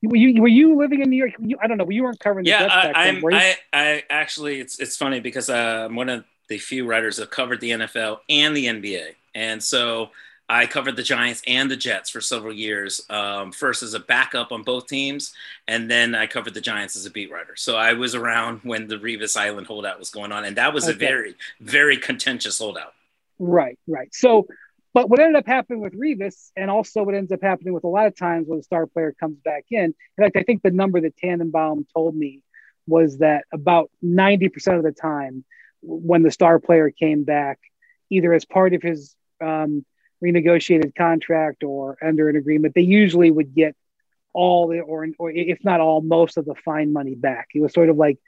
Were 0.03 0.17
you, 0.17 0.43
were 0.43 0.49
you 0.49 0.77
living 0.77 1.01
in 1.01 1.09
New 1.09 1.17
York? 1.17 1.33
You, 1.41 1.57
I 1.61 1.67
don't 1.67 1.79
know. 1.79 1.89
You 1.89 2.05
weren't 2.05 2.21
covering 2.21 2.45
the 2.45 2.51
Yeah, 2.51 2.61
Jets 2.61 2.75
back 2.75 2.97
I, 2.97 3.05
then, 3.11 3.23
were 3.23 3.31
you? 3.31 3.39
I, 3.39 3.57
I 3.73 4.03
actually, 4.11 4.61
it's 4.61 4.79
it's 4.79 4.97
funny 4.97 5.21
because 5.21 5.49
uh, 5.49 5.87
I'm 5.89 5.97
one 5.97 6.11
of 6.11 6.25
the 6.49 6.59
few 6.59 6.87
writers 6.87 7.17
that 7.17 7.31
covered 7.31 7.61
the 7.61 7.71
NFL 7.71 8.19
and 8.29 8.55
the 8.55 8.67
NBA, 8.67 9.15
and 9.35 9.63
so 9.63 10.11
I 10.49 10.67
covered 10.67 10.97
the 10.97 11.03
Giants 11.03 11.43
and 11.47 11.71
the 11.71 11.77
Jets 11.77 12.09
for 12.09 12.21
several 12.21 12.53
years. 12.53 13.05
Um, 13.11 13.51
first 13.51 13.83
as 13.83 13.95
a 13.95 14.01
backup 14.01 14.53
on 14.53 14.63
both 14.63 14.87
teams, 14.87 15.35
and 15.67 15.91
then 15.91 16.15
I 16.15 16.27
covered 16.27 16.55
the 16.55 16.61
Giants 16.61 16.95
as 16.97 17.05
a 17.05 17.11
beat 17.11 17.31
writer. 17.31 17.57
So 17.57 17.77
I 17.77 17.95
was 17.95 18.15
around 18.15 18.61
when 18.63 18.87
the 18.87 18.97
Revis 18.97 19.37
Island 19.37 19.67
holdout 19.67 19.99
was 19.99 20.11
going 20.11 20.33
on, 20.33 20.45
and 20.45 20.57
that 20.57 20.73
was 20.73 20.89
a 20.89 20.93
very, 20.93 21.35
very 21.61 21.97
contentious 21.97 22.59
holdout. 22.59 22.95
Right, 23.39 23.79
right. 23.87 24.15
So, 24.15 24.47
but 24.95 25.11
what 25.11 25.19
ended 25.21 25.37
up 25.37 25.47
happening 25.47 25.81
with 25.81 25.99
Revis, 25.99 26.53
and 26.57 26.71
also 26.71 27.03
what 27.03 27.15
ends 27.15 27.33
up 27.33 27.43
happening 27.43 27.75
with 27.75 27.85
a 27.85 27.89
lot 27.89 28.07
of 28.07 28.17
times 28.17 28.47
when 28.47 28.61
a 28.61 28.63
star 28.63 28.87
player 28.87 29.15
comes 29.19 29.39
back 29.39 29.65
in, 29.71 29.85
in 29.85 29.95
fact, 30.17 30.37
I 30.37 30.43
think 30.43 30.63
the 30.63 30.71
number 30.71 31.01
that 31.01 31.17
Tannenbaum 31.17 31.87
told 31.93 32.15
me 32.15 32.43
was 32.87 33.19
that 33.19 33.45
about 33.53 33.91
90% 34.05 34.77
of 34.77 34.85
the 34.85 34.93
time 34.93 35.45
when 35.83 36.23
the 36.23 36.31
star 36.31 36.59
player 36.61 36.91
came 36.91 37.25
back, 37.25 37.59
either 38.11 38.33
as 38.33 38.45
part 38.45 38.75
of 38.75 38.83
his 38.83 39.15
um, 39.41 39.85
renegotiated 40.27 40.95
contract 40.95 41.63
or 41.63 41.97
under 42.03 42.29
an 42.29 42.37
agreement, 42.37 42.75
they 42.75 42.83
usually 42.83 43.31
would 43.31 43.55
get 43.55 43.77
all 44.33 44.69
the, 44.69 44.81
or, 44.81 45.07
or 45.19 45.31
if 45.31 45.65
not 45.65 45.81
all, 45.81 46.01
most 46.01 46.37
of 46.37 46.45
the 46.45 46.55
fine 46.55 46.93
money 46.93 47.15
back. 47.15 47.49
It 47.55 47.61
was 47.61 47.73
sort 47.73 47.89
of 47.89 47.97
like, 47.97 48.19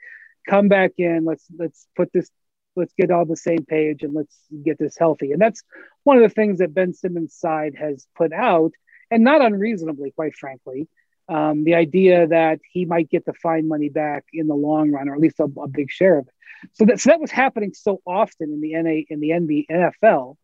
come 0.47 0.67
back 0.67 0.93
in, 0.97 1.25
let's, 1.25 1.45
let's 1.57 1.87
put 1.95 2.11
this 2.13 2.29
let's 2.75 2.93
get 2.93 3.11
on 3.11 3.27
the 3.27 3.35
same 3.35 3.65
page 3.65 4.03
and 4.03 4.13
let's 4.13 4.35
get 4.63 4.79
this 4.79 4.97
healthy. 4.97 5.31
And 5.31 5.41
that's 5.41 5.63
one 6.03 6.17
of 6.17 6.23
the 6.23 6.33
things 6.33 6.59
that 6.59 6.73
Ben 6.73 6.93
Simmons' 6.93 7.35
side 7.35 7.75
has 7.75 8.07
put 8.15 8.33
out, 8.33 8.71
and 9.11 9.23
not 9.23 9.41
unreasonably, 9.41 10.11
quite 10.11 10.35
frankly. 10.35 10.87
Um, 11.27 11.63
the 11.63 11.75
idea 11.75 12.27
that 12.27 12.59
he 12.71 12.85
might 12.85 13.09
get 13.09 13.25
the 13.25 13.33
fine 13.33 13.67
money 13.67 13.89
back 13.89 14.25
in 14.33 14.47
the 14.47 14.55
long 14.55 14.91
run, 14.91 15.09
or 15.09 15.13
at 15.13 15.19
least 15.19 15.39
a, 15.39 15.43
a 15.43 15.67
big 15.67 15.91
share 15.91 16.19
of 16.19 16.27
it. 16.27 16.33
So 16.73 16.85
that, 16.85 16.99
so 16.99 17.11
that 17.11 17.19
was 17.19 17.31
happening 17.31 17.73
so 17.73 18.01
often 18.05 18.51
in 18.51 18.61
the 18.61 18.73
NA 18.73 19.03
in 19.09 19.19
the 19.19 19.29
NB, 19.29 19.67
NFL 19.69 20.37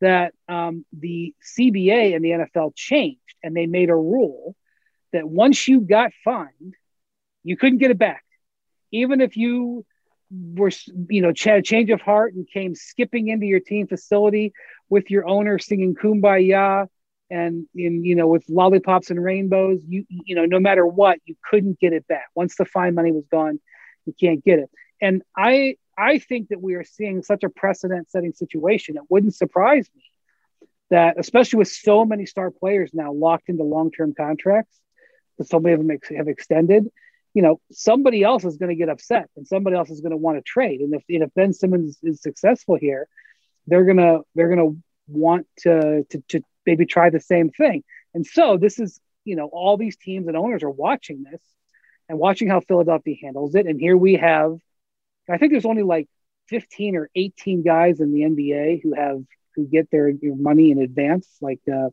that 0.00 0.34
um, 0.48 0.84
the 0.92 1.34
CBA 1.58 2.14
and 2.14 2.24
the 2.24 2.30
NFL 2.30 2.74
changed, 2.74 3.20
and 3.42 3.56
they 3.56 3.66
made 3.66 3.90
a 3.90 3.94
rule 3.94 4.54
that 5.12 5.28
once 5.28 5.66
you 5.68 5.80
got 5.80 6.12
fined, 6.24 6.74
you 7.42 7.56
couldn't 7.56 7.78
get 7.78 7.90
it 7.90 7.98
back, 7.98 8.24
even 8.92 9.20
if 9.20 9.36
you 9.36 9.84
were 10.30 10.70
you 11.08 11.22
know 11.22 11.32
had 11.36 11.58
a 11.58 11.62
change 11.62 11.90
of 11.90 12.00
heart 12.00 12.34
and 12.34 12.46
came 12.48 12.74
skipping 12.74 13.28
into 13.28 13.46
your 13.46 13.60
team 13.60 13.86
facility 13.88 14.52
with 14.88 15.10
your 15.10 15.26
owner 15.26 15.58
singing 15.58 15.94
kumbaya 15.94 16.86
and 17.30 17.66
in 17.74 18.04
you 18.04 18.14
know 18.14 18.28
with 18.28 18.44
lollipops 18.48 19.10
and 19.10 19.22
rainbows 19.22 19.82
you 19.88 20.04
you 20.08 20.36
know 20.36 20.44
no 20.44 20.60
matter 20.60 20.86
what 20.86 21.18
you 21.24 21.34
couldn't 21.48 21.80
get 21.80 21.92
it 21.92 22.06
back. 22.06 22.26
Once 22.34 22.54
the 22.56 22.64
fine 22.64 22.94
money 22.94 23.10
was 23.12 23.24
gone 23.30 23.58
you 24.06 24.14
can't 24.18 24.44
get 24.44 24.58
it. 24.58 24.70
And 25.00 25.22
i 25.36 25.76
i 26.00 26.18
think 26.18 26.48
that 26.48 26.60
we 26.60 26.74
are 26.74 26.84
seeing 26.84 27.22
such 27.22 27.44
a 27.44 27.50
precedent 27.50 28.10
setting 28.10 28.32
situation 28.32 28.96
it 28.96 29.02
wouldn't 29.08 29.34
surprise 29.34 29.88
me 29.94 30.02
that 30.90 31.14
especially 31.18 31.58
with 31.58 31.68
so 31.68 32.04
many 32.04 32.26
star 32.26 32.50
players 32.50 32.90
now 32.92 33.12
locked 33.12 33.48
into 33.48 33.62
long-term 33.62 34.14
contracts 34.14 34.76
that 35.38 35.48
so 35.48 35.60
many 35.60 35.74
of 35.74 35.86
them 35.86 35.98
have 36.16 36.28
extended 36.28 36.90
you 37.34 37.42
know, 37.42 37.60
somebody 37.70 38.22
else 38.24 38.44
is 38.44 38.56
going 38.56 38.70
to 38.70 38.74
get 38.74 38.88
upset 38.88 39.30
and 39.36 39.46
somebody 39.46 39.76
else 39.76 39.90
is 39.90 40.00
going 40.00 40.10
to 40.10 40.16
want 40.16 40.38
to 40.38 40.42
trade. 40.42 40.80
And 40.80 40.94
if, 40.94 41.04
and 41.08 41.22
if 41.22 41.32
Ben 41.34 41.52
Simmons 41.52 41.98
is 42.02 42.20
successful 42.20 42.76
here, 42.76 43.06
they're 43.66 43.84
gonna 43.84 44.20
they're 44.34 44.48
gonna 44.48 44.76
want 45.06 45.46
to, 45.58 46.04
to 46.10 46.22
to 46.28 46.42
maybe 46.66 46.86
try 46.86 47.10
the 47.10 47.20
same 47.20 47.50
thing. 47.50 47.84
And 48.14 48.26
so 48.26 48.56
this 48.56 48.80
is 48.80 49.00
you 49.24 49.36
know 49.36 49.46
all 49.46 49.76
these 49.76 49.96
teams 49.96 50.26
and 50.26 50.36
owners 50.36 50.62
are 50.62 50.70
watching 50.70 51.24
this 51.30 51.40
and 52.08 52.18
watching 52.18 52.48
how 52.48 52.60
Philadelphia 52.60 53.16
handles 53.22 53.54
it. 53.54 53.66
And 53.66 53.78
here 53.78 53.96
we 53.96 54.14
have, 54.14 54.58
I 55.30 55.38
think 55.38 55.52
there's 55.52 55.66
only 55.66 55.82
like 55.82 56.08
15 56.48 56.96
or 56.96 57.10
18 57.14 57.62
guys 57.62 58.00
in 58.00 58.12
the 58.12 58.22
NBA 58.22 58.82
who 58.82 58.94
have 58.94 59.22
who 59.56 59.66
get 59.66 59.90
their, 59.90 60.12
money 60.22 60.70
in 60.70 60.78
advance, 60.80 61.28
like 61.40 61.60
uh, 61.72 61.88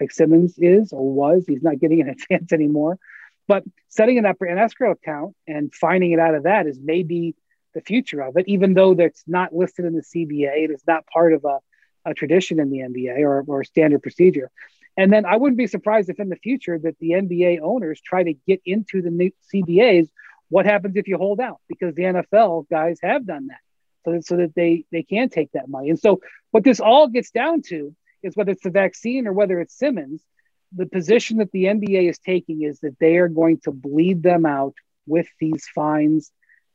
like 0.00 0.10
Simmons 0.10 0.54
is 0.58 0.92
or 0.92 1.12
was. 1.12 1.44
He's 1.46 1.62
not 1.62 1.78
getting 1.78 2.00
in 2.00 2.08
advance 2.30 2.52
anymore. 2.52 2.98
But 3.46 3.64
setting 3.88 4.24
up 4.24 4.36
an 4.40 4.58
escrow 4.58 4.92
account 4.92 5.34
and 5.46 5.74
finding 5.74 6.12
it 6.12 6.18
out 6.18 6.34
of 6.34 6.42
that 6.42 6.66
is 6.66 6.78
maybe 6.82 7.34
the 7.74 7.80
future 7.80 8.20
of 8.20 8.36
it, 8.36 8.46
even 8.46 8.74
though 8.74 8.94
that's 8.94 9.24
not 9.26 9.54
listed 9.54 9.86
in 9.86 9.94
the 9.94 10.02
CBA. 10.02 10.64
It 10.64 10.70
is 10.70 10.82
not 10.86 11.06
part 11.06 11.32
of 11.32 11.44
a, 11.44 11.58
a 12.04 12.14
tradition 12.14 12.60
in 12.60 12.70
the 12.70 12.78
NBA 12.78 13.20
or, 13.20 13.44
or 13.46 13.64
standard 13.64 14.02
procedure. 14.02 14.50
And 14.96 15.12
then 15.12 15.24
I 15.24 15.36
wouldn't 15.36 15.56
be 15.56 15.66
surprised 15.66 16.10
if 16.10 16.18
in 16.18 16.28
the 16.28 16.36
future 16.36 16.78
that 16.78 16.98
the 16.98 17.10
NBA 17.10 17.60
owners 17.62 18.00
try 18.00 18.24
to 18.24 18.34
get 18.46 18.60
into 18.66 19.00
the 19.00 19.10
new 19.10 19.30
CBAs. 19.54 20.08
What 20.48 20.66
happens 20.66 20.96
if 20.96 21.08
you 21.08 21.18
hold 21.18 21.40
out? 21.40 21.60
Because 21.68 21.94
the 21.94 22.02
NFL 22.02 22.68
guys 22.68 22.98
have 23.02 23.26
done 23.26 23.48
that, 23.48 23.60
so 24.04 24.12
that, 24.12 24.26
so 24.26 24.36
that 24.36 24.54
they 24.54 24.84
they 24.90 25.02
can 25.02 25.28
take 25.28 25.52
that 25.52 25.68
money. 25.68 25.90
And 25.90 25.98
so 25.98 26.20
what 26.50 26.64
this 26.64 26.80
all 26.80 27.08
gets 27.08 27.30
down 27.30 27.62
to 27.68 27.94
is 28.22 28.34
whether 28.34 28.52
it's 28.52 28.62
the 28.62 28.70
vaccine 28.70 29.26
or 29.26 29.32
whether 29.32 29.60
it's 29.60 29.76
Simmons 29.76 30.22
the 30.72 30.86
position 30.86 31.38
that 31.38 31.50
the 31.52 31.64
NBA 31.64 32.08
is 32.08 32.18
taking 32.18 32.62
is 32.62 32.80
that 32.80 32.98
they 32.98 33.16
are 33.16 33.28
going 33.28 33.58
to 33.64 33.72
bleed 33.72 34.22
them 34.22 34.44
out 34.44 34.74
with 35.06 35.26
these 35.40 35.66
fines 35.74 36.30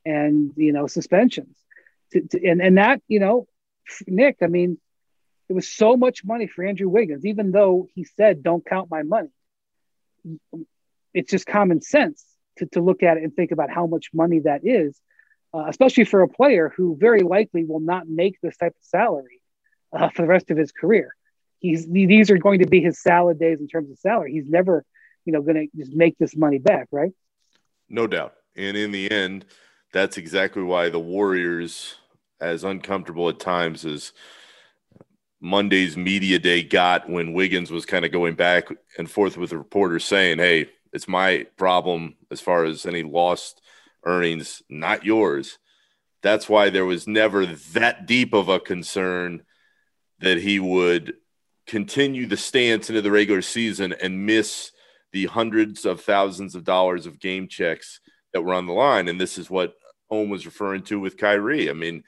and 0.06 0.52
you 0.56 0.74
know 0.74 0.88
suspensions. 0.88 1.56
To, 2.12 2.22
to, 2.22 2.48
and 2.48 2.62
and 2.62 2.78
that 2.78 3.02
you 3.08 3.20
know, 3.20 3.48
Nick, 4.08 4.38
I 4.42 4.48
mean, 4.48 4.80
it 5.50 5.54
was 5.54 5.68
so 5.68 5.96
much 5.96 6.26
money 6.26 6.48
for 6.48 6.66
Andrew 6.66 6.90
Wiggins, 6.90 7.26
even 7.26 7.52
though 7.52 7.88
he 7.94 8.04
said, 8.04 8.44
"Don't 8.44 8.66
count 8.66 8.90
my 8.90 9.04
money." 9.04 9.30
It's 11.14 11.30
just 11.30 11.46
common 11.46 11.82
sense 11.82 12.26
to, 12.58 12.66
to 12.68 12.82
look 12.82 13.04
at 13.04 13.18
it 13.18 13.24
and 13.24 13.36
think 13.36 13.52
about 13.52 13.70
how 13.70 13.88
much 13.88 14.10
money 14.14 14.40
that 14.40 14.62
is, 14.64 15.00
uh, 15.54 15.66
especially 15.68 16.06
for 16.06 16.22
a 16.22 16.28
player 16.28 16.74
who 16.76 16.98
very 17.00 17.22
likely 17.22 17.64
will 17.64 17.80
not 17.80 18.08
make 18.08 18.40
this 18.42 18.58
type 18.58 18.72
of 18.72 18.86
salary 18.86 19.42
uh, 19.92 20.10
for 20.10 20.24
the 20.24 20.28
rest 20.28 20.52
of 20.52 20.58
his 20.58 20.72
career 20.72 21.14
he's 21.64 21.88
these 21.88 22.30
are 22.30 22.38
going 22.38 22.60
to 22.60 22.68
be 22.68 22.82
his 22.82 23.02
salad 23.02 23.40
days 23.40 23.60
in 23.60 23.68
terms 23.68 23.90
of 23.90 23.98
salary. 23.98 24.34
He's 24.34 24.48
never, 24.48 24.86
you 25.26 25.34
know, 25.34 25.42
going 25.42 25.56
to 25.56 25.78
just 25.78 25.96
make 25.96 26.16
this 26.20 26.36
money 26.36 26.60
back, 26.60 26.88
right? 26.92 27.14
No 27.90 28.06
doubt. 28.06 28.36
And 28.56 28.78
in 28.78 28.92
the 28.92 29.10
end, 29.10 29.46
that's 29.92 30.18
exactly 30.18 30.62
why 30.62 30.90
the 30.90 31.00
Warriors, 31.00 31.96
as 32.40 32.64
uncomfortable 32.64 33.30
at 33.30 33.40
times 33.40 33.86
as 33.86 34.12
Monday's 35.40 35.98
media 35.98 36.38
day 36.38 36.62
got 36.62 37.10
when 37.10 37.34
Wiggins 37.34 37.72
was 37.72 37.86
kind 37.86 38.06
of 38.06 38.12
going 38.12 38.36
back 38.36 38.68
and 38.98 39.10
forth 39.10 39.38
with 39.38 39.50
the 39.50 39.58
reporters 39.58 40.06
saying, 40.06 40.38
Hey, 40.38 40.70
it's 40.94 41.08
my 41.08 41.48
problem 41.58 42.16
as 42.32 42.40
far 42.40 42.66
as 42.66 42.86
any 42.86 43.04
lost 43.04 43.62
earnings, 44.06 44.62
not 44.70 45.04
yours. 45.04 45.58
That's 46.22 46.48
why 46.48 46.70
there 46.70 46.86
was 46.86 47.08
never 47.08 47.46
that 47.46 48.06
deep 48.06 48.34
of 48.34 48.48
a 48.48 48.60
concern 48.60 49.44
that 50.20 50.38
he 50.38 50.60
would 50.60 51.16
continue 51.68 52.28
the 52.28 52.38
stance 52.38 52.90
into 52.90 53.02
the 53.02 53.12
regular 53.12 53.42
season 53.42 53.94
and 53.94 54.26
miss 54.26 54.72
the 55.12 55.26
hundreds 55.26 55.86
of 55.86 56.02
thousands 56.02 56.56
of 56.56 56.64
dollars 56.64 57.06
of 57.06 57.20
game 57.20 57.48
checks 57.48 58.00
that 58.32 58.42
were 58.42 58.54
on 58.54 58.68
the 58.68 58.74
line. 58.74 59.08
And 59.08 59.20
this 59.20 59.38
is 59.38 59.50
what 59.50 59.76
Ohm 60.10 60.30
was 60.30 60.46
referring 60.46 60.84
to 60.84 61.00
with 61.00 61.18
Kyrie. 61.18 61.70
I 61.70 61.74
mean, 61.74 62.04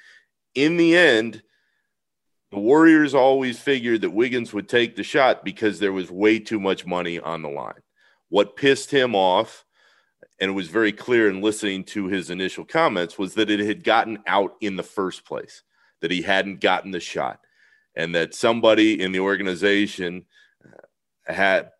in 0.54 0.78
the 0.78 0.96
end, 0.96 1.42
the 2.52 2.60
Warriors 2.60 3.14
always 3.14 3.60
figured 3.60 4.02
that 4.02 4.12
Wiggins 4.12 4.54
would 4.54 4.70
take 4.70 4.96
the 4.96 5.04
shot 5.04 5.44
because 5.44 5.80
there 5.80 5.94
was 5.94 6.10
way 6.12 6.40
too 6.40 6.60
much 6.60 6.86
money 6.86 7.20
on 7.20 7.42
the 7.42 7.50
line. 7.50 7.74
What 8.30 8.56
pissed 8.56 8.92
him 8.92 9.16
off, 9.16 9.66
and 10.40 10.52
it 10.52 10.54
was 10.54 10.68
very 10.68 10.92
clear 10.92 11.30
in 11.30 11.42
listening 11.42 11.84
to 11.86 12.08
his 12.08 12.30
initial 12.30 12.66
comments, 12.66 13.18
was 13.18 13.36
that 13.36 13.50
it 13.50 13.60
had 13.60 13.84
gotten 13.84 14.20
out 14.28 14.56
in 14.62 14.76
the 14.76 14.84
first 14.84 15.26
place, 15.26 15.64
that 16.02 16.12
he 16.12 16.22
hadn't 16.22 16.62
gotten 16.62 16.92
the 16.92 17.00
shot 17.00 17.40
and 17.96 18.14
that 18.16 18.34
somebody 18.34 19.02
in 19.02 19.12
the 19.12 19.20
organization 19.20 20.26
uh, 20.66 21.32
had 21.32 21.72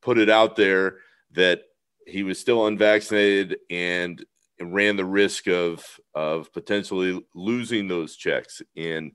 put 0.00 0.18
it 0.18 0.30
out 0.30 0.56
there 0.56 0.98
that 1.32 1.62
he 2.06 2.22
was 2.22 2.38
still 2.38 2.66
unvaccinated 2.66 3.58
and 3.68 4.24
ran 4.60 4.96
the 4.96 5.04
risk 5.04 5.48
of 5.48 5.84
of 6.14 6.52
potentially 6.52 7.20
losing 7.34 7.88
those 7.88 8.16
checks. 8.16 8.62
And 8.76 9.12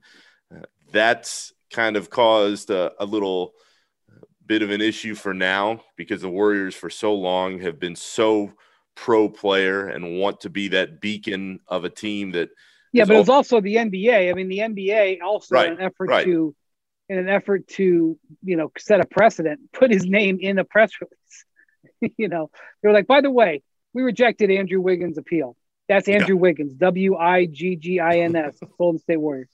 uh, 0.54 0.66
that's 0.92 1.52
kind 1.72 1.96
of 1.96 2.10
caused 2.10 2.70
a, 2.70 2.92
a, 3.00 3.06
little 3.06 3.54
bit 4.46 4.62
of 4.62 4.70
an 4.70 4.80
issue 4.80 5.14
for 5.14 5.34
now 5.34 5.82
because 5.96 6.22
the 6.22 6.28
warriors 6.28 6.74
for 6.74 6.90
so 6.90 7.14
long 7.14 7.60
have 7.60 7.78
been 7.78 7.96
so 7.96 8.52
pro 8.94 9.28
player 9.28 9.88
and 9.88 10.18
want 10.18 10.40
to 10.40 10.50
be 10.50 10.68
that 10.68 11.00
beacon 11.00 11.60
of 11.68 11.84
a 11.84 11.90
team 11.90 12.32
that 12.32 12.50
yeah, 12.92 13.06
but 13.06 13.16
it's 13.16 13.30
also 13.30 13.60
the 13.60 13.76
NBA. 13.76 14.30
I 14.30 14.34
mean, 14.34 14.48
the 14.48 14.58
NBA 14.58 15.22
also 15.22 15.54
right, 15.54 15.66
in 15.68 15.78
an 15.78 15.80
effort 15.80 16.10
right. 16.10 16.24
to, 16.26 16.54
in 17.08 17.16
an 17.16 17.28
effort 17.28 17.66
to, 17.68 18.18
you 18.42 18.56
know, 18.56 18.70
set 18.78 19.00
a 19.00 19.06
precedent, 19.06 19.72
put 19.72 19.90
his 19.90 20.04
name 20.04 20.38
in 20.40 20.58
a 20.58 20.64
press 20.64 20.92
release. 21.00 22.16
you 22.18 22.28
know, 22.28 22.50
they 22.82 22.88
were 22.88 22.92
like, 22.92 23.06
by 23.06 23.22
the 23.22 23.30
way, 23.30 23.62
we 23.94 24.02
rejected 24.02 24.50
Andrew 24.50 24.80
Wiggins' 24.80 25.16
appeal. 25.16 25.56
That's 25.88 26.06
Andrew 26.08 26.36
yeah. 26.36 26.42
Wiggins, 26.42 26.74
W 26.74 27.16
I 27.16 27.46
G 27.46 27.76
G 27.76 27.98
I 27.98 28.18
N 28.18 28.36
S, 28.36 28.58
Golden 28.78 28.98
State 28.98 29.16
Warriors. 29.16 29.50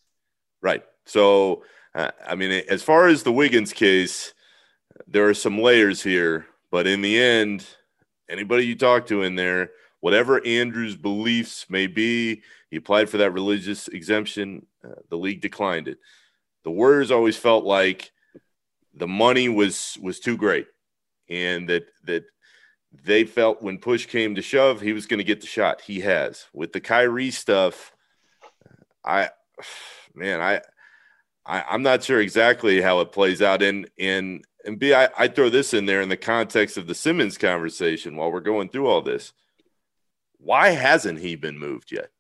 Right. 0.60 0.82
So, 1.06 1.62
uh, 1.94 2.10
I 2.26 2.34
mean, 2.34 2.50
as 2.68 2.82
far 2.82 3.06
as 3.06 3.22
the 3.22 3.32
Wiggins 3.32 3.72
case, 3.72 4.34
there 5.10 5.28
are 5.28 5.34
some 5.34 5.58
layers 5.58 6.02
here, 6.02 6.46
but 6.70 6.86
in 6.86 7.00
the 7.00 7.18
end, 7.18 7.66
anybody 8.28 8.66
you 8.66 8.76
talk 8.76 9.06
to 9.06 9.22
in 9.22 9.34
there, 9.34 9.70
whatever 10.00 10.44
Andrew's 10.44 10.96
beliefs 10.96 11.66
may 11.68 11.86
be, 11.86 12.42
he 12.70 12.76
applied 12.76 13.08
for 13.08 13.16
that 13.18 13.32
religious 13.32 13.88
exemption. 13.88 14.66
Uh, 14.84 15.00
the 15.08 15.16
league 15.16 15.40
declined 15.40 15.88
it. 15.88 15.98
The 16.64 16.70
Warriors 16.70 17.10
always 17.10 17.36
felt 17.36 17.64
like 17.64 18.12
the 18.94 19.08
money 19.08 19.48
was 19.48 19.96
was 20.02 20.20
too 20.20 20.36
great, 20.36 20.66
and 21.28 21.68
that 21.68 21.86
that 22.04 22.24
they 23.04 23.24
felt 23.24 23.62
when 23.62 23.78
push 23.78 24.06
came 24.06 24.34
to 24.34 24.42
shove, 24.42 24.80
he 24.80 24.92
was 24.92 25.06
going 25.06 25.18
to 25.18 25.24
get 25.24 25.40
the 25.40 25.46
shot. 25.46 25.80
He 25.80 26.00
has 26.00 26.46
with 26.52 26.72
the 26.72 26.80
Kyrie 26.80 27.30
stuff. 27.30 27.92
I, 29.04 29.30
man, 30.14 30.40
I, 30.40 30.60
I 31.48 31.74
am 31.74 31.82
not 31.82 32.04
sure 32.04 32.20
exactly 32.20 32.80
how 32.80 33.00
it 33.00 33.10
plays 33.10 33.40
out. 33.40 33.62
And 33.62 33.88
and 33.98 34.44
and 34.64 34.78
B, 34.78 34.92
I, 34.92 35.08
I 35.16 35.28
throw 35.28 35.48
this 35.48 35.72
in 35.72 35.86
there 35.86 36.02
in 36.02 36.10
the 36.10 36.16
context 36.16 36.76
of 36.76 36.86
the 36.86 36.94
Simmons 36.94 37.38
conversation 37.38 38.16
while 38.16 38.30
we're 38.30 38.40
going 38.40 38.68
through 38.68 38.86
all 38.86 39.00
this. 39.00 39.32
Why 40.38 40.70
hasn't 40.70 41.18
he 41.18 41.36
been 41.36 41.58
moved 41.58 41.90
yet? 41.90 42.10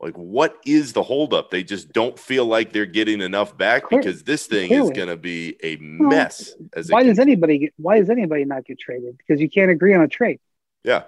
Like, 0.00 0.16
what 0.16 0.58
is 0.66 0.92
the 0.92 1.02
holdup? 1.02 1.50
They 1.50 1.62
just 1.62 1.92
don't 1.92 2.18
feel 2.18 2.44
like 2.44 2.72
they're 2.72 2.84
getting 2.84 3.20
enough 3.20 3.56
back 3.56 3.88
because 3.88 4.24
this 4.24 4.46
thing 4.46 4.70
is 4.70 4.90
going 4.90 5.08
to 5.08 5.16
be 5.16 5.56
a 5.62 5.76
mess. 5.76 6.52
Well, 6.58 6.84
why 6.88 7.04
does 7.04 7.18
anybody 7.18 7.58
get? 7.58 7.74
Why 7.76 8.00
does 8.00 8.10
anybody 8.10 8.44
not 8.44 8.66
get 8.66 8.78
traded? 8.78 9.16
Because 9.16 9.40
you 9.40 9.48
can't 9.48 9.70
agree 9.70 9.94
on 9.94 10.02
a 10.02 10.08
trade. 10.08 10.40
Yeah. 10.82 11.04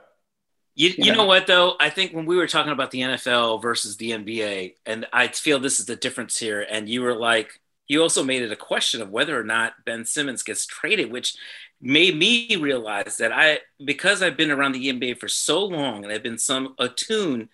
You, 0.77 0.93
you 0.99 1.12
know 1.12 1.25
what 1.25 1.47
though? 1.47 1.75
I 1.81 1.89
think 1.89 2.12
when 2.12 2.27
we 2.27 2.37
were 2.37 2.47
talking 2.47 2.73
about 2.73 2.91
the 2.91 3.01
NFL 3.01 3.62
versus 3.62 3.97
the 3.97 4.11
NBA, 4.11 4.75
and 4.85 5.07
I 5.11 5.29
feel 5.29 5.59
this 5.59 5.81
is 5.81 5.87
the 5.87 5.97
difference 5.97 6.39
here. 6.39 6.67
And 6.71 6.87
you 6.87 7.01
were 7.01 7.17
like, 7.17 7.61
you 7.89 8.03
also 8.03 8.23
made 8.23 8.43
it 8.43 8.53
a 8.53 8.57
question 8.57 9.01
of 9.01 9.11
whether 9.11 9.41
or 9.41 9.45
not 9.45 9.73
Ben 9.87 10.05
Simmons 10.05 10.43
gets 10.43 10.67
traded, 10.67 11.11
which 11.11 11.35
made 11.81 12.19
me 12.19 12.57
realize 12.57 13.17
that 13.17 13.33
I, 13.33 13.61
because 13.83 14.23
I've 14.23 14.37
been 14.37 14.51
around 14.51 14.73
the 14.73 14.92
NBA 14.92 15.19
for 15.19 15.29
so 15.29 15.65
long 15.65 16.05
and 16.05 16.13
I've 16.13 16.23
been 16.23 16.38
some 16.38 16.75
attuned 16.79 17.48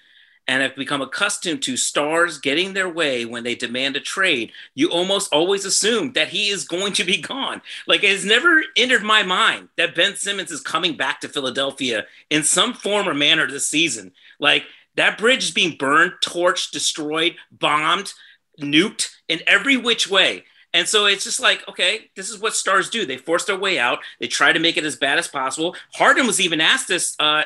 and 0.48 0.62
have 0.62 0.74
become 0.74 1.00
accustomed 1.00 1.62
to 1.62 1.76
stars 1.76 2.38
getting 2.38 2.72
their 2.72 2.88
way 2.88 3.24
when 3.24 3.44
they 3.44 3.54
demand 3.54 3.96
a 3.96 4.00
trade, 4.00 4.52
you 4.74 4.90
almost 4.90 5.32
always 5.32 5.64
assume 5.64 6.12
that 6.12 6.28
he 6.28 6.48
is 6.48 6.64
going 6.64 6.92
to 6.94 7.04
be 7.04 7.20
gone. 7.20 7.62
Like 7.86 8.02
it 8.02 8.10
has 8.10 8.24
never 8.24 8.62
entered 8.76 9.02
my 9.02 9.22
mind 9.22 9.68
that 9.76 9.94
Ben 9.94 10.16
Simmons 10.16 10.50
is 10.50 10.60
coming 10.60 10.96
back 10.96 11.20
to 11.20 11.28
Philadelphia 11.28 12.06
in 12.28 12.42
some 12.42 12.74
form 12.74 13.08
or 13.08 13.14
manner 13.14 13.46
this 13.46 13.68
season. 13.68 14.12
Like 14.40 14.64
that 14.96 15.18
bridge 15.18 15.44
is 15.44 15.50
being 15.52 15.76
burned, 15.76 16.14
torched, 16.22 16.72
destroyed, 16.72 17.36
bombed, 17.50 18.12
nuked 18.60 19.10
in 19.28 19.40
every 19.46 19.76
which 19.76 20.10
way. 20.10 20.44
And 20.74 20.88
so 20.88 21.06
it's 21.06 21.24
just 21.24 21.40
like, 21.40 21.66
okay, 21.68 22.10
this 22.16 22.30
is 22.30 22.40
what 22.40 22.54
stars 22.54 22.88
do. 22.88 23.04
They 23.04 23.18
force 23.18 23.44
their 23.44 23.58
way 23.58 23.78
out. 23.78 23.98
They 24.20 24.26
try 24.26 24.52
to 24.52 24.58
make 24.58 24.76
it 24.76 24.84
as 24.84 24.96
bad 24.96 25.18
as 25.18 25.28
possible. 25.28 25.76
Harden 25.94 26.26
was 26.26 26.40
even 26.40 26.60
asked 26.60 26.88
this 26.88 27.14
uh, 27.18 27.42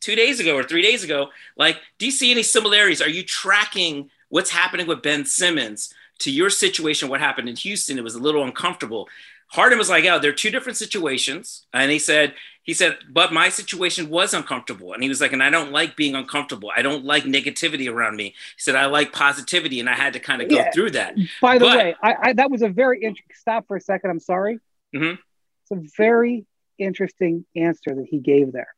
two 0.00 0.14
days 0.14 0.38
ago 0.38 0.56
or 0.56 0.62
three 0.62 0.82
days 0.82 1.02
ago. 1.02 1.28
Like, 1.56 1.78
do 1.98 2.06
you 2.06 2.12
see 2.12 2.30
any 2.30 2.42
similarities? 2.42 3.02
Are 3.02 3.08
you 3.08 3.24
tracking 3.24 4.10
what's 4.28 4.50
happening 4.50 4.86
with 4.86 5.02
Ben 5.02 5.24
Simmons 5.24 5.92
to 6.20 6.30
your 6.30 6.50
situation? 6.50 7.08
What 7.08 7.20
happened 7.20 7.48
in 7.48 7.56
Houston? 7.56 7.98
It 7.98 8.04
was 8.04 8.14
a 8.14 8.20
little 8.20 8.44
uncomfortable. 8.44 9.08
Harden 9.48 9.78
was 9.78 9.88
like, 9.88 10.04
"Oh, 10.04 10.18
they're 10.18 10.32
two 10.32 10.50
different 10.50 10.76
situations," 10.76 11.66
and 11.72 11.90
he 11.90 11.98
said, 11.98 12.34
"He 12.62 12.74
said, 12.74 12.98
but 13.10 13.32
my 13.32 13.48
situation 13.48 14.10
was 14.10 14.34
uncomfortable," 14.34 14.92
and 14.92 15.02
he 15.02 15.08
was 15.08 15.20
like, 15.20 15.32
"And 15.32 15.42
I 15.42 15.48
don't 15.50 15.72
like 15.72 15.96
being 15.96 16.14
uncomfortable. 16.14 16.70
I 16.74 16.82
don't 16.82 17.04
like 17.04 17.24
negativity 17.24 17.90
around 17.90 18.16
me." 18.16 18.26
He 18.26 18.34
said, 18.58 18.74
"I 18.74 18.86
like 18.86 19.12
positivity, 19.12 19.80
and 19.80 19.88
I 19.88 19.94
had 19.94 20.12
to 20.12 20.20
kind 20.20 20.42
of 20.42 20.48
go 20.50 20.56
Yeah. 20.56 20.70
through 20.72 20.90
that." 20.92 21.16
By 21.40 21.58
the 21.58 21.64
But- 21.64 21.78
way, 21.78 21.94
I, 22.02 22.14
I 22.28 22.32
that 22.34 22.50
was 22.50 22.62
a 22.62 22.68
very 22.68 22.98
interesting. 23.02 23.34
Stop 23.36 23.66
for 23.68 23.76
a 23.76 23.80
second. 23.80 24.10
I'm 24.10 24.20
sorry. 24.20 24.60
Mhm. 24.94 25.18
It's 25.62 25.70
a 25.70 25.82
very 25.96 26.46
interesting 26.78 27.44
answer 27.56 27.94
that 27.94 28.06
he 28.08 28.18
gave 28.18 28.52
there. 28.52 28.74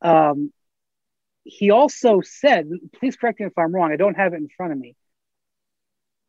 Um, 0.00 0.52
he 1.44 1.70
also 1.70 2.20
said, 2.20 2.68
please 2.94 3.16
correct 3.16 3.40
me 3.40 3.46
if 3.46 3.56
I'm 3.56 3.74
wrong. 3.74 3.90
I 3.92 3.96
don't 3.96 4.16
have 4.16 4.32
it 4.34 4.36
in 4.36 4.48
front 4.48 4.72
of 4.72 4.78
me. 4.78 4.96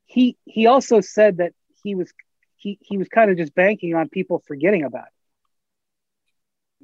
He 0.05 0.37
he 0.45 0.65
also 0.67 1.01
said 1.01 1.37
that 1.37 1.53
he 1.83 1.93
was 1.95 2.11
he 2.59 2.77
he 2.81 2.97
was 2.97 3.07
kind 3.07 3.31
of 3.31 3.37
just 3.37 3.55
banking 3.55 3.95
on 3.95 4.09
people 4.09 4.43
forgetting 4.45 4.83
about 4.83 5.07
it. 5.07 5.13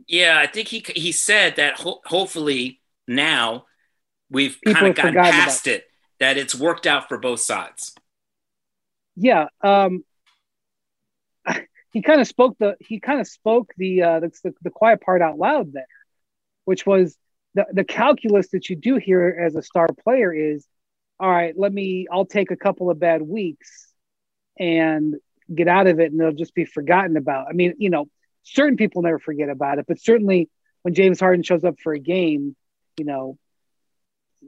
Yeah, 0.08 0.38
I 0.40 0.48
think 0.48 0.70
he 0.70 0.84
he 0.96 1.12
said 1.12 1.58
that 1.58 1.76
ho- 1.76 2.02
hopefully 2.06 2.82
now 3.08 3.66
we've 4.30 4.58
kind 4.66 4.88
of 4.88 4.96
gotten 4.96 5.14
past 5.14 5.68
it, 5.68 5.86
that 6.20 6.38
it's 6.38 6.56
worked 6.56 6.88
out 6.88 7.08
for 7.08 7.18
both 7.18 7.42
sides. 7.42 7.94
Yeah. 9.16 9.48
Um, 9.62 10.04
he 11.92 12.02
kind 12.02 12.22
of 12.22 12.28
spoke 12.28 12.58
the 12.58 12.76
he 12.80 13.00
kind 13.00 13.20
of 13.20 13.28
spoke 13.28 13.74
the, 13.78 14.02
uh, 14.02 14.20
the 14.22 14.32
the 14.44 14.54
the 14.64 14.70
quiet 14.72 15.02
part 15.02 15.22
out 15.22 15.38
loud 15.38 15.74
there, 15.74 15.88
which 16.66 16.86
was 16.86 17.18
the 17.54 17.66
the 17.72 17.84
calculus 17.84 18.50
that 18.50 18.70
you 18.70 18.76
do 18.76 18.98
here 18.98 19.38
as 19.46 19.56
a 19.56 19.62
star 19.62 19.88
player 20.04 20.34
is, 20.34 20.66
all 21.20 21.30
right, 21.30 21.54
let 21.58 21.72
me 21.72 22.08
I'll 22.12 22.26
take 22.26 22.52
a 22.52 22.58
couple 22.58 22.90
of 22.90 23.00
bad 23.00 23.22
weeks 23.22 23.92
and 24.58 25.16
get 25.54 25.68
out 25.68 25.88
of 25.88 26.00
it, 26.00 26.12
and 26.12 26.20
they'll 26.20 26.32
just 26.32 26.56
be 26.56 26.66
forgotten 26.66 27.18
about. 27.18 27.48
I 27.50 27.54
mean, 27.54 27.74
you 27.78 27.90
know, 27.90 28.10
certain 28.44 28.78
people 28.78 29.02
never 29.02 29.20
forget 29.20 29.50
about 29.50 29.80
it, 29.80 29.86
but 29.88 30.00
certainly 30.00 30.50
when 30.82 30.94
James 30.94 31.20
Harden 31.20 31.44
shows 31.44 31.64
up 31.64 31.80
for 31.80 31.94
a 31.94 32.00
game, 32.00 32.56
you 32.98 33.06
know. 33.06 33.38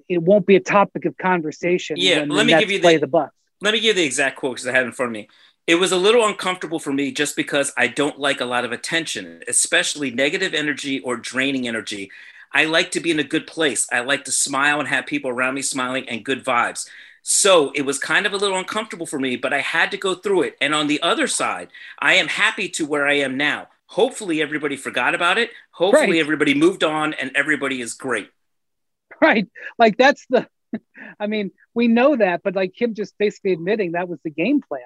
It 0.07 0.21
won't 0.21 0.45
be 0.45 0.55
a 0.55 0.59
topic 0.59 1.05
of 1.05 1.17
conversation. 1.17 1.97
Yeah, 1.97 2.23
let 2.27 2.45
me 2.45 2.57
give 2.57 2.69
you 2.69 2.79
play 2.79 2.95
the- 2.95 3.01
the 3.01 3.07
Bucks. 3.07 3.33
Let 3.61 3.73
me 3.73 3.79
give 3.79 3.95
the 3.95 4.03
exact 4.03 4.37
quote 4.37 4.57
because 4.57 4.67
I 4.67 4.71
have 4.71 4.83
it 4.83 4.89
in 4.89 4.91
front 4.93 5.09
of 5.09 5.13
me. 5.13 5.27
It 5.65 5.75
was 5.75 5.91
a 5.91 5.97
little 5.97 6.25
uncomfortable 6.25 6.79
for 6.79 6.93
me 6.93 7.11
just 7.11 7.35
because 7.35 7.73
I 7.75 7.87
don't 7.87 8.19
like 8.19 8.39
a 8.39 8.45
lot 8.45 8.63
of 8.63 8.71
attention, 8.71 9.43
especially 9.47 10.11
negative 10.11 10.53
energy 10.53 10.99
or 10.99 11.17
draining 11.17 11.67
energy. 11.67 12.11
I 12.53 12.65
like 12.65 12.91
to 12.91 12.99
be 12.99 13.11
in 13.11 13.19
a 13.19 13.23
good 13.23 13.47
place. 13.47 13.87
I 13.91 13.99
like 13.99 14.23
to 14.25 14.31
smile 14.31 14.79
and 14.79 14.87
have 14.87 15.07
people 15.07 15.29
around 15.31 15.55
me 15.55 15.61
smiling 15.61 16.07
and 16.07 16.23
good 16.23 16.45
vibes. 16.45 16.87
So 17.29 17.73
it 17.75 17.81
was 17.81 17.99
kind 17.99 18.25
of 18.25 18.31
a 18.31 18.37
little 18.37 18.57
uncomfortable 18.57 19.05
for 19.05 19.19
me, 19.19 19.35
but 19.35 19.51
I 19.51 19.59
had 19.59 19.91
to 19.91 19.97
go 19.97 20.15
through 20.15 20.43
it. 20.43 20.55
And 20.61 20.73
on 20.73 20.87
the 20.87 21.01
other 21.01 21.27
side, 21.27 21.67
I 21.99 22.13
am 22.13 22.29
happy 22.29 22.69
to 22.69 22.85
where 22.85 23.05
I 23.05 23.15
am 23.15 23.35
now. 23.35 23.67
Hopefully, 23.87 24.41
everybody 24.41 24.77
forgot 24.77 25.13
about 25.13 25.37
it. 25.37 25.51
Hopefully, 25.71 26.11
Right. 26.11 26.19
everybody 26.21 26.53
moved 26.53 26.85
on 26.85 27.13
and 27.13 27.31
everybody 27.35 27.81
is 27.81 27.93
great. 27.95 28.29
right 29.21 29.47
like 29.79 29.97
that's 29.97 30.25
the 30.29 30.47
i 31.19 31.27
mean 31.27 31.51
we 31.73 31.87
know 31.87 32.15
that 32.15 32.41
but 32.43 32.55
like 32.55 32.71
him 32.79 32.93
just 32.93 33.17
basically 33.17 33.51
admitting 33.51 33.93
that 33.93 34.07
was 34.07 34.19
the 34.23 34.29
game 34.29 34.61
plan 34.61 34.81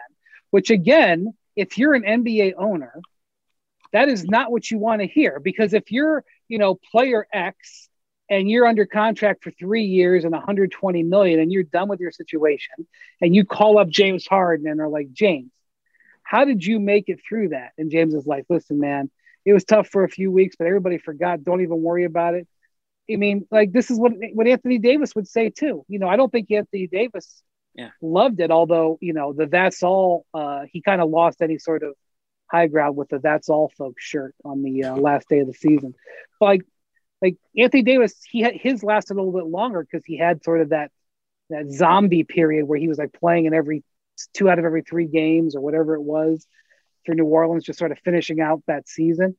which 0.52 0.70
again 0.70 1.34
if 1.56 1.78
you're 1.78 1.94
an 1.94 2.04
nba 2.04 2.54
owner 2.58 3.02
that 3.92 4.10
is 4.10 4.24
not 4.24 4.52
what 4.52 4.72
you 4.72 4.78
want 4.78 5.02
to 5.02 5.08
hear 5.08 5.40
because 5.40 5.74
if 5.74 5.92
you're 5.92 6.24
you 6.48 6.58
know 6.60 6.76
player 6.92 7.28
x 7.34 7.90
and 8.32 8.50
you're 8.50 8.66
under 8.66 8.88
contract 8.88 9.44
for 9.44 9.52
three 9.52 9.84
years 9.84 10.24
and 10.24 10.34
120 10.34 11.04
million 11.04 11.40
and 11.40 11.52
you're 11.52 11.62
done 11.64 11.88
with 11.88 12.00
your 12.00 12.12
situation 12.12 12.88
and 13.22 13.36
you 13.36 13.46
call 13.46 13.78
up 13.78 13.88
james 13.90 14.26
harden 14.26 14.68
and 14.68 14.82
are 14.82 14.90
like 14.90 15.12
james 15.12 15.52
how 16.24 16.46
did 16.46 16.66
you 16.66 16.80
make 16.80 17.10
it 17.10 17.20
through 17.28 17.50
that 17.50 17.72
and 17.78 17.92
james 17.92 18.16
is 18.16 18.26
like 18.26 18.46
listen 18.50 18.80
man 18.80 19.12
it 19.46 19.54
was 19.54 19.64
tough 19.64 19.88
for 19.88 20.04
a 20.04 20.10
few 20.10 20.32
weeks 20.32 20.56
but 20.58 20.66
everybody 20.66 20.98
forgot 20.98 21.44
don't 21.44 21.62
even 21.62 21.82
worry 21.84 22.06
about 22.06 22.34
it 22.34 22.48
I 23.12 23.16
mean, 23.18 23.48
like 23.52 23.72
this 23.72 23.92
is 23.92 24.00
what 24.00 24.14
what 24.34 24.48
Anthony 24.48 24.78
Davis 24.78 25.16
would 25.16 25.28
say 25.28 25.50
too. 25.50 25.86
You 25.88 26.00
know, 26.00 26.08
I 26.08 26.16
don't 26.16 26.32
think 26.32 26.50
Anthony 26.52 26.88
Davis 26.88 27.44
Yeah. 27.74 27.90
loved 28.02 28.40
it, 28.40 28.52
although 28.52 28.98
you 29.02 29.14
know 29.14 29.34
the 29.34 29.48
that's 29.48 29.84
all. 29.84 30.26
Uh, 30.34 30.62
he 30.72 30.82
kind 30.82 31.02
of 31.02 31.10
lost 31.10 31.42
any 31.42 31.58
sort 31.58 31.84
of 31.84 31.96
high 32.48 32.68
ground 32.68 32.96
with 32.96 33.10
the 33.10 33.20
that's 33.20 33.50
all 33.50 33.72
folks 33.78 34.04
shirt 34.04 34.36
on 34.44 34.62
the 34.62 34.84
uh, 34.84 34.96
last 34.98 35.30
day 35.30 35.40
of 35.40 35.48
the 35.48 35.54
season. 35.54 35.96
But 36.40 36.46
like, 36.46 36.62
like 37.22 37.36
Anthony 37.58 37.84
Davis, 37.84 38.16
he 38.30 38.42
had 38.42 38.56
his 38.56 38.84
lasted 38.84 39.14
a 39.14 39.22
little 39.22 39.32
bit 39.40 39.46
longer 39.50 39.82
because 39.90 40.04
he 40.06 40.18
had 40.18 40.44
sort 40.44 40.62
of 40.62 40.70
that 40.70 40.92
that 41.50 41.70
zombie 41.72 42.24
period 42.24 42.66
where 42.66 42.80
he 42.80 42.88
was 42.88 42.98
like 42.98 43.14
playing 43.14 43.46
in 43.46 43.54
every 43.54 43.84
two 44.34 44.50
out 44.50 44.58
of 44.60 44.66
every 44.66 44.82
three 44.82 45.06
games 45.08 45.56
or 45.56 45.62
whatever 45.62 45.96
it 45.96 46.02
was 46.02 46.48
for 47.06 47.14
New 47.16 47.26
Orleans, 47.26 47.64
just 47.64 47.80
sort 47.80 47.92
of 47.92 48.00
finishing 48.00 48.40
out 48.40 48.64
that 48.68 48.88
season. 48.88 49.36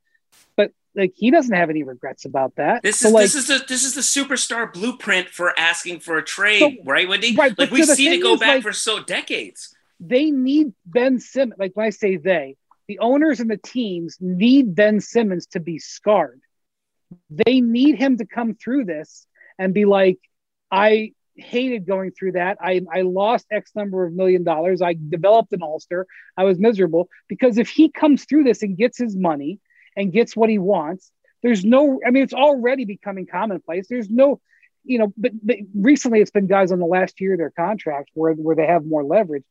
But 0.57 0.73
like 0.95 1.13
he 1.17 1.31
doesn't 1.31 1.55
have 1.55 1.71
any 1.71 1.83
regrets 1.85 2.25
about 2.25 2.55
that. 2.57 2.83
This 2.83 2.99
So, 3.01 3.09
is 3.09 3.15
like, 3.15 3.23
this 3.25 3.35
is 3.35 3.47
the 3.49 3.65
this 3.69 3.85
is 3.85 3.95
the 3.95 4.01
superstar 4.03 4.71
blueprint 4.73 5.29
for 5.29 5.59
asking 5.59 6.01
for 6.01 6.19
a 6.19 6.23
trade, 6.25 6.61
So- 6.61 6.73
right, 6.85 7.09
Windy? 7.09 7.35
right, 7.35 7.57
like 7.59 7.71
we've 7.71 7.85
so 7.87 7.95
seen 7.95 8.13
it 8.13 8.23
go 8.23 8.35
is, 8.35 8.41
back 8.41 8.55
like- 8.57 8.63
for 8.63 8.73
so 8.73 9.03
decades. 9.03 9.75
they 10.01 10.31
need 10.31 10.73
Ben 10.85 11.19
Simmons. 11.19 11.59
Like 11.59 11.73
when 11.75 11.87
I 11.87 11.91
say 11.91 12.17
they, 12.17 12.57
the 12.89 12.99
owners 12.99 13.41
and 13.41 13.49
the 13.51 13.57
teams 13.57 14.19
need 14.21 14.75
Ben 14.75 15.01
Simmons 15.01 15.47
to 15.49 15.61
be 15.61 15.79
scarred. 15.79 16.41
They 17.31 17.61
need 17.61 17.97
him 17.97 18.19
to 18.19 18.27
come 18.27 18.55
through 18.55 18.85
this 18.87 19.27
and 19.59 19.75
be 19.75 19.85
like, 19.85 20.19
I 20.71 21.13
hated 21.37 21.87
going 21.87 22.13
through 22.13 22.33
that. 22.33 22.59
I, 22.61 22.83
I 22.93 23.03
lost 23.03 23.47
X 23.51 23.73
number 23.75 24.05
of 24.05 24.13
million 24.13 24.45
dollars. 24.45 24.83
I 24.83 24.95
developed 25.09 25.53
an 25.53 25.63
ulcer. 25.63 26.07
I 26.37 26.45
was 26.45 26.59
miserable 26.59 27.09
because 27.29 27.59
if 27.59 27.69
he 27.69 27.91
comes 27.91 28.25
through 28.25 28.45
this 28.45 28.63
and 28.63 28.77
gets 28.77 28.99
his 28.99 29.17
money 29.17 29.61
and 29.97 30.13
gets 30.13 30.37
what 30.37 30.51
he 30.51 30.59
wants, 30.59 31.11
there's 31.43 31.65
no, 31.65 32.01
I 32.07 32.11
mean, 32.11 32.23
it's 32.23 32.35
already 32.35 32.85
becoming 32.85 33.27
commonplace. 33.27 33.87
There's 33.89 34.09
no, 34.09 34.41
you 34.85 34.99
know, 34.99 35.13
but, 35.17 35.33
but 35.43 35.57
recently 35.75 36.21
it's 36.21 36.31
been 36.31 36.47
guys 36.47 36.73
on 36.73 36.79
the 36.79 36.87
last 36.87 37.21
year 37.21 37.33
of 37.35 37.39
their 37.39 37.51
contract 37.51 38.11
where, 38.15 38.33
where 38.33 38.57
they 38.57 38.67
have 38.67 38.85
more 38.85 39.05
leverage. 39.05 39.45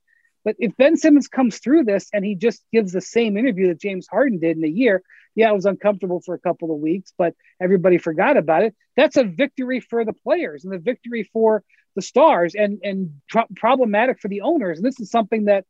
But 0.44 0.56
if 0.60 0.76
Ben 0.78 0.98
Simmons 0.98 1.28
comes 1.28 1.60
through 1.60 1.84
this 1.84 2.10
and 2.14 2.26
he 2.26 2.36
just 2.36 2.64
gives 2.72 2.92
the 2.92 3.02
same 3.02 3.38
interview 3.38 3.68
that 3.68 3.82
James 3.82 4.08
Harden 4.08 4.40
did 4.40 4.58
in 4.58 4.64
a 4.64 4.68
year, 4.68 5.04
yeah, 5.36 5.50
it 5.50 5.56
was 5.56 5.66
uncomfortable 5.66 6.20
for 6.20 6.36
a 6.36 6.40
couple 6.40 6.74
of 6.74 6.80
weeks, 6.80 7.14
but 7.18 7.36
everybody 7.62 7.98
forgot 7.98 8.38
about 8.38 8.64
it. 8.64 8.76
That's 8.98 9.18
a 9.18 9.24
victory 9.24 9.80
for 9.80 10.04
the 10.04 10.14
players 10.14 10.66
and 10.66 10.74
the 10.74 10.80
victory 10.80 11.24
for 11.32 11.64
the 11.96 12.02
stars 12.02 12.56
and 12.56 12.80
and 12.84 13.22
pro- 13.30 13.48
problematic 13.56 14.20
for 14.20 14.28
the 14.28 14.42
owners. 14.42 14.78
And 14.78 14.86
this 14.86 15.00
is 15.00 15.10
something 15.12 15.46
that 15.46 15.66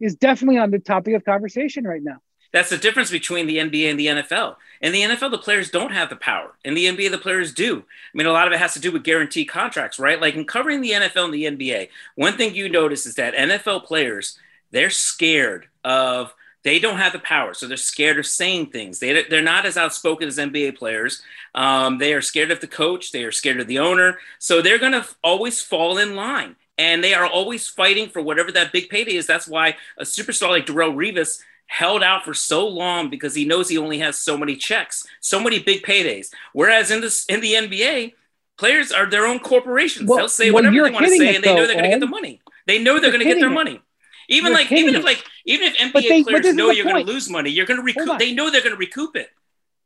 is 0.00 0.16
definitely 0.16 0.58
on 0.58 0.70
the 0.70 0.78
topic 0.78 1.14
of 1.14 1.24
conversation 1.24 1.84
right 1.84 2.02
now. 2.02 2.18
That's 2.56 2.70
the 2.70 2.78
difference 2.78 3.10
between 3.10 3.46
the 3.46 3.58
NBA 3.58 3.90
and 3.90 4.00
the 4.00 4.06
NFL. 4.06 4.56
In 4.80 4.92
the 4.92 5.02
NFL, 5.02 5.30
the 5.30 5.36
players 5.36 5.68
don't 5.68 5.92
have 5.92 6.08
the 6.08 6.16
power. 6.16 6.54
In 6.64 6.72
the 6.72 6.86
NBA, 6.86 7.10
the 7.10 7.18
players 7.18 7.52
do. 7.52 7.80
I 7.80 8.16
mean, 8.16 8.26
a 8.26 8.32
lot 8.32 8.46
of 8.46 8.54
it 8.54 8.58
has 8.58 8.72
to 8.72 8.80
do 8.80 8.90
with 8.90 9.04
guaranteed 9.04 9.50
contracts, 9.50 9.98
right? 9.98 10.18
Like 10.18 10.36
in 10.36 10.46
covering 10.46 10.80
the 10.80 10.92
NFL 10.92 11.26
and 11.26 11.34
the 11.34 11.44
NBA, 11.44 11.90
one 12.14 12.38
thing 12.38 12.54
you 12.54 12.70
notice 12.70 13.04
is 13.04 13.16
that 13.16 13.34
NFL 13.34 13.84
players, 13.84 14.38
they're 14.70 14.88
scared 14.88 15.66
of 15.84 16.34
they 16.62 16.78
don't 16.78 16.96
have 16.96 17.12
the 17.12 17.18
power 17.18 17.52
so 17.52 17.68
they're 17.68 17.76
scared 17.76 18.18
of 18.18 18.26
saying 18.26 18.66
things 18.66 18.98
they, 18.98 19.22
they're 19.24 19.40
not 19.40 19.64
as 19.64 19.76
outspoken 19.76 20.26
as 20.26 20.36
nba 20.36 20.76
players 20.76 21.22
um, 21.54 21.98
they 21.98 22.12
are 22.12 22.20
scared 22.20 22.50
of 22.50 22.58
the 22.58 22.66
coach 22.66 23.12
they 23.12 23.22
are 23.22 23.30
scared 23.30 23.60
of 23.60 23.68
the 23.68 23.78
owner 23.78 24.18
so 24.40 24.60
they're 24.60 24.76
going 24.76 24.90
to 24.90 25.06
always 25.22 25.62
fall 25.62 25.96
in 25.98 26.16
line 26.16 26.56
and 26.76 27.04
they 27.04 27.14
are 27.14 27.26
always 27.26 27.68
fighting 27.68 28.08
for 28.08 28.20
whatever 28.20 28.50
that 28.50 28.72
big 28.72 28.88
payday 28.88 29.14
is 29.14 29.28
that's 29.28 29.46
why 29.46 29.76
a 29.96 30.02
superstar 30.02 30.48
like 30.48 30.66
Darrelle 30.66 30.96
Revis 30.96 31.40
held 31.66 32.02
out 32.02 32.24
for 32.24 32.32
so 32.34 32.66
long 32.66 33.10
because 33.10 33.34
he 33.34 33.44
knows 33.44 33.68
he 33.68 33.76
only 33.78 33.98
has 33.98 34.16
so 34.18 34.36
many 34.38 34.54
checks 34.56 35.04
so 35.20 35.40
many 35.40 35.58
big 35.58 35.82
paydays 35.82 36.28
whereas 36.52 36.90
in 36.90 37.00
this 37.00 37.24
in 37.26 37.40
the 37.40 37.54
nba 37.54 38.12
players 38.56 38.92
are 38.92 39.06
their 39.10 39.26
own 39.26 39.38
corporations 39.40 40.08
Well- 40.08 40.18
they'll 40.18 40.28
say 40.28 40.50
whatever 40.50 40.74
they 40.74 40.90
want 40.90 41.04
to 41.06 41.10
say 41.16 41.34
and 41.34 41.44
they 41.44 41.54
know 41.54 41.66
they're 41.66 41.74
going 41.76 41.84
to 41.84 41.90
get 41.90 42.00
the 42.00 42.06
money 42.06 42.40
they 42.66 42.78
know 42.78 43.00
they're 43.00 43.10
going 43.10 43.22
to 43.22 43.28
get 43.28 43.40
their 43.40 43.50
it. 43.50 43.54
money 43.54 43.80
even 44.28 44.52
You're 44.52 44.60
like 44.60 44.72
even 44.72 44.94
if 44.94 45.04
like 45.04 45.24
even 45.44 45.68
if 45.72 45.76
NBA 45.78 46.08
they- 46.08 46.22
players 46.24 46.54
know 46.54 46.70
you're 46.70 46.84
going 46.84 47.04
to 47.06 47.12
lose 47.12 47.30
money, 47.30 47.50
you're 47.50 47.64
going 47.66 47.76
to 47.78 47.84
recoup. 47.84 48.18
They 48.18 48.34
know 48.34 48.50
they're 48.50 48.60
going 48.60 48.72
to 48.74 48.76
recoup 48.78 49.14
it. 49.14 49.28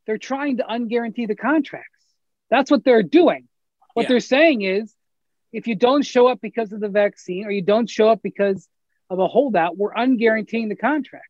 They're 0.06 0.16
trying 0.16 0.56
to 0.56 0.62
unguarantee 0.64 1.26
the 1.28 1.34
contracts. 1.36 2.02
That's 2.48 2.70
what 2.70 2.82
they're 2.82 3.02
doing. 3.02 3.48
What 3.92 4.04
Yeah. 4.04 4.08
they're 4.08 4.20
saying 4.20 4.62
is 4.62 4.94
if 5.52 5.66
you 5.66 5.74
don't 5.74 6.00
show 6.06 6.26
up 6.28 6.40
because 6.40 6.72
of 6.72 6.80
the 6.80 6.88
vaccine 6.88 7.44
or 7.44 7.50
you 7.50 7.60
don't 7.60 7.86
show 7.90 8.08
up 8.08 8.22
because 8.22 8.66
of 9.10 9.18
a 9.18 9.28
holdout, 9.28 9.76
we're 9.76 9.92
unguaranteeing 9.92 10.70
the 10.70 10.76
contracts. 10.76 11.28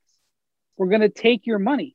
We're 0.81 0.87
going 0.87 1.03
to 1.03 1.11
take 1.11 1.47
your 1.47 1.59
money. 1.59 1.95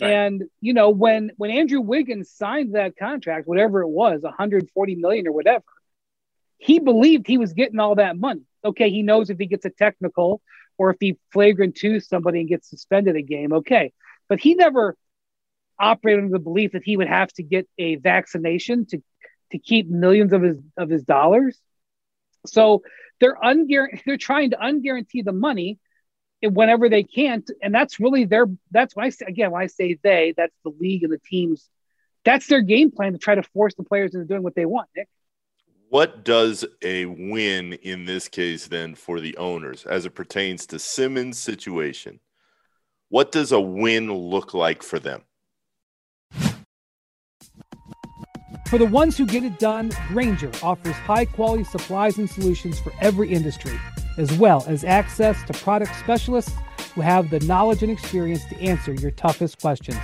Right. 0.00 0.10
And 0.10 0.42
you 0.60 0.74
know 0.74 0.90
when 0.90 1.30
when 1.36 1.52
Andrew 1.52 1.80
Wiggins 1.80 2.32
signed 2.32 2.74
that 2.74 2.96
contract, 2.96 3.46
whatever 3.46 3.80
it 3.82 3.88
was, 3.88 4.22
140 4.22 4.94
million 4.96 5.28
or 5.28 5.30
whatever, 5.30 5.62
he 6.56 6.80
believed 6.80 7.28
he 7.28 7.38
was 7.38 7.52
getting 7.52 7.78
all 7.78 7.94
that 7.94 8.18
money. 8.18 8.42
Okay, 8.64 8.90
he 8.90 9.02
knows 9.02 9.30
if 9.30 9.38
he 9.38 9.46
gets 9.46 9.64
a 9.64 9.70
technical 9.70 10.42
or 10.78 10.90
if 10.90 10.96
he 10.98 11.16
flagrant 11.32 11.76
to 11.76 12.00
somebody 12.00 12.40
and 12.40 12.48
gets 12.48 12.68
suspended 12.68 13.14
a 13.14 13.22
game, 13.22 13.52
okay. 13.52 13.92
But 14.28 14.40
he 14.40 14.56
never 14.56 14.96
operated 15.78 16.24
under 16.24 16.38
the 16.38 16.42
belief 16.42 16.72
that 16.72 16.82
he 16.82 16.96
would 16.96 17.06
have 17.06 17.32
to 17.34 17.44
get 17.44 17.68
a 17.78 17.94
vaccination 17.94 18.84
to 18.86 19.00
to 19.52 19.58
keep 19.60 19.88
millions 19.88 20.32
of 20.32 20.42
his 20.42 20.58
of 20.76 20.90
his 20.90 21.04
dollars. 21.04 21.56
So 22.46 22.82
they're 23.20 23.36
unguar- 23.36 24.02
they're 24.06 24.16
trying 24.16 24.50
to 24.50 24.56
unguarantee 24.56 25.22
the 25.22 25.30
money 25.32 25.78
whenever 26.42 26.88
they 26.88 27.02
can't. 27.02 27.48
And 27.62 27.74
that's 27.74 27.98
really 27.98 28.24
their, 28.24 28.46
that's 28.70 28.94
why 28.94 29.04
I 29.04 29.08
say, 29.10 29.26
again, 29.26 29.50
when 29.50 29.62
I 29.62 29.66
say 29.66 29.98
they, 30.02 30.34
that's 30.36 30.54
the 30.64 30.70
league 30.70 31.02
and 31.04 31.12
the 31.12 31.18
teams. 31.18 31.68
That's 32.24 32.46
their 32.46 32.60
game 32.60 32.90
plan 32.90 33.12
to 33.12 33.18
try 33.18 33.34
to 33.34 33.42
force 33.42 33.74
the 33.74 33.84
players 33.84 34.14
into 34.14 34.26
doing 34.26 34.42
what 34.42 34.54
they 34.54 34.66
want, 34.66 34.88
Nick. 34.96 35.08
What 35.90 36.24
does 36.24 36.66
a 36.82 37.06
win 37.06 37.72
in 37.72 38.04
this 38.04 38.28
case 38.28 38.66
then 38.66 38.94
for 38.94 39.20
the 39.20 39.36
owners 39.38 39.84
as 39.86 40.04
it 40.04 40.14
pertains 40.14 40.66
to 40.66 40.78
Simmons' 40.78 41.38
situation? 41.38 42.20
What 43.08 43.32
does 43.32 43.52
a 43.52 43.60
win 43.60 44.12
look 44.12 44.52
like 44.52 44.82
for 44.82 44.98
them? 44.98 45.22
For 48.68 48.76
the 48.76 48.84
ones 48.84 49.16
who 49.16 49.24
get 49.24 49.44
it 49.44 49.58
done, 49.58 49.90
Grainger 50.08 50.52
offers 50.62 50.92
high 50.92 51.24
quality 51.24 51.64
supplies 51.64 52.18
and 52.18 52.28
solutions 52.28 52.78
for 52.78 52.92
every 53.00 53.32
industry, 53.32 53.80
as 54.18 54.32
well 54.34 54.64
as 54.66 54.84
access 54.84 55.42
to 55.44 55.52
product 55.54 55.94
specialists 55.96 56.52
who 56.94 57.00
have 57.00 57.30
the 57.30 57.40
knowledge 57.40 57.82
and 57.82 57.90
experience 57.90 58.44
to 58.46 58.60
answer 58.60 58.92
your 58.92 59.12
toughest 59.12 59.60
questions. 59.60 59.98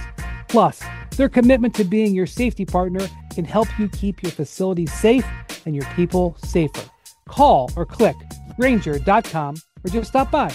Plus, 0.48 0.82
their 1.16 1.28
commitment 1.28 1.74
to 1.74 1.84
being 1.84 2.14
your 2.14 2.26
safety 2.26 2.64
partner 2.64 3.06
can 3.34 3.44
help 3.44 3.68
you 3.78 3.88
keep 3.88 4.22
your 4.22 4.32
facilities 4.32 4.92
safe 4.92 5.26
and 5.66 5.74
your 5.74 5.84
people 5.96 6.36
safer. 6.44 6.88
Call 7.28 7.70
or 7.76 7.84
click 7.84 8.16
grainger.com 8.56 9.56
or 9.84 9.90
just 9.90 10.08
stop 10.08 10.30
by. 10.30 10.54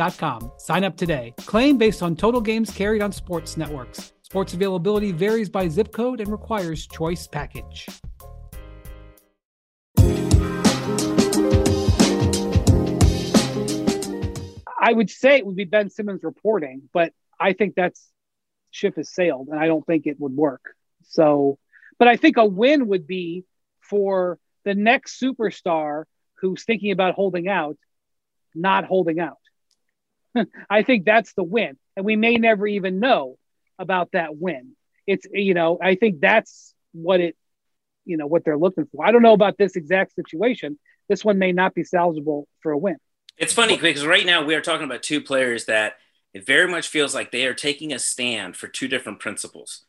DirecTV.com 0.00 0.52
Sign 0.56 0.84
up 0.84 0.96
today. 0.96 1.34
Claim 1.38 1.76
based 1.76 2.02
on 2.02 2.16
total 2.16 2.40
games 2.40 2.70
carried 2.70 3.02
on 3.02 3.12
sports 3.12 3.56
networks. 3.56 4.12
Sports 4.22 4.54
availability 4.54 5.12
varies 5.12 5.48
by 5.48 5.68
zip 5.68 5.92
code 5.92 6.20
and 6.20 6.30
requires 6.30 6.86
choice 6.86 7.26
package. 7.26 7.86
I 14.82 14.92
would 14.92 15.10
say 15.10 15.36
it 15.36 15.44
would 15.46 15.56
be 15.56 15.64
Ben 15.64 15.90
Simmons 15.90 16.24
reporting, 16.24 16.88
but 16.92 17.12
I 17.38 17.52
think 17.52 17.74
that's 17.74 18.08
ship 18.70 18.96
has 18.96 19.12
sailed 19.12 19.48
and 19.48 19.58
I 19.58 19.66
don't 19.66 19.84
think 19.84 20.06
it 20.06 20.18
would 20.18 20.32
work. 20.32 20.62
So, 21.02 21.58
but 21.98 22.08
I 22.08 22.16
think 22.16 22.38
a 22.38 22.46
win 22.46 22.86
would 22.88 23.06
be 23.06 23.44
for 23.80 24.38
the 24.64 24.74
next 24.74 25.20
superstar 25.20 26.04
who's 26.36 26.64
thinking 26.64 26.92
about 26.92 27.14
holding 27.14 27.48
out, 27.48 27.76
not 28.54 28.84
holding 28.84 29.20
out. 29.20 29.39
I 30.70 30.82
think 30.82 31.04
that's 31.04 31.32
the 31.34 31.42
win. 31.42 31.76
And 31.96 32.04
we 32.04 32.16
may 32.16 32.36
never 32.36 32.66
even 32.66 33.00
know 33.00 33.36
about 33.78 34.12
that 34.12 34.36
win. 34.36 34.72
It's, 35.06 35.26
you 35.32 35.54
know, 35.54 35.78
I 35.82 35.94
think 35.94 36.20
that's 36.20 36.74
what 36.92 37.20
it, 37.20 37.36
you 38.04 38.16
know, 38.16 38.26
what 38.26 38.44
they're 38.44 38.58
looking 38.58 38.86
for. 38.86 39.04
I 39.04 39.12
don't 39.12 39.22
know 39.22 39.32
about 39.32 39.58
this 39.58 39.76
exact 39.76 40.14
situation. 40.14 40.78
This 41.08 41.24
one 41.24 41.38
may 41.38 41.52
not 41.52 41.74
be 41.74 41.82
salvageable 41.82 42.44
for 42.60 42.72
a 42.72 42.78
win. 42.78 42.96
It's 43.36 43.52
funny 43.52 43.76
because 43.76 44.06
right 44.06 44.26
now 44.26 44.44
we 44.44 44.54
are 44.54 44.60
talking 44.60 44.84
about 44.84 45.02
two 45.02 45.20
players 45.20 45.64
that 45.64 45.94
it 46.34 46.46
very 46.46 46.70
much 46.70 46.88
feels 46.88 47.14
like 47.14 47.32
they 47.32 47.46
are 47.46 47.54
taking 47.54 47.92
a 47.92 47.98
stand 47.98 48.56
for 48.56 48.68
two 48.68 48.86
different 48.86 49.18
principles. 49.18 49.84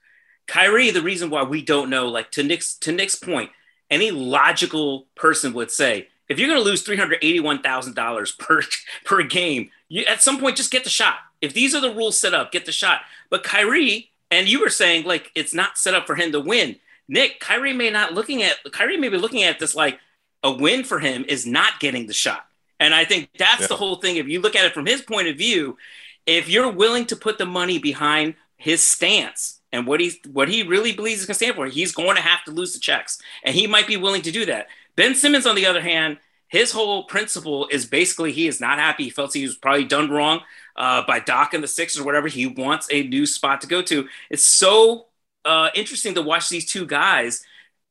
Kyrie, 0.48 0.90
the 0.92 1.02
reason 1.02 1.30
why 1.30 1.44
we 1.44 1.62
don't 1.62 1.90
know, 1.90 2.08
like 2.08 2.32
to 2.32 2.44
Nick's 2.44 2.76
to 2.80 2.92
Nick's 2.92 3.16
point, 3.16 3.52
any 3.90 4.10
logical 4.10 5.08
person 5.16 5.54
would 5.54 5.70
say, 5.70 6.08
if 6.28 6.40
you're 6.40 6.48
going 6.48 6.60
to 6.60 6.66
lose 6.66 6.82
three 6.82 6.98
hundred 6.98 7.20
eighty-one 7.22 7.62
thousand 7.62 7.96
dollars 7.96 8.32
per 8.32 8.62
per 9.06 9.24
game, 9.24 9.70
you 9.92 10.06
at 10.06 10.24
some 10.24 10.40
point 10.40 10.56
just 10.56 10.72
get 10.72 10.86
the 10.86 10.90
shot. 10.90 11.16
If 11.42 11.54
these 11.54 11.76
are 11.76 11.82
the 11.82 11.94
rules 11.94 12.18
set 12.18 12.34
up, 12.34 12.54
get 12.54 12.66
the 12.66 12.72
shot. 12.72 13.02
But 13.30 13.44
Kyrie, 13.44 14.10
and 14.32 14.48
you 14.48 14.62
were 14.62 14.70
saying 14.70 15.06
like 15.06 15.32
it's 15.36 15.54
not 15.54 15.78
set 15.78 15.94
up 15.94 16.08
for 16.08 16.16
him 16.16 16.32
to 16.32 16.40
win. 16.40 16.78
Nick, 17.10 17.42
Kyrie 17.42 17.74
may 17.74 17.90
not 17.90 18.14
looking 18.14 18.42
at 18.42 18.56
Kyrie 18.72 18.96
may 18.96 19.10
be 19.10 19.18
looking 19.18 19.44
at 19.44 19.60
this 19.60 19.76
like 19.76 20.00
a 20.44 20.52
win 20.52 20.86
for 20.86 21.00
him 21.00 21.26
is 21.28 21.46
not 21.46 21.82
getting 21.82 22.08
the 22.08 22.14
shot. 22.14 22.46
And 22.80 22.96
I 22.96 23.04
think 23.04 23.30
that's 23.38 23.62
yeah. 23.62 23.68
the 23.68 23.76
whole 23.76 23.98
thing. 23.98 24.16
If 24.16 24.30
you 24.30 24.40
look 24.40 24.56
at 24.56 24.66
it 24.66 24.74
from 24.74 24.86
his 24.86 25.02
point 25.02 25.28
of 25.28 25.38
view, 25.38 25.78
if 26.26 26.48
you're 26.48 26.72
willing 26.72 27.06
to 27.08 27.18
put 27.18 27.38
the 27.38 27.46
money 27.46 27.78
behind 27.78 28.36
his 28.56 28.82
stance 28.82 29.60
and 29.74 29.86
what 29.86 30.00
he's 30.00 30.18
what 30.32 30.48
he 30.48 30.64
really 30.64 30.94
believes 30.94 31.20
is 31.20 31.26
going 31.26 31.34
to 31.34 31.38
stand 31.38 31.56
for, 31.56 31.66
he's 31.66 31.92
going 31.92 32.16
to 32.16 32.22
have 32.22 32.46
to 32.46 32.52
lose 32.52 32.74
the 32.74 32.80
checks, 32.80 33.22
and 33.44 33.54
he 33.56 33.68
might 33.68 33.88
be 33.88 33.98
willing 33.98 34.22
to 34.22 34.32
do 34.32 34.46
that. 34.46 34.68
Ben 34.96 35.16
Simmons, 35.16 35.46
on 35.46 35.56
the 35.56 35.66
other 35.66 35.82
hand, 35.82 36.18
his 36.52 36.74
whole 36.74 37.06
principle 37.06 37.70
is 37.72 37.86
basically 37.86 38.34
he 38.34 38.46
is 38.46 38.60
not 38.60 38.78
happy. 38.78 39.06
He 39.06 39.10
felt 39.10 39.34
he 39.34 39.44
was 39.44 39.56
probably 39.56 39.86
done 39.86 40.10
wrong 40.10 40.42
uh, 40.76 41.02
by 41.08 41.22
Doc 41.22 41.54
and 41.54 41.64
the 41.64 41.68
Sixers 41.68 42.02
or 42.02 42.04
whatever. 42.04 42.28
He 42.28 42.46
wants 42.46 42.90
a 42.92 43.04
new 43.04 43.26
spot 43.26 43.62
to 43.62 43.68
go 43.68 43.82
to. 43.84 44.10
It's 44.30 44.44
so 44.44 45.08
uh, 45.46 45.70
interesting 45.76 46.14
to 46.16 46.22
watch 46.22 46.50
these 46.50 46.70
two 46.70 46.86
guys 46.86 47.42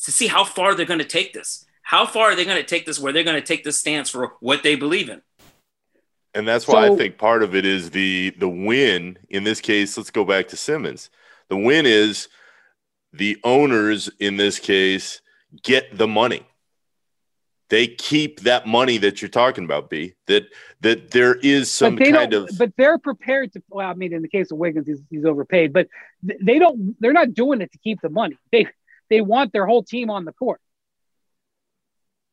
to 0.04 0.12
see 0.12 0.26
how 0.26 0.44
far 0.44 0.74
they're 0.74 0.84
going 0.84 0.98
to 0.98 1.06
take 1.06 1.32
this. 1.32 1.64
How 1.80 2.04
far 2.04 2.32
are 2.32 2.34
they 2.36 2.44
going 2.44 2.58
to 2.58 2.62
take 2.62 2.84
this 2.84 3.00
where 3.00 3.14
they're 3.14 3.24
going 3.24 3.40
to 3.40 3.46
take 3.46 3.64
this 3.64 3.78
stance 3.78 4.10
for 4.10 4.34
what 4.40 4.62
they 4.62 4.76
believe 4.76 5.08
in? 5.08 5.22
And 6.34 6.46
that's 6.46 6.68
why 6.68 6.86
so, 6.86 6.94
I 6.94 6.96
think 6.98 7.16
part 7.16 7.42
of 7.42 7.54
it 7.54 7.64
is 7.64 7.90
the 7.90 8.34
the 8.38 8.48
win. 8.48 9.18
In 9.30 9.42
this 9.42 9.62
case, 9.62 9.96
let's 9.96 10.10
go 10.10 10.26
back 10.26 10.48
to 10.48 10.56
Simmons. 10.58 11.08
The 11.48 11.56
win 11.56 11.86
is 11.86 12.28
the 13.14 13.38
owners 13.42 14.10
in 14.20 14.36
this 14.36 14.58
case 14.58 15.22
get 15.62 15.96
the 15.96 16.06
money 16.06 16.46
they 17.70 17.86
keep 17.86 18.40
that 18.40 18.66
money 18.66 18.98
that 18.98 19.22
you're 19.22 19.28
talking 19.28 19.64
about, 19.64 19.88
B. 19.88 20.14
That 20.26 20.48
that 20.80 21.12
there 21.12 21.36
is 21.36 21.70
some 21.70 21.96
kind 21.96 22.34
of 22.34 22.50
but 22.58 22.72
they're 22.76 22.98
prepared 22.98 23.52
to 23.54 23.62
well, 23.70 23.88
I 23.88 23.94
mean, 23.94 24.12
in 24.12 24.22
the 24.22 24.28
case 24.28 24.50
of 24.50 24.58
Wiggins, 24.58 24.86
he's, 24.86 25.00
he's 25.08 25.24
overpaid, 25.24 25.72
but 25.72 25.88
they 26.22 26.58
don't 26.58 26.96
they're 27.00 27.12
not 27.12 27.32
doing 27.32 27.60
it 27.62 27.72
to 27.72 27.78
keep 27.78 28.00
the 28.02 28.10
money. 28.10 28.36
They 28.52 28.66
they 29.08 29.20
want 29.20 29.52
their 29.52 29.66
whole 29.66 29.82
team 29.82 30.10
on 30.10 30.24
the 30.24 30.32
court. 30.32 30.60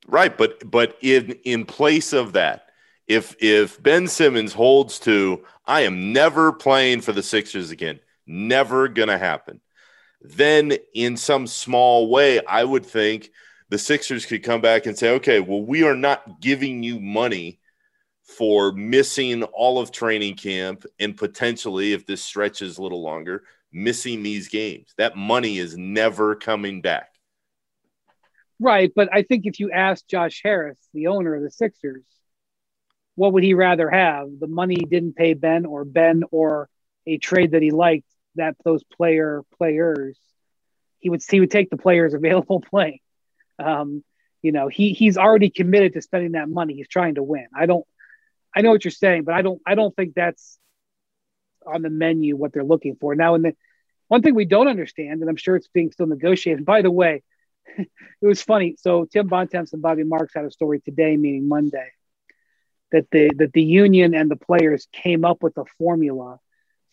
Right, 0.08 0.36
but 0.36 0.70
but 0.70 0.98
in 1.02 1.32
in 1.44 1.66
place 1.66 2.14
of 2.14 2.34
that, 2.34 2.70
if 3.08 3.36
if 3.40 3.82
Ben 3.82 4.08
Simmons 4.08 4.54
holds 4.54 5.00
to 5.00 5.46
I 5.66 5.82
am 5.82 6.12
never 6.14 6.52
playing 6.52 7.02
for 7.02 7.12
the 7.12 7.24
Sixers 7.24 7.72
again, 7.72 8.00
never 8.26 8.88
gonna 8.88 9.18
happen, 9.18 9.62
then 10.22 10.74
in 10.96 11.16
some 11.16 11.46
small 11.46 12.10
way, 12.10 12.44
I 12.44 12.64
would 12.64 12.86
think 12.86 13.30
the 13.70 13.78
Sixers 13.78 14.26
could 14.26 14.44
come 14.44 14.62
back 14.62 14.86
and 14.86 14.98
say, 14.98 15.12
okay, 15.16 15.40
well, 15.40 15.62
we 15.62 15.84
are 15.84 15.96
not 15.96 16.40
giving 16.40 16.84
you 16.84 17.00
money 17.00 17.60
for 18.24 18.72
missing 18.74 19.44
all 19.44 19.80
of 19.80 19.92
training 19.92 20.36
camp 20.36 20.86
and 21.00 21.16
potentially, 21.16 21.94
if 21.94 22.06
this 22.06 22.22
stretches 22.22 22.78
a 22.78 22.82
little 22.82 23.02
longer, 23.02 23.44
missing 23.72 24.24
these 24.24 24.50
games. 24.50 24.94
That 24.98 25.16
money 25.16 25.58
is 25.58 25.78
never 25.78 26.36
coming 26.36 26.82
back. 26.82 27.14
Right. 28.60 28.92
But 28.94 29.10
I 29.14 29.24
think 29.24 29.46
if 29.46 29.60
you 29.60 29.72
ask 29.72 30.06
Josh 30.08 30.42
Harris, 30.44 30.80
the 30.94 31.08
owner 31.08 31.36
of 31.36 31.44
the 31.44 31.52
Sixers, 31.52 32.04
what 33.16 33.34
would 33.34 33.44
he 33.44 33.54
rather 33.54 33.90
have? 33.90 34.28
The 34.40 34.48
money 34.48 34.76
he 34.80 34.86
didn't 34.86 35.16
pay 35.16 35.34
Ben 35.34 35.66
or 35.66 35.86
Ben 35.86 36.24
or 36.32 36.70
a 37.06 37.18
trade 37.18 37.52
that 37.52 37.62
he 37.62 37.72
liked 37.72 38.08
that 38.36 38.56
those 38.64 38.84
player 38.84 39.44
players, 39.58 40.20
he 41.00 41.10
would 41.10 41.22
he 41.28 41.40
would 41.40 41.52
take 41.52 41.70
the 41.70 41.78
players 41.78 42.14
available 42.14 42.62
playing. 42.62 43.00
Um, 43.60 44.04
you 44.42 44.52
know, 44.52 44.68
he 44.68 44.94
he's 44.94 45.18
already 45.18 45.50
committed 45.50 45.94
to 45.94 46.02
spending 46.02 46.34
that 46.34 46.50
money. 46.50 46.76
He's 46.76 46.88
trying 46.88 47.16
to 47.16 47.24
win. 47.24 47.48
I 47.56 47.66
don't. 47.66 47.86
I 48.56 48.62
know 48.62 48.72
what 48.72 48.86
you're 48.86 48.92
saying, 48.92 49.24
but 49.24 49.36
I 49.36 49.42
don't. 49.42 49.62
I 49.66 49.76
don't 49.76 49.96
think 49.96 50.14
that's 50.16 50.58
on 51.66 51.82
the 51.82 51.90
menu 51.90 52.36
what 52.36 52.54
they're 52.54 52.64
looking 52.64 52.96
for 52.96 53.16
now. 53.16 53.36
And 53.36 53.44
the 53.46 53.56
one 54.08 54.22
thing 54.22 54.36
we 54.36 54.46
don't 54.46 54.68
understand, 54.68 55.22
and 55.22 55.30
I'm 55.30 55.36
sure 55.36 55.56
it's 55.56 55.68
being 55.68 55.92
still 55.92 56.08
negotiated. 56.08 56.66
By 56.66 56.82
the 56.82 56.92
way, 56.92 57.24
it 57.78 57.88
was 58.22 58.42
funny. 58.42 58.76
So 58.80 59.06
Tim 59.06 59.28
Bontemps 59.28 59.74
and 59.74 59.82
Bobby 59.82 60.04
Marks 60.04 60.34
had 60.34 60.46
a 60.46 60.52
story 60.52 60.80
today, 60.80 61.18
meaning 61.18 61.48
Monday, 61.48 61.90
that 62.92 63.08
the 63.12 63.32
that 63.38 63.54
the 63.54 63.64
union 63.64 64.14
and 64.14 64.30
the 64.30 64.38
players 64.38 64.88
came 64.92 65.26
up 65.26 65.44
with 65.44 65.58
a 65.58 65.66
formula 65.78 66.40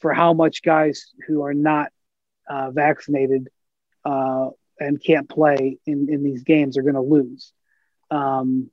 for 0.01 0.13
how 0.13 0.33
much 0.33 0.63
guys 0.63 1.13
who 1.27 1.43
are 1.43 1.55
not 1.55 1.91
uh, 2.49 2.71
vaccinated 2.71 3.49
uh, 4.05 4.51
and 4.79 5.03
can't 5.03 5.29
play 5.29 5.79
in, 5.87 6.09
in 6.11 6.23
these 6.23 6.43
games 6.43 6.77
are 6.77 6.83
going 6.83 6.95
to 6.95 7.01
lose. 7.01 7.53
Um, 8.11 8.71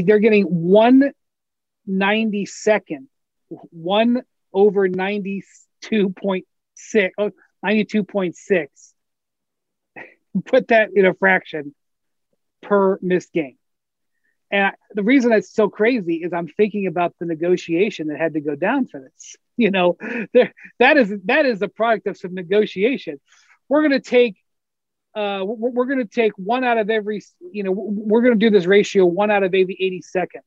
they're 0.05 0.19
getting 0.19 0.45
one 0.45 1.11
ninety 1.85 2.45
second, 2.45 3.09
one 3.49 4.23
over 4.53 4.87
92.6, 4.87 6.43
oh, 7.17 7.31
92.6. 7.65 8.67
Put 10.45 10.69
that 10.69 10.91
in 10.95 11.05
a 11.05 11.13
fraction 11.13 11.75
per 12.61 12.97
missed 13.01 13.33
game. 13.33 13.57
And 14.51 14.71
the 14.93 15.03
reason 15.03 15.31
that's 15.31 15.53
so 15.53 15.67
crazy 15.67 16.23
is 16.23 16.31
I'm 16.31 16.47
thinking 16.47 16.87
about 16.87 17.13
the 17.19 17.25
negotiation 17.25 18.07
that 18.07 18.17
had 18.17 18.35
to 18.35 18.39
go 18.39 18.55
down 18.55 18.87
for 18.87 19.01
this. 19.01 19.35
You 19.59 19.71
know, 19.71 19.97
there 20.35 20.53
that 20.77 20.97
is 20.97 21.11
that 21.25 21.47
is 21.47 21.63
a 21.63 21.67
product 21.67 22.05
of 22.05 22.15
some 22.15 22.35
negotiation. 22.35 23.19
We're 23.67 23.81
going 23.81 23.99
to 23.99 24.07
take 24.07 24.37
uh, 25.17 25.43
we're, 25.43 25.85
going 25.85 25.97
to 25.97 26.05
take 26.05 26.33
one 26.37 26.63
out 26.63 26.77
of 26.77 26.91
every, 26.91 27.23
you 27.51 27.63
know, 27.63 27.71
we're 27.71 28.21
going 28.21 28.37
to 28.37 28.45
do 28.45 28.51
this 28.51 28.67
ratio 28.67 29.03
one 29.03 29.31
out 29.31 29.41
of 29.41 29.47
every 29.47 29.75
80 29.79 30.03
seconds. 30.03 30.43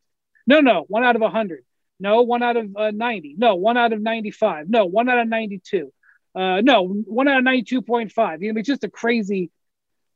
No, 0.47 0.61
no, 0.61 0.85
one 0.87 1.03
out 1.03 1.17
of 1.17 1.23
100. 1.23 1.65
No, 1.99 2.23
one 2.23 2.45
out 2.45 2.57
of 2.57 2.77
uh, 2.77 2.93
90. 2.93 3.35
No, 3.37 3.57
one 3.57 3.77
out 3.77 3.93
of 3.93 4.01
95. 4.01 4.71
No, 4.71 4.87
one 4.87 5.09
out 5.09 5.19
of 5.19 5.27
92. 5.27 5.93
Uh, 6.37 6.61
no, 6.61 6.87
one 6.87 7.27
out 7.27 7.39
of 7.39 7.45
92.5. 7.45 8.43
You 8.43 8.53
know, 8.53 8.61
it's 8.61 8.69
just 8.69 8.85
a 8.85 8.89
crazy, 8.89 9.51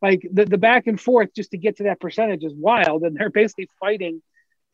like 0.01 0.25
the, 0.33 0.45
the 0.45 0.57
back 0.57 0.87
and 0.87 1.01
forth 1.01 1.35
just 1.35 1.51
to 1.51 1.59
get 1.59 1.79
to 1.79 1.85
that 1.85 1.99
percentage 1.99 2.45
is 2.45 2.55
wild. 2.55 3.03
And 3.03 3.17
they're 3.17 3.31
basically 3.31 3.69
fighting 3.81 4.23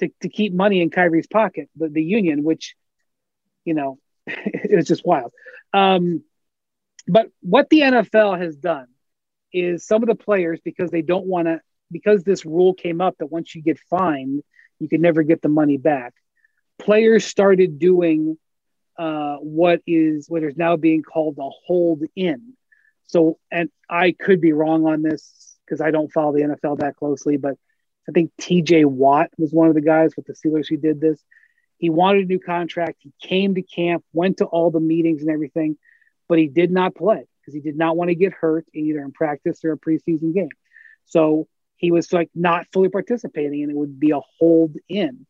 to, 0.01 0.11
to 0.21 0.29
keep 0.29 0.53
money 0.53 0.83
in 0.83 0.91
Kyrie's 0.91 1.27
pocket, 1.27 1.71
the, 1.75 1.89
the 1.89 2.03
union, 2.03 2.45
which, 2.45 2.77
you 3.65 3.73
know, 3.73 3.99
it's 4.27 4.89
just 4.89 5.07
wild. 5.07 5.33
Um, 5.73 6.23
but 7.09 7.29
what 7.41 7.71
the 7.71 7.81
NFL 7.81 8.39
has 8.39 8.57
done 8.57 8.87
is 9.53 9.87
some 9.87 10.03
of 10.03 10.09
the 10.09 10.15
players 10.15 10.61
because 10.65 10.91
they 10.91 11.03
don't 11.03 11.27
want 11.27 11.47
to 11.47 11.61
because 11.91 12.23
this 12.23 12.45
rule 12.45 12.73
came 12.75 13.01
up 13.01 13.17
that 13.19 13.27
once 13.27 13.55
you 13.55 13.63
get 13.63 13.79
fined 13.91 14.43
you 14.81 14.89
can 14.89 15.01
never 15.01 15.23
get 15.23 15.43
the 15.43 15.49
money 15.49 15.77
back. 15.77 16.15
Players 16.79 17.25
started 17.25 17.79
doing 17.79 18.39
uh, 18.99 19.37
what 19.37 19.83
is 19.87 20.29
what 20.29 20.43
is 20.43 20.57
now 20.57 20.77
being 20.77 21.03
called 21.03 21.37
a 21.39 21.49
hold 21.67 22.03
in. 22.17 22.55
So 23.07 23.39
and 23.51 23.71
i 23.89 24.13
could 24.13 24.41
be 24.41 24.53
wrong 24.53 24.87
on 24.87 25.03
this 25.03 25.57
because 25.65 25.81
i 25.81 25.91
don't 25.91 26.13
follow 26.13 26.33
the 26.33 26.43
nfl 26.43 26.79
that 26.79 26.95
closely 26.95 27.37
but 27.37 27.55
i 28.09 28.13
think 28.13 28.31
tj 28.41 28.85
watt 28.85 29.31
was 29.37 29.53
one 29.53 29.69
of 29.69 29.75
the 29.75 29.81
guys 29.81 30.15
with 30.17 30.27
the 30.27 30.35
steelers 30.35 30.69
who 30.69 30.77
did 30.77 31.01
this. 31.01 31.23
He 31.79 31.89
wanted 31.89 32.25
a 32.25 32.29
new 32.29 32.39
contract. 32.39 32.99
He 33.01 33.13
came 33.21 33.55
to 33.55 33.63
camp 33.63 34.05
went 34.13 34.39
to 34.39 34.45
all 34.45 34.71
the 34.71 34.81
meetings 34.81 35.23
and 35.23 35.31
everything 35.31 35.77
but 36.29 36.39
he 36.39 36.47
did 36.47 36.71
not 36.71 36.95
play 36.95 37.27
because 37.51 37.55
he 37.55 37.69
did 37.69 37.79
not 37.79 37.97
want 37.97 38.09
to 38.09 38.15
get 38.15 38.33
hurt 38.33 38.67
either 38.73 39.01
in 39.01 39.13
practice 39.13 39.65
or 39.65 39.73
a 39.73 39.79
preseason 39.79 40.35
game. 40.35 40.51
So 41.07 41.49
he 41.77 41.91
was 41.91 42.13
like 42.13 42.31
not 42.35 42.67
fully 42.73 42.89
participating 42.89 43.63
and 43.63 43.71
it 43.71 43.77
would 43.77 43.99
be 43.99 44.13
a 44.13 44.21
hold 44.39 44.77
in. 44.89 45.27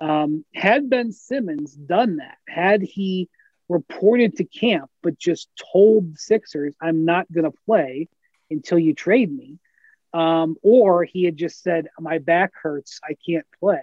Um, 0.00 0.44
had 0.54 0.90
Ben 0.90 1.12
Simmons 1.12 1.74
done 1.74 2.16
that, 2.16 2.38
had 2.48 2.82
he 2.82 3.28
reported 3.68 4.36
to 4.36 4.44
camp 4.44 4.90
but 5.02 5.18
just 5.18 5.48
told 5.72 6.14
the 6.14 6.18
Sixers, 6.18 6.74
I'm 6.80 7.04
not 7.04 7.30
going 7.30 7.44
to 7.44 7.56
play 7.66 8.08
until 8.50 8.78
you 8.78 8.94
trade 8.94 9.34
me, 9.34 9.58
um, 10.12 10.56
or 10.62 11.04
he 11.04 11.24
had 11.24 11.36
just 11.36 11.62
said, 11.62 11.88
My 12.00 12.18
back 12.18 12.52
hurts, 12.60 13.00
I 13.02 13.16
can't 13.26 13.46
play, 13.60 13.82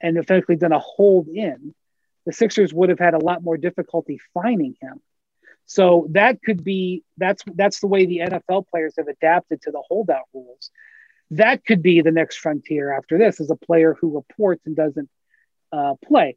and 0.00 0.16
effectively 0.16 0.56
done 0.56 0.72
a 0.72 0.78
hold 0.78 1.28
in, 1.28 1.74
the 2.26 2.32
Sixers 2.32 2.72
would 2.72 2.88
have 2.88 2.98
had 2.98 3.14
a 3.14 3.24
lot 3.24 3.42
more 3.42 3.56
difficulty 3.56 4.20
finding 4.32 4.76
him. 4.80 5.00
So 5.70 6.08
that 6.10 6.42
could 6.42 6.64
be 6.64 7.04
that's 7.16 7.44
that's 7.54 7.78
the 7.78 7.86
way 7.86 8.04
the 8.04 8.18
NFL 8.18 8.66
players 8.66 8.94
have 8.98 9.06
adapted 9.06 9.62
to 9.62 9.70
the 9.70 9.80
holdout 9.86 10.24
rules. 10.34 10.68
That 11.30 11.64
could 11.64 11.80
be 11.80 12.00
the 12.00 12.10
next 12.10 12.38
frontier 12.38 12.92
after 12.92 13.18
this 13.18 13.38
is 13.38 13.52
a 13.52 13.54
player 13.54 13.96
who 14.00 14.16
reports 14.16 14.66
and 14.66 14.74
doesn't 14.74 15.08
uh, 15.70 15.94
play. 16.04 16.36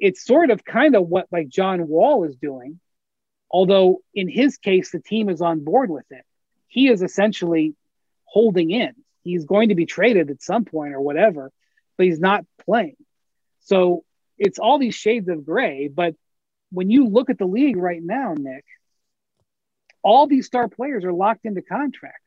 It's 0.00 0.24
sort 0.24 0.50
of 0.50 0.64
kind 0.64 0.96
of 0.96 1.06
what 1.06 1.26
like 1.30 1.48
John 1.48 1.86
Wall 1.86 2.24
is 2.24 2.36
doing, 2.36 2.80
although 3.50 3.98
in 4.14 4.30
his 4.30 4.56
case 4.56 4.90
the 4.90 4.98
team 4.98 5.28
is 5.28 5.42
on 5.42 5.62
board 5.62 5.90
with 5.90 6.10
it. 6.10 6.24
He 6.66 6.88
is 6.88 7.02
essentially 7.02 7.74
holding 8.24 8.70
in. 8.70 8.94
He's 9.24 9.44
going 9.44 9.68
to 9.68 9.74
be 9.74 9.84
traded 9.84 10.30
at 10.30 10.42
some 10.42 10.64
point 10.64 10.94
or 10.94 11.02
whatever, 11.02 11.52
but 11.98 12.06
he's 12.06 12.18
not 12.18 12.46
playing. 12.64 12.96
So 13.60 14.04
it's 14.38 14.58
all 14.58 14.78
these 14.78 14.94
shades 14.94 15.28
of 15.28 15.44
gray, 15.44 15.88
but 15.88 16.14
when 16.70 16.90
you 16.90 17.08
look 17.08 17.30
at 17.30 17.38
the 17.38 17.46
league 17.46 17.76
right 17.76 18.02
now, 18.02 18.34
Nick, 18.36 18.64
all 20.02 20.26
these 20.26 20.46
star 20.46 20.68
players 20.68 21.04
are 21.04 21.12
locked 21.12 21.44
into 21.44 21.62
contracts. 21.62 22.20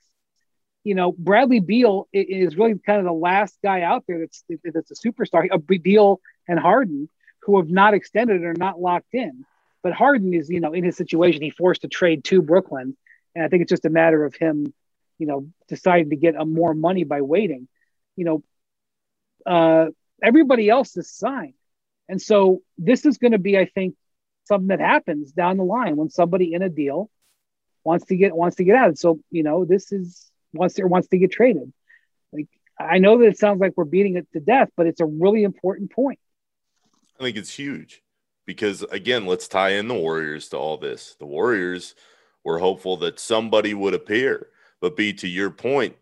You 0.84 0.96
know, 0.96 1.12
Bradley 1.12 1.60
Beal 1.60 2.08
is 2.14 2.58
really 2.58 2.76
kind 2.80 3.00
of 3.00 3.06
the 3.06 3.12
last 3.12 3.58
guy 3.64 3.82
out 3.82 4.06
there 4.08 4.20
that's 4.20 4.44
that's 4.74 4.92
a 4.92 4.96
superstar. 4.96 5.48
Uh, 5.52 5.58
Beal 5.58 6.22
and 6.48 6.60
Harden, 6.60 7.10
who 7.42 7.58
have 7.58 7.70
not 7.70 7.94
extended 7.94 8.44
or 8.44 8.54
not 8.54 8.80
locked 8.80 9.14
in. 9.14 9.46
But 9.84 9.94
Harden 9.94 10.34
is, 10.34 10.50
you 10.50 10.60
know, 10.60 10.74
in 10.74 10.84
his 10.84 10.98
situation, 10.98 11.42
he 11.42 11.50
forced 11.50 11.84
a 11.84 11.88
trade 11.88 12.24
to 12.26 12.42
Brooklyn, 12.42 12.98
and 13.36 13.46
I 13.46 13.48
think 13.48 13.62
it's 13.62 13.70
just 13.70 13.86
a 13.86 13.90
matter 13.90 14.26
of 14.26 14.36
him, 14.36 14.74
you 15.20 15.28
know, 15.28 15.48
deciding 15.68 16.10
to 16.10 16.16
get 16.16 16.36
a 16.36 16.46
more 16.46 16.74
money 16.74 17.04
by 17.04 17.22
waiting. 17.22 17.68
You 18.16 18.26
know, 18.26 18.44
uh, 19.46 19.92
everybody 20.24 20.70
else 20.70 20.98
is 20.98 21.12
signed, 21.12 21.54
and 22.10 22.22
so 22.22 22.62
this 22.78 23.06
is 23.06 23.18
going 23.18 23.34
to 23.34 23.40
be, 23.40 23.58
I 23.58 23.66
think, 23.66 23.96
something 24.48 24.68
that 24.68 24.80
happens 24.80 25.32
down 25.32 25.58
the 25.58 25.64
line 25.64 25.96
when 25.96 26.10
somebody 26.10 26.54
in 26.54 26.62
a 26.62 26.70
deal 26.70 27.10
wants 27.84 28.06
to 28.06 28.18
get 28.18 28.36
wants 28.36 28.58
to 28.58 28.64
get 28.64 28.76
out. 28.76 28.98
So 28.98 29.20
you 29.32 29.44
know, 29.44 29.66
this 29.66 29.92
is 29.92 30.30
wants 30.54 30.76
to 30.76 30.86
wants 30.86 31.08
to 31.10 31.18
get 31.18 31.32
traded. 31.32 31.72
Like 32.34 32.48
I 32.80 33.00
know 33.00 33.18
that 33.20 33.28
it 33.28 33.38
sounds 33.38 33.60
like 33.60 33.74
we're 33.76 33.86
beating 33.86 34.18
it 34.18 34.28
to 34.34 34.40
death, 34.40 34.70
but 34.76 34.88
it's 34.88 35.02
a 35.02 35.06
really 35.06 35.44
important 35.44 35.92
point. 35.92 36.20
I 37.20 37.24
think 37.24 37.38
it's 37.38 37.54
huge 37.54 38.04
because 38.46 38.84
again, 38.84 39.26
let's 39.26 39.48
tie 39.48 39.72
in 39.72 39.88
the 39.88 39.96
Warriors 39.96 40.50
to 40.50 40.58
all 40.58 40.78
this. 40.78 41.16
The 41.20 41.26
Warriors 41.26 41.96
were 42.44 42.60
hopeful 42.60 42.98
that 42.98 43.20
somebody 43.20 43.74
would 43.74 43.94
appear, 43.94 44.48
but 44.80 44.96
be 44.96 45.14
to 45.14 45.28
your 45.28 45.50
point, 45.50 45.96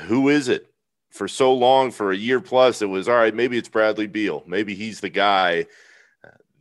who 0.00 0.28
is 0.28 0.48
it? 0.48 0.70
For 1.10 1.28
so 1.28 1.54
long, 1.54 1.90
for 1.92 2.12
a 2.12 2.16
year 2.16 2.40
plus, 2.40 2.82
it 2.82 2.86
was 2.86 3.08
all 3.08 3.16
right. 3.16 3.34
Maybe 3.34 3.56
it's 3.56 3.70
Bradley 3.70 4.06
Beal. 4.06 4.42
Maybe 4.46 4.74
he's 4.74 5.00
the 5.00 5.08
guy 5.08 5.66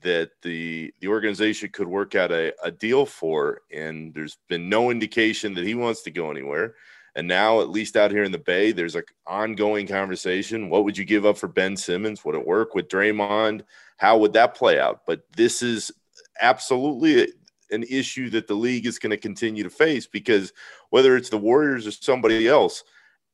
that 0.06 0.32
the 0.42 0.94
the 1.02 1.08
organization 1.08 1.70
could 1.70 1.88
work 1.88 2.16
out 2.16 2.32
a, 2.32 2.54
a 2.64 2.72
deal 2.72 3.06
for 3.06 3.62
and 3.72 4.14
there's 4.14 4.38
been 4.48 4.70
no 4.70 4.90
indication 4.90 5.54
that 5.56 5.66
he 5.66 5.76
wants 5.76 6.02
to 6.04 6.12
go 6.12 6.32
anywhere. 6.32 6.76
And 7.18 7.28
now 7.28 7.62
at 7.62 7.70
least 7.70 7.96
out 7.96 8.12
here 8.12 8.24
in 8.24 8.32
the 8.32 8.38
bay 8.38 8.72
there's 8.72 8.96
an 8.96 9.04
ongoing 9.28 9.88
conversation. 9.88 10.70
What 10.70 10.84
would 10.86 10.98
you 10.98 11.06
give 11.06 11.26
up 11.26 11.38
for 11.38 11.48
ben 11.48 11.76
simmons? 11.76 12.24
Would 12.24 12.36
it 12.36 12.48
work 12.48 12.76
with 12.76 12.88
draymond? 12.88 13.64
How 13.98 14.18
would 14.18 14.34
that 14.34 14.56
play 14.56 14.80
out? 14.80 15.02
But 15.06 15.24
this 15.36 15.62
is 15.62 15.92
absolutely 16.40 17.34
an 17.72 17.84
issue 17.84 18.30
that 18.30 18.48
the 18.48 18.54
league 18.54 18.86
is 18.86 19.00
going 19.00 19.12
to 19.12 19.18
continue 19.18 19.64
to 19.64 19.70
face 19.70 20.08
because 20.08 20.54
whether 20.92 21.18
it's 21.18 21.30
the 21.30 21.38
warriors 21.38 21.88
or 21.88 21.92
somebody 21.92 22.48
else 22.48 22.84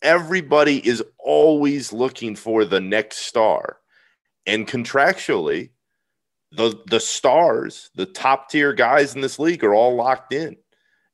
everybody 0.01 0.85
is 0.87 1.03
always 1.19 1.93
looking 1.93 2.35
for 2.35 2.65
the 2.65 2.79
next 2.79 3.17
star. 3.17 3.77
And 4.45 4.67
contractually 4.67 5.69
the 6.51 6.79
the 6.87 6.99
stars, 6.99 7.89
the 7.95 8.05
top 8.05 8.49
tier 8.49 8.73
guys 8.73 9.15
in 9.15 9.21
this 9.21 9.39
league 9.39 9.63
are 9.63 9.73
all 9.73 9.95
locked 9.95 10.33
in. 10.33 10.57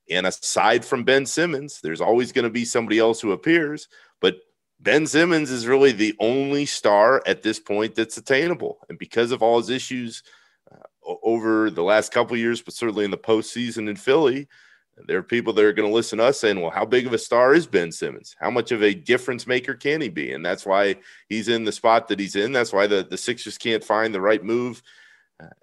And 0.09 0.25
aside 0.25 0.85
from 0.85 1.03
Ben 1.03 1.25
Simmons, 1.25 1.79
there's 1.81 2.01
always 2.01 2.31
going 2.31 2.43
to 2.43 2.49
be 2.49 2.65
somebody 2.65 2.97
else 2.97 3.19
who 3.19 3.33
appears, 3.33 3.89
but 4.21 4.37
Ben 4.79 5.05
Simmons 5.05 5.51
is 5.51 5.67
really 5.67 5.91
the 5.91 6.15
only 6.19 6.65
star 6.65 7.21
at 7.25 7.41
this 7.41 7.59
point 7.59 7.95
that's 7.95 8.17
attainable. 8.17 8.79
And 8.89 8.97
because 8.97 9.31
of 9.31 9.41
all 9.41 9.57
his 9.57 9.69
issues 9.69 10.23
uh, 10.71 11.13
over 11.23 11.69
the 11.69 11.83
last 11.83 12.13
couple 12.13 12.37
years, 12.37 12.61
but 12.61 12.73
certainly 12.73 13.05
in 13.05 13.11
the 13.11 13.17
postseason 13.17 13.89
in 13.89 13.95
Philly, 13.95 14.47
there 15.05 15.17
are 15.17 15.23
people 15.23 15.53
that 15.53 15.65
are 15.65 15.73
going 15.73 15.89
to 15.89 15.93
listen 15.93 16.17
to 16.17 16.25
us 16.25 16.39
saying, 16.39 16.59
well, 16.59 16.71
how 16.71 16.85
big 16.85 17.05
of 17.05 17.13
a 17.13 17.17
star 17.17 17.53
is 17.53 17.67
Ben 17.67 17.91
Simmons? 17.91 18.35
How 18.39 18.49
much 18.49 18.71
of 18.71 18.81
a 18.81 18.93
difference 18.93 19.45
maker 19.45 19.75
can 19.75 20.01
he 20.01 20.09
be? 20.09 20.31
And 20.31 20.45
that's 20.45 20.65
why 20.65 20.95
he's 21.27 21.49
in 21.49 21.65
the 21.65 21.71
spot 21.71 22.07
that 22.07 22.19
he's 22.19 22.35
in. 22.35 22.51
That's 22.51 22.73
why 22.73 22.87
the, 22.87 23.05
the 23.07 23.17
Sixers 23.17 23.57
can't 23.57 23.83
find 23.83 24.13
the 24.13 24.21
right 24.21 24.43
move 24.43 24.81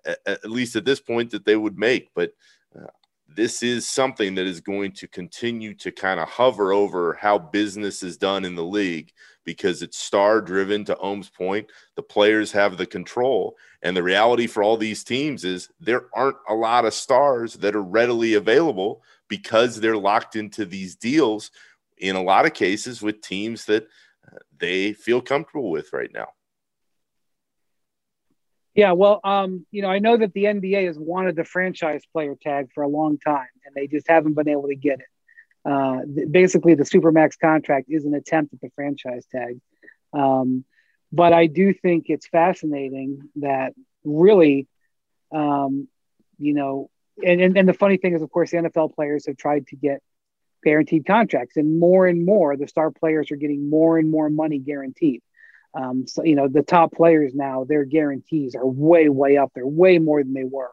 at, 0.04 0.18
at, 0.26 0.50
least 0.50 0.76
at 0.76 0.84
this 0.84 1.00
point 1.00 1.30
that 1.30 1.44
they 1.44 1.56
would 1.56 1.78
make. 1.78 2.10
But 2.14 2.32
uh, 2.76 2.86
this 3.28 3.62
is 3.62 3.88
something 3.88 4.34
that 4.34 4.46
is 4.46 4.60
going 4.60 4.92
to 4.92 5.08
continue 5.08 5.74
to 5.74 5.90
kind 5.90 6.20
of 6.20 6.28
hover 6.28 6.72
over 6.72 7.14
how 7.14 7.38
business 7.38 8.02
is 8.02 8.16
done 8.16 8.44
in 8.44 8.54
the 8.54 8.64
league 8.64 9.12
because 9.44 9.82
it's 9.82 9.98
star 9.98 10.40
driven 10.40 10.84
to 10.84 10.96
Ohm's 10.98 11.28
point. 11.28 11.70
The 11.96 12.02
players 12.02 12.52
have 12.52 12.76
the 12.76 12.86
control. 12.86 13.56
And 13.82 13.96
the 13.96 14.02
reality 14.02 14.46
for 14.46 14.62
all 14.62 14.76
these 14.76 15.04
teams 15.04 15.44
is 15.44 15.68
there 15.80 16.06
aren't 16.14 16.36
a 16.48 16.54
lot 16.54 16.84
of 16.84 16.94
stars 16.94 17.54
that 17.54 17.76
are 17.76 17.82
readily 17.82 18.34
available 18.34 19.02
because 19.28 19.80
they're 19.80 19.96
locked 19.96 20.36
into 20.36 20.64
these 20.64 20.96
deals 20.96 21.50
in 21.98 22.16
a 22.16 22.22
lot 22.22 22.46
of 22.46 22.54
cases 22.54 23.02
with 23.02 23.20
teams 23.20 23.64
that 23.66 23.84
uh, 23.84 24.38
they 24.58 24.92
feel 24.92 25.20
comfortable 25.20 25.70
with 25.70 25.92
right 25.92 26.10
now. 26.12 26.28
Yeah, 28.74 28.92
well, 28.92 29.20
um, 29.22 29.66
you 29.70 29.82
know, 29.82 29.88
I 29.88 30.00
know 30.00 30.16
that 30.16 30.32
the 30.32 30.44
NBA 30.44 30.86
has 30.86 30.98
wanted 30.98 31.36
the 31.36 31.44
franchise 31.44 32.02
player 32.12 32.34
tag 32.40 32.70
for 32.74 32.82
a 32.82 32.88
long 32.88 33.18
time, 33.18 33.46
and 33.64 33.74
they 33.74 33.86
just 33.86 34.08
haven't 34.08 34.34
been 34.34 34.48
able 34.48 34.66
to 34.68 34.74
get 34.74 35.00
it. 35.00 35.06
Uh, 35.70 36.00
basically, 36.30 36.74
the 36.74 36.82
supermax 36.82 37.38
contract 37.38 37.86
is 37.88 38.04
an 38.04 38.14
attempt 38.14 38.52
at 38.52 38.60
the 38.60 38.70
franchise 38.74 39.26
tag. 39.30 39.60
Um, 40.12 40.64
but 41.12 41.32
I 41.32 41.46
do 41.46 41.72
think 41.72 42.06
it's 42.08 42.26
fascinating 42.26 43.20
that 43.36 43.74
really, 44.02 44.66
um, 45.32 45.86
you 46.38 46.54
know, 46.54 46.90
and, 47.24 47.40
and, 47.40 47.56
and 47.56 47.68
the 47.68 47.74
funny 47.74 47.96
thing 47.96 48.14
is, 48.14 48.22
of 48.22 48.30
course, 48.30 48.50
the 48.50 48.56
NFL 48.56 48.94
players 48.96 49.26
have 49.26 49.36
tried 49.36 49.68
to 49.68 49.76
get 49.76 50.02
guaranteed 50.64 51.06
contracts, 51.06 51.56
and 51.56 51.78
more 51.78 52.08
and 52.08 52.26
more 52.26 52.56
the 52.56 52.66
star 52.66 52.90
players 52.90 53.30
are 53.30 53.36
getting 53.36 53.70
more 53.70 53.98
and 53.98 54.10
more 54.10 54.28
money 54.30 54.58
guaranteed. 54.58 55.22
Um, 55.74 56.06
so 56.06 56.24
you 56.24 56.36
know 56.36 56.48
the 56.48 56.62
top 56.62 56.92
players 56.92 57.34
now, 57.34 57.64
their 57.64 57.84
guarantees 57.84 58.54
are 58.54 58.66
way, 58.66 59.08
way 59.08 59.36
up 59.36 59.52
there, 59.54 59.66
way 59.66 59.98
more 59.98 60.22
than 60.22 60.32
they 60.32 60.44
were 60.44 60.70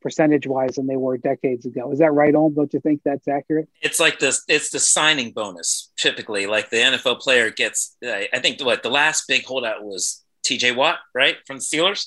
percentage 0.00 0.46
wise 0.46 0.76
than 0.76 0.86
they 0.86 0.96
were 0.96 1.18
decades 1.18 1.66
ago. 1.66 1.92
Is 1.92 1.98
that 1.98 2.12
right, 2.12 2.34
Ohm? 2.34 2.54
Don't 2.54 2.72
you 2.72 2.80
think 2.80 3.02
that's 3.04 3.28
accurate? 3.28 3.68
It's 3.82 4.00
like 4.00 4.18
this. 4.18 4.42
It's 4.48 4.70
the 4.70 4.80
signing 4.80 5.32
bonus 5.32 5.92
typically. 5.96 6.46
Like 6.46 6.70
the 6.70 6.78
NFL 6.78 7.20
player 7.20 7.50
gets. 7.50 7.96
I 8.02 8.38
think 8.40 8.60
what 8.62 8.82
the 8.82 8.90
last 8.90 9.28
big 9.28 9.44
holdout 9.44 9.84
was 9.84 10.24
T.J. 10.44 10.72
Watt, 10.72 10.98
right, 11.14 11.36
from 11.46 11.58
the 11.58 11.62
Steelers. 11.62 12.06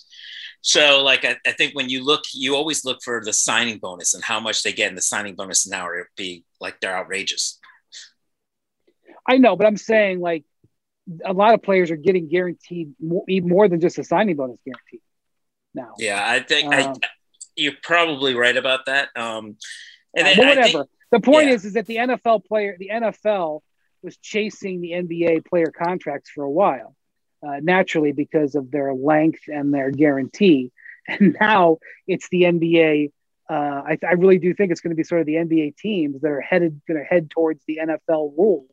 So, 0.61 1.03
like, 1.03 1.25
I, 1.25 1.35
I, 1.45 1.51
think 1.51 1.75
when 1.75 1.89
you 1.89 2.05
look, 2.05 2.23
you 2.33 2.55
always 2.55 2.85
look 2.85 3.03
for 3.03 3.21
the 3.23 3.33
signing 3.33 3.79
bonus 3.79 4.13
and 4.13 4.23
how 4.23 4.39
much 4.39 4.63
they 4.63 4.71
get 4.71 4.89
in 4.89 4.95
the 4.95 5.01
signing 5.01 5.35
bonus 5.35 5.67
now 5.67 5.85
are 5.85 6.09
be 6.15 6.45
like 6.61 6.79
they're 6.79 6.95
outrageous. 6.95 7.59
I 9.27 9.37
know, 9.37 9.57
but 9.57 9.67
I'm 9.67 9.77
saying 9.77 10.21
like 10.21 10.45
a 11.25 11.33
lot 11.33 11.53
of 11.53 11.61
players 11.61 11.91
are 11.91 11.95
getting 11.95 12.29
guaranteed 12.29 12.93
more, 12.99 13.25
more 13.27 13.67
than 13.67 13.79
just 13.79 13.97
a 13.97 14.03
signing 14.03 14.35
bonus 14.35 14.59
guarantee 14.65 15.01
now. 15.73 15.93
Yeah, 15.97 16.23
I 16.25 16.39
think 16.39 16.73
um, 16.73 16.95
I, 17.03 17.07
you're 17.55 17.73
probably 17.81 18.35
right 18.35 18.55
about 18.55 18.85
that. 18.85 19.09
Um, 19.15 19.57
and 20.15 20.27
yeah, 20.27 20.37
whatever. 20.37 20.67
Think, 20.67 20.89
the 21.11 21.19
point 21.19 21.47
yeah. 21.47 21.55
is, 21.55 21.65
is 21.65 21.73
that 21.73 21.85
the 21.85 21.97
NFL 21.97 22.45
player, 22.45 22.75
the 22.79 22.89
NFL 22.93 23.61
was 24.01 24.17
chasing 24.17 24.81
the 24.81 24.91
NBA 24.91 25.45
player 25.45 25.71
contracts 25.71 26.29
for 26.29 26.43
a 26.43 26.49
while, 26.49 26.95
uh, 27.45 27.59
naturally 27.61 28.11
because 28.11 28.55
of 28.55 28.71
their 28.71 28.93
length 28.93 29.41
and 29.47 29.73
their 29.73 29.91
guarantee. 29.91 30.71
And 31.05 31.35
now 31.37 31.79
it's 32.07 32.29
the 32.29 32.43
NBA. 32.43 33.11
Uh, 33.49 33.53
I, 33.53 33.97
I, 34.07 34.13
really 34.13 34.39
do 34.39 34.53
think 34.53 34.71
it's 34.71 34.79
going 34.79 34.91
to 34.91 34.95
be 34.95 35.03
sort 35.03 35.19
of 35.19 35.27
the 35.27 35.33
NBA 35.33 35.75
teams 35.75 36.21
that 36.21 36.31
are 36.31 36.39
headed 36.39 36.79
going 36.87 36.97
to 36.97 37.03
head 37.03 37.29
towards 37.29 37.61
the 37.67 37.79
NFL 37.83 38.31
rule 38.37 38.67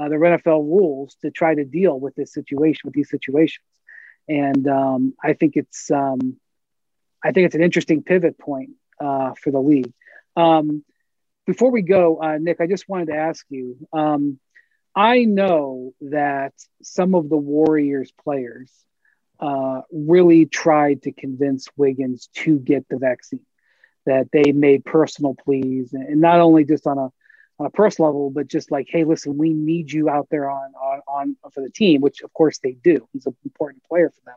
uh, 0.00 0.08
the 0.08 0.16
NFL 0.16 0.64
rules 0.64 1.16
to 1.22 1.30
try 1.30 1.54
to 1.54 1.64
deal 1.64 1.98
with 1.98 2.14
this 2.14 2.32
situation, 2.32 2.82
with 2.84 2.94
these 2.94 3.10
situations. 3.10 3.66
And 4.28 4.66
um, 4.68 5.14
I 5.22 5.34
think 5.34 5.56
it's, 5.56 5.90
um, 5.90 6.36
I 7.22 7.32
think 7.32 7.46
it's 7.46 7.54
an 7.54 7.62
interesting 7.62 8.02
pivot 8.02 8.38
point 8.38 8.70
uh, 9.00 9.34
for 9.34 9.50
the 9.50 9.60
league. 9.60 9.92
Um, 10.36 10.84
before 11.46 11.70
we 11.70 11.82
go, 11.82 12.20
uh, 12.22 12.38
Nick, 12.38 12.60
I 12.60 12.66
just 12.66 12.88
wanted 12.88 13.08
to 13.08 13.16
ask 13.16 13.44
you. 13.50 13.76
Um, 13.92 14.38
I 14.94 15.24
know 15.24 15.92
that 16.00 16.54
some 16.82 17.14
of 17.14 17.28
the 17.28 17.36
Warriors 17.36 18.12
players 18.22 18.72
uh, 19.40 19.82
really 19.92 20.46
tried 20.46 21.02
to 21.02 21.12
convince 21.12 21.68
Wiggins 21.76 22.28
to 22.34 22.58
get 22.58 22.88
the 22.88 22.98
vaccine. 22.98 23.44
That 24.06 24.28
they 24.32 24.52
made 24.52 24.84
personal 24.84 25.34
pleas, 25.34 25.94
and 25.94 26.20
not 26.20 26.40
only 26.40 26.64
just 26.64 26.86
on 26.86 26.98
a 26.98 27.08
on 27.58 27.66
a 27.66 27.70
personal 27.70 28.10
level, 28.10 28.30
but 28.30 28.48
just 28.48 28.70
like, 28.70 28.88
hey, 28.90 29.04
listen, 29.04 29.36
we 29.36 29.52
need 29.52 29.92
you 29.92 30.08
out 30.08 30.28
there 30.30 30.50
on 30.50 30.72
on, 30.74 31.00
on 31.06 31.36
for 31.52 31.62
the 31.62 31.70
team, 31.70 32.00
which 32.00 32.22
of 32.22 32.32
course 32.32 32.58
they 32.58 32.72
do. 32.72 33.08
He's 33.12 33.26
an 33.26 33.36
important 33.44 33.84
player 33.84 34.10
for 34.10 34.20
them. 34.24 34.36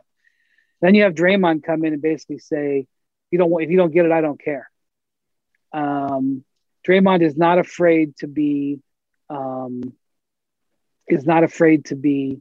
Then 0.80 0.94
you 0.94 1.02
have 1.02 1.14
Draymond 1.14 1.64
come 1.64 1.84
in 1.84 1.92
and 1.92 2.02
basically 2.02 2.38
say, 2.38 2.86
you 3.30 3.38
don't 3.38 3.62
if 3.62 3.70
you 3.70 3.76
don't 3.76 3.92
get 3.92 4.06
it, 4.06 4.12
I 4.12 4.20
don't 4.20 4.40
care. 4.40 4.70
Um, 5.72 6.44
Draymond 6.86 7.22
is 7.22 7.36
not 7.36 7.58
afraid 7.58 8.16
to 8.18 8.28
be 8.28 8.80
um, 9.28 9.82
is 11.08 11.26
not 11.26 11.44
afraid 11.44 11.86
to 11.86 11.96
be 11.96 12.40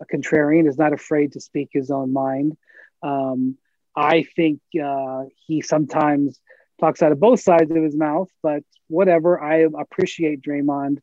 a 0.00 0.06
contrarian, 0.06 0.68
is 0.68 0.78
not 0.78 0.92
afraid 0.92 1.32
to 1.32 1.40
speak 1.40 1.70
his 1.72 1.90
own 1.90 2.12
mind. 2.12 2.56
Um, 3.02 3.56
I 3.94 4.22
think 4.36 4.60
uh, 4.82 5.24
he 5.46 5.60
sometimes 5.60 6.40
talks 6.80 7.02
out 7.02 7.12
of 7.12 7.20
both 7.20 7.40
sides 7.40 7.70
of 7.70 7.82
his 7.82 7.96
mouth, 7.96 8.28
but 8.42 8.62
whatever. 8.88 9.40
I 9.40 9.66
appreciate 9.78 10.42
Draymond 10.42 10.98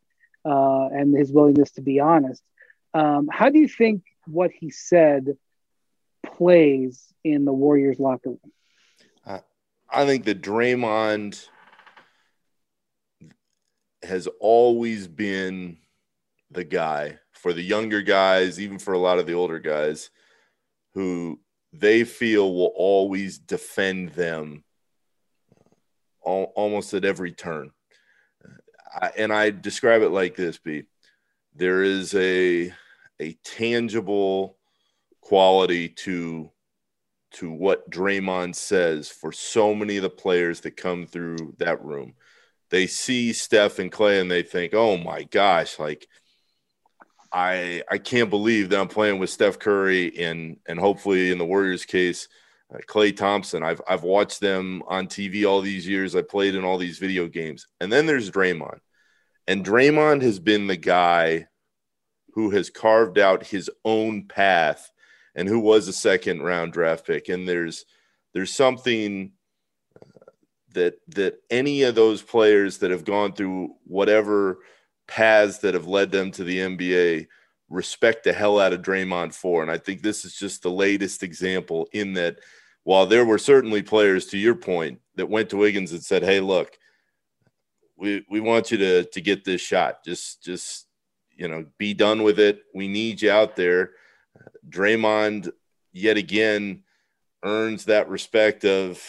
uh, 0.46 0.88
and 0.88 1.16
his 1.16 1.32
willingness 1.32 1.72
to 1.72 1.82
be 1.82 2.00
honest. 2.00 2.42
Um, 2.94 3.30
how 3.32 3.50
do 3.50 3.60
you 3.60 3.68
think 3.68 4.04
what 4.26 4.52
he 4.52 4.72
said 4.72 5.38
plays 6.26 7.14
in 7.24 7.46
the 7.46 7.54
Warriors 7.54 8.00
locker 8.00 8.30
room? 8.30 8.40
I 9.92 10.06
think 10.06 10.26
that 10.26 10.42
Draymond 10.42 11.48
has 14.04 14.28
always 14.40 15.08
been 15.08 15.78
the 16.52 16.64
guy 16.64 17.18
for 17.32 17.54
the 17.54 17.62
younger 17.62 18.02
guys, 18.02 18.60
even 18.60 18.78
for 18.78 18.94
a 18.94 19.00
lot 19.00 19.20
of 19.20 19.26
the 19.26 19.34
older 19.34 19.60
guys, 19.60 20.12
who 20.94 21.40
they 21.74 22.04
feel 22.04 22.54
will 22.54 22.72
always 22.76 23.40
defend 23.40 24.10
them 24.10 24.64
almost 26.22 26.94
at 26.94 27.06
every 27.06 27.32
turn. 27.32 27.72
I, 28.94 29.12
and 29.18 29.32
I 29.32 29.52
describe 29.52 30.02
it 30.02 30.10
like 30.10 30.36
this: 30.36 30.58
"B, 30.58 30.84
there 31.56 31.84
is 31.84 32.14
a 32.16 32.74
a 33.20 33.34
tangible 33.44 34.58
quality 35.22 35.90
to 35.90 36.52
to 37.32 37.52
what 37.52 37.90
Draymond 37.90 38.56
says 38.56 39.10
for 39.10 39.32
so 39.32 39.76
many 39.76 39.98
of 39.98 40.04
the 40.04 40.10
players 40.10 40.62
that 40.62 40.78
come 40.78 41.06
through 41.06 41.56
that 41.60 41.84
room. 41.84 42.16
They 42.72 42.88
see 42.88 43.34
Steph 43.34 43.78
and 43.80 43.92
Klay 43.92 44.22
and 44.22 44.32
they 44.32 44.42
think, 44.44 44.74
"Oh 44.74 44.98
my 44.98 45.24
gosh, 45.24 45.78
like 45.80 46.08
I 47.32 47.84
I 47.90 47.98
can't 48.00 48.30
believe 48.30 48.70
that 48.70 48.80
I'm 48.80 48.88
playing 48.88 49.20
with 49.20 49.30
Steph 49.30 49.60
Curry 49.60 50.18
and 50.18 50.58
and 50.68 50.80
hopefully 50.80 51.32
in 51.32 51.38
the 51.38 51.46
Warriors 51.46 51.86
case, 51.86 52.28
Klay 52.88 53.16
Thompson. 53.16 53.64
I've 53.64 53.82
I've 53.88 54.04
watched 54.04 54.40
them 54.40 54.84
on 54.88 55.08
TV 55.08 55.48
all 55.48 55.62
these 55.62 55.88
years. 55.88 56.16
I 56.16 56.22
played 56.22 56.56
in 56.56 56.64
all 56.64 56.78
these 56.78 57.00
video 57.00 57.28
games. 57.28 57.68
And 57.80 57.92
then 57.92 58.06
there's 58.06 58.32
Draymond. 58.32 58.80
And 59.48 59.66
Draymond 59.66 60.22
has 60.22 60.40
been 60.40 60.68
the 60.68 60.78
guy 60.78 61.48
who 62.34 62.52
has 62.52 62.70
carved 62.70 63.18
out 63.18 63.48
his 63.48 63.70
own 63.84 64.28
path 64.28 64.92
and 65.34 65.48
who 65.48 65.60
was 65.60 65.88
a 65.88 65.94
second 65.94 66.42
round 66.42 66.74
draft 66.74 67.08
pick. 67.08 67.30
And 67.30 67.48
there's 67.48 67.86
there's 68.34 68.54
something 68.54 69.32
uh, 70.00 70.32
that 70.74 71.00
that 71.16 71.40
any 71.50 71.84
of 71.84 71.96
those 71.96 72.22
players 72.22 72.78
that 72.80 72.92
have 72.92 73.06
gone 73.06 73.34
through 73.34 73.76
whatever 73.86 74.60
paths 75.08 75.58
that 75.60 75.74
have 75.74 75.88
led 75.88 76.12
them 76.12 76.30
to 76.32 76.44
the 76.44 76.60
NBA 76.60 77.28
respect 77.70 78.24
the 78.24 78.34
hell 78.34 78.60
out 78.60 78.74
of 78.74 78.82
Draymond 78.82 79.34
for. 79.34 79.64
And 79.64 79.72
I 79.72 79.78
think 79.78 80.02
this 80.02 80.26
is 80.26 80.36
just 80.36 80.62
the 80.62 80.72
latest 80.72 81.24
example 81.24 81.88
in 81.94 82.14
that 82.14 82.40
while 82.90 83.06
there 83.06 83.24
were 83.24 83.38
certainly 83.38 83.84
players, 83.84 84.26
to 84.26 84.38
your 84.40 84.56
point, 84.56 85.00
that 85.14 85.30
went 85.30 85.52
to 85.52 85.58
Wiggins 85.58 85.92
and 85.92 86.04
said, 86.04 86.24
"Hey, 86.24 86.40
look, 86.40 86.76
we 87.96 88.26
we 88.32 88.40
want 88.40 88.72
you 88.72 88.80
to 88.80 89.04
to 89.04 89.22
get 89.22 89.46
this 89.46 89.62
shot. 89.62 90.04
Just 90.04 90.44
just 90.44 90.88
you 91.38 91.48
know, 91.48 91.68
be 91.78 91.94
done 91.94 92.24
with 92.24 92.40
it. 92.40 92.64
We 92.74 92.88
need 92.88 93.22
you 93.22 93.30
out 93.30 93.56
there." 93.56 93.92
Draymond 94.68 95.52
yet 95.94 96.18
again 96.18 96.82
earns 97.44 97.86
that 97.86 98.10
respect 98.10 98.66
of 98.66 99.00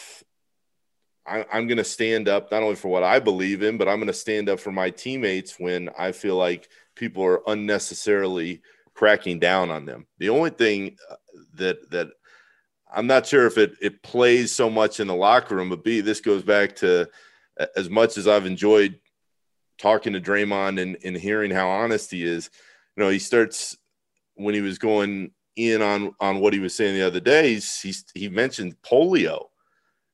I, 1.26 1.47
am 1.51 1.66
going 1.66 1.78
to 1.78 1.85
stand 1.85 2.28
up 2.28 2.51
not 2.51 2.62
only 2.62 2.76
for 2.76 2.89
what 2.89 3.03
I 3.03 3.18
believe 3.18 3.62
in, 3.62 3.78
but 3.78 3.89
I'm 3.89 3.97
going 3.97 4.09
to 4.09 4.12
stand 4.12 4.51
up 4.51 4.61
for 4.61 4.72
my 4.72 4.91
teammates 4.91 5.59
when 5.59 5.89
I 5.99 6.12
feel 6.12 6.37
like 6.37 6.68
people 6.97 7.24
are 7.24 7.41
unnecessarily 7.47 8.61
cracking 8.93 9.39
down 9.39 9.70
on 9.70 9.87
them. 9.87 10.07
The 10.18 10.28
only 10.28 10.51
thing 10.51 10.99
uh, 11.11 11.16
that 11.55 11.91
that 11.93 12.09
I'm 12.95 13.07
not 13.07 13.26
sure 13.26 13.47
if 13.47 13.59
it 13.59 13.74
it 13.80 14.03
plays 14.03 14.53
so 14.53 14.68
much 14.68 15.01
in 15.01 15.07
the 15.07 15.14
locker 15.14 15.57
room, 15.57 15.70
but 15.70 15.84
B, 15.84 16.01
this 16.01 16.20
goes 16.20 16.43
back 16.43 16.76
to 16.76 17.09
as 17.76 17.91
much 17.91 18.16
as 18.16 18.26
I've 18.26 18.47
enjoyed 18.47 18.99
talking 19.78 20.12
to 20.12 20.20
Draymond 20.20 20.80
and, 20.80 20.97
and 21.05 21.16
hearing 21.16 21.51
how 21.51 21.68
honest 21.68 22.11
he 22.11 22.24
is. 22.24 22.51
You 22.97 23.05
know, 23.05 23.11
he 23.11 23.18
starts 23.18 23.76
when 24.34 24.55
he 24.55 24.61
was 24.61 24.78
going 24.78 25.32
in 25.57 25.82
on 25.82 26.14
on 26.20 26.41
what 26.41 26.53
he 26.53 26.59
was 26.59 26.74
saying 26.74 26.95
the 26.95 27.07
other 27.07 27.20
day. 27.20 27.55
He's, 27.55 27.80
he's 27.80 28.05
he 28.14 28.28
mentioned 28.28 28.76
polio, 28.82 29.47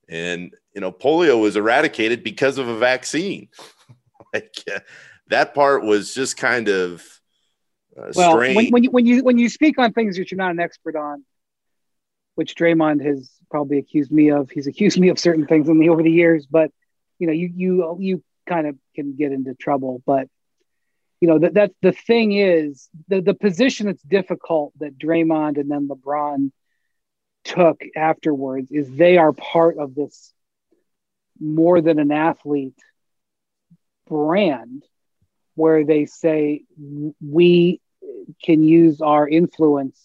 And, 0.09 0.55
you 0.75 0.81
know, 0.81 0.93
polio 0.93 1.41
was 1.41 1.57
eradicated 1.57 2.23
because 2.23 2.59
of 2.59 2.69
a 2.69 2.79
vaccine. 2.79 3.49
like 4.35 4.55
uh, 4.73 4.81
that 5.29 5.55
part 5.55 5.85
was 5.85 6.15
just 6.15 6.37
kind 6.37 6.69
of 6.69 7.05
uh, 7.99 8.13
well, 8.15 8.37
when, 8.37 8.71
when, 8.71 8.85
you, 8.85 8.91
when 8.91 9.07
you, 9.07 9.25
when 9.25 9.39
you 9.39 9.49
speak 9.49 9.79
on 9.79 9.93
things 9.93 10.17
that 10.17 10.31
you're 10.31 10.37
not 10.37 10.51
an 10.51 10.61
expert 10.61 10.97
on, 10.97 11.25
which 12.37 12.55
Draymond 12.55 13.05
has 13.05 13.31
probably 13.51 13.79
accused 13.79 14.13
me 14.13 14.31
of, 14.31 14.51
he's 14.51 14.67
accused 14.67 14.99
me 14.99 15.09
of 15.09 15.19
certain 15.19 15.47
things 15.47 15.69
in 15.69 15.79
the, 15.79 15.89
over 15.89 16.03
the 16.03 16.11
years, 16.11 16.47
but 16.47 16.71
you 17.19 17.27
know, 17.27 17.33
you, 17.33 17.51
you, 17.55 17.97
you 17.99 18.25
kind 18.47 18.67
of 18.67 18.77
can 18.95 19.17
get 19.17 19.33
into 19.33 19.55
trouble, 19.55 20.03
but 20.07 20.29
you 21.21 21.29
know, 21.29 21.39
that 21.39 21.55
that's 21.55 21.75
the 21.81 21.93
thing 21.93 22.33
is 22.33 22.89
the, 23.09 23.23
the 23.23 23.35
position 23.35 23.87
that's 23.87 24.03
difficult 24.03 24.73
that 24.81 24.99
Draymond 24.99 25.59
and 25.59 25.71
then 25.71 25.89
LeBron 25.89 26.53
took 27.45 27.81
afterwards 27.97 28.71
is 28.71 28.91
they 28.91 29.17
are 29.17 29.33
part 29.33 29.79
of 29.79 29.95
this 29.95 30.33
more 31.41 31.81
than 31.81 31.99
an 31.99 32.13
athlete 32.13 32.79
brand 34.07 34.85
where 35.55 35.85
they 35.85 36.05
say 36.05 36.65
we 37.21 37.81
can 38.43 38.63
use 38.63 39.01
our 39.01 39.27
influence 39.27 39.99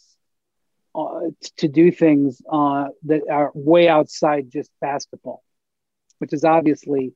uh, 0.94 1.30
to 1.58 1.68
do 1.68 1.92
things 1.92 2.42
uh, 2.52 2.88
that 3.04 3.22
are 3.30 3.52
way 3.54 3.88
outside 3.88 4.52
just 4.52 4.70
basketball, 4.82 5.44
which 6.20 6.34
is 6.34 6.44
obviously 6.44 7.14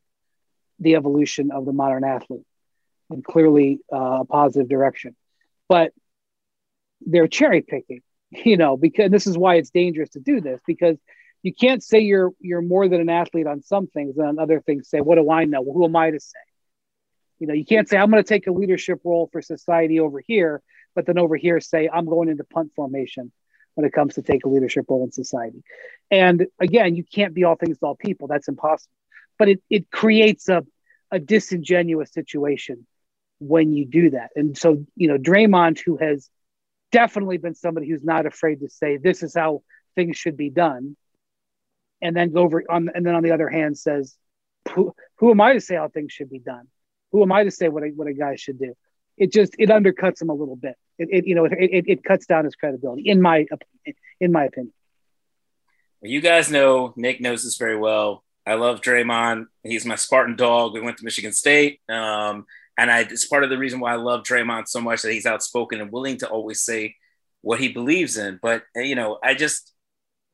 the 0.80 0.96
evolution 0.96 1.52
of 1.52 1.66
the 1.66 1.74
modern 1.74 2.04
athlete 2.04 2.46
and 3.10 3.24
clearly 3.24 3.80
uh, 3.94 4.22
a 4.22 4.26
positive 4.26 4.70
direction. 4.70 5.16
But 5.68 5.92
they're 7.06 7.28
cherry 7.28 7.62
picking, 7.62 8.02
you 8.32 8.58
know, 8.58 8.78
because 8.78 9.12
this 9.12 9.28
is 9.28 9.38
why 9.38 9.56
it's 9.56 9.72
dangerous 9.72 10.12
to 10.12 10.20
do 10.20 10.42
this 10.42 10.60
because 10.66 10.98
you 11.44 11.54
can't 11.54 11.84
say 11.84 12.00
you're 12.00 12.32
you're 12.40 12.62
more 12.62 12.88
than 12.88 13.02
an 13.02 13.10
athlete 13.10 13.46
on 13.46 13.62
some 13.62 13.88
things 13.88 14.18
and 14.18 14.28
on 14.28 14.40
other 14.40 14.62
things 14.62 14.90
say, 14.90 15.00
what 15.00 15.16
do 15.16 15.30
I 15.30 15.46
know? 15.46 15.62
Well, 15.62 15.76
who 15.76 15.86
am 15.86 15.96
I 15.96 16.12
to 16.12 16.20
say? 16.20 16.40
You 17.40 17.48
know, 17.48 17.54
you 17.54 17.66
can't 17.66 17.88
say 17.88 17.98
I'm 17.98 18.10
going 18.10 18.24
to 18.24 18.28
take 18.28 18.48
a 18.48 18.52
leadership 18.52 19.02
role 19.04 19.30
for 19.32 19.42
society 19.42 20.00
over 20.00 20.22
here, 20.26 20.62
but 20.96 21.06
then 21.06 21.20
over 21.20 21.36
here 21.36 21.60
say 21.60 21.90
I'm 21.92 22.06
going 22.06 22.30
into 22.30 22.46
punt 22.46 22.72
formation 22.76 23.32
when 23.76 23.86
it 23.86 23.94
comes 23.94 24.16
to 24.16 24.22
take 24.22 24.46
a 24.46 24.50
leadership 24.50 24.86
role 24.90 25.04
in 25.04 25.12
society. 25.12 25.64
And 26.10 26.48
again, 26.60 26.96
you 26.96 27.04
can't 27.04 27.34
be 27.34 27.44
all 27.44 27.56
things 27.56 27.78
to 27.80 27.86
all 27.86 27.96
people. 27.96 28.28
That's 28.28 28.48
impossible. 28.48 28.92
But 29.38 29.50
it 29.50 29.64
it 29.70 29.92
creates 29.92 30.50
a 30.50 30.66
a 31.12 31.20
disingenuous 31.20 32.12
situation 32.12 32.88
when 33.40 33.74
you 33.74 33.86
do 33.86 34.10
that. 34.12 34.32
And 34.36 34.58
so, 34.58 34.86
you 34.96 35.08
know, 35.08 35.18
Draymond, 35.18 35.80
who 35.80 35.98
has 35.98 36.30
definitely 36.92 37.38
been 37.38 37.56
somebody 37.56 37.90
who's 37.90 38.04
not 38.04 38.26
afraid 38.26 38.62
to 38.62 38.70
say 38.70 38.98
this 38.98 39.24
is 39.24 39.36
how 39.36 39.62
things 39.96 40.18
should 40.18 40.38
be 40.38 40.50
done, 40.50 40.96
and 42.02 42.16
then 42.16 42.32
go 42.32 42.42
over 42.42 42.64
on, 42.70 42.90
and 42.94 43.06
then 43.06 43.16
on 43.16 43.24
the 43.24 43.32
other 43.32 43.50
hand 43.50 43.78
says, 43.78 44.16
who, 44.74 44.94
who 45.18 45.32
am 45.32 45.42
I 45.42 45.54
to 45.54 45.62
say 45.62 45.76
how 45.76 45.88
things 45.90 46.12
should 46.12 46.30
be 46.30 46.40
done? 46.40 46.68
Who 47.12 47.22
am 47.24 47.32
I 47.32 47.44
to 47.44 47.52
say 47.52 47.70
what 47.70 47.84
a, 47.84 47.88
what 47.88 48.08
a 48.08 48.14
guy 48.14 48.36
should 48.36 48.60
do? 48.60 48.76
It 49.18 49.32
just 49.32 49.56
it 49.58 49.70
undercuts 49.70 50.22
him 50.22 50.30
a 50.30 50.34
little 50.34 50.56
bit. 50.56 50.76
It, 50.98 51.10
it 51.12 51.28
you 51.28 51.36
know 51.36 51.46
it, 51.46 51.54
it, 51.54 51.86
it 51.88 52.04
cuts 52.04 52.26
down 52.26 52.46
his 52.46 52.56
credibility 52.56 53.04
in 53.04 53.22
my 53.22 53.46
in 54.20 54.32
my 54.32 54.46
opinion. 54.46 54.74
You 56.02 56.22
guys 56.22 56.52
know 56.52 56.94
Nick 56.96 57.22
knows 57.22 57.44
this 57.44 57.58
very 57.58 57.78
well. 57.78 58.24
I 58.46 58.56
love 58.56 58.82
Draymond. 58.82 59.48
He's 59.64 59.86
my 59.86 59.96
Spartan 59.96 60.36
dog. 60.36 60.74
We 60.74 60.82
went 60.82 60.98
to 60.98 61.04
Michigan 61.04 61.34
State. 61.34 61.80
Um, 61.90 62.46
and 62.78 62.92
I, 62.92 63.02
it's 63.02 63.26
part 63.26 63.44
of 63.44 63.50
the 63.50 63.58
reason 63.58 63.80
why 63.80 63.94
I 63.94 63.98
love 63.98 64.24
Draymond 64.24 64.68
so 64.68 64.82
much 64.82 65.02
that 65.02 65.14
he's 65.14 65.26
outspoken 65.26 65.82
and 65.82 65.92
willing 65.92 66.18
to 66.18 66.30
always 66.30 66.62
say 66.62 66.96
what 67.42 67.60
he 67.60 67.70
believes 67.70 68.18
in. 68.18 68.40
But 68.42 68.64
you 68.76 68.96
know, 68.96 69.18
I 69.24 69.34
just, 69.34 69.74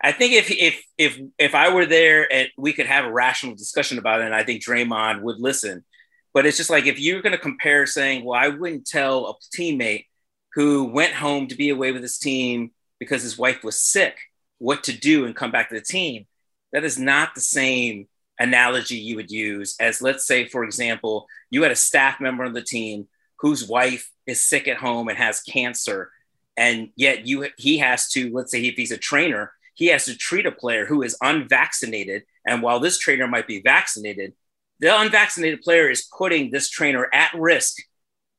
I 0.01 0.11
think 0.11 0.33
if 0.33 0.51
if 0.51 0.83
if 0.97 1.19
if 1.37 1.55
I 1.55 1.73
were 1.73 1.85
there 1.85 2.31
and 2.31 2.49
we 2.57 2.73
could 2.73 2.87
have 2.87 3.05
a 3.05 3.11
rational 3.11 3.55
discussion 3.55 3.97
about 3.97 4.21
it, 4.21 4.25
and 4.25 4.35
I 4.35 4.43
think 4.43 4.63
Draymond 4.63 5.21
would 5.21 5.39
listen. 5.39 5.85
But 6.33 6.45
it's 6.45 6.57
just 6.57 6.69
like 6.69 6.85
if 6.85 6.99
you're 6.99 7.21
going 7.21 7.33
to 7.33 7.37
compare, 7.37 7.85
saying, 7.85 8.23
"Well, 8.23 8.39
I 8.39 8.47
wouldn't 8.47 8.87
tell 8.87 9.27
a 9.27 9.57
teammate 9.57 10.05
who 10.53 10.85
went 10.85 11.13
home 11.13 11.47
to 11.47 11.55
be 11.55 11.69
away 11.69 11.91
with 11.91 12.01
his 12.01 12.17
team 12.17 12.71
because 12.99 13.23
his 13.23 13.37
wife 13.37 13.63
was 13.63 13.81
sick 13.81 14.17
what 14.59 14.83
to 14.83 14.93
do 14.93 15.25
and 15.25 15.35
come 15.35 15.51
back 15.51 15.69
to 15.69 15.75
the 15.75 15.81
team," 15.81 16.25
that 16.73 16.83
is 16.83 16.97
not 16.97 17.35
the 17.35 17.41
same 17.41 18.07
analogy 18.41 18.95
you 18.95 19.15
would 19.15 19.29
use 19.29 19.75
as 19.79 20.01
let's 20.01 20.25
say 20.25 20.47
for 20.47 20.63
example 20.63 21.27
you 21.51 21.61
had 21.61 21.71
a 21.71 21.75
staff 21.75 22.19
member 22.19 22.43
on 22.43 22.53
the 22.53 22.61
team 22.61 23.07
whose 23.37 23.67
wife 23.67 24.09
is 24.25 24.43
sick 24.43 24.67
at 24.67 24.77
home 24.77 25.07
and 25.07 25.17
has 25.17 25.41
cancer 25.41 26.11
and 26.57 26.89
yet 26.95 27.27
you 27.27 27.47
he 27.57 27.77
has 27.77 28.09
to 28.09 28.31
let's 28.33 28.51
say 28.51 28.59
if 28.65 28.73
he's 28.75 28.91
a 28.91 28.97
trainer 28.97 29.51
he 29.75 29.87
has 29.87 30.05
to 30.05 30.17
treat 30.17 30.47
a 30.47 30.51
player 30.51 30.87
who 30.87 31.03
is 31.03 31.15
unvaccinated 31.21 32.23
and 32.47 32.63
while 32.63 32.79
this 32.79 32.97
trainer 32.97 33.27
might 33.27 33.47
be 33.47 33.61
vaccinated 33.61 34.33
the 34.81 34.99
unvaccinated 34.99 35.61
player 35.61 35.89
is 35.89 36.07
putting 36.17 36.51
this 36.51 36.69
trainer 36.69 37.07
at 37.13 37.33
risk 37.33 37.77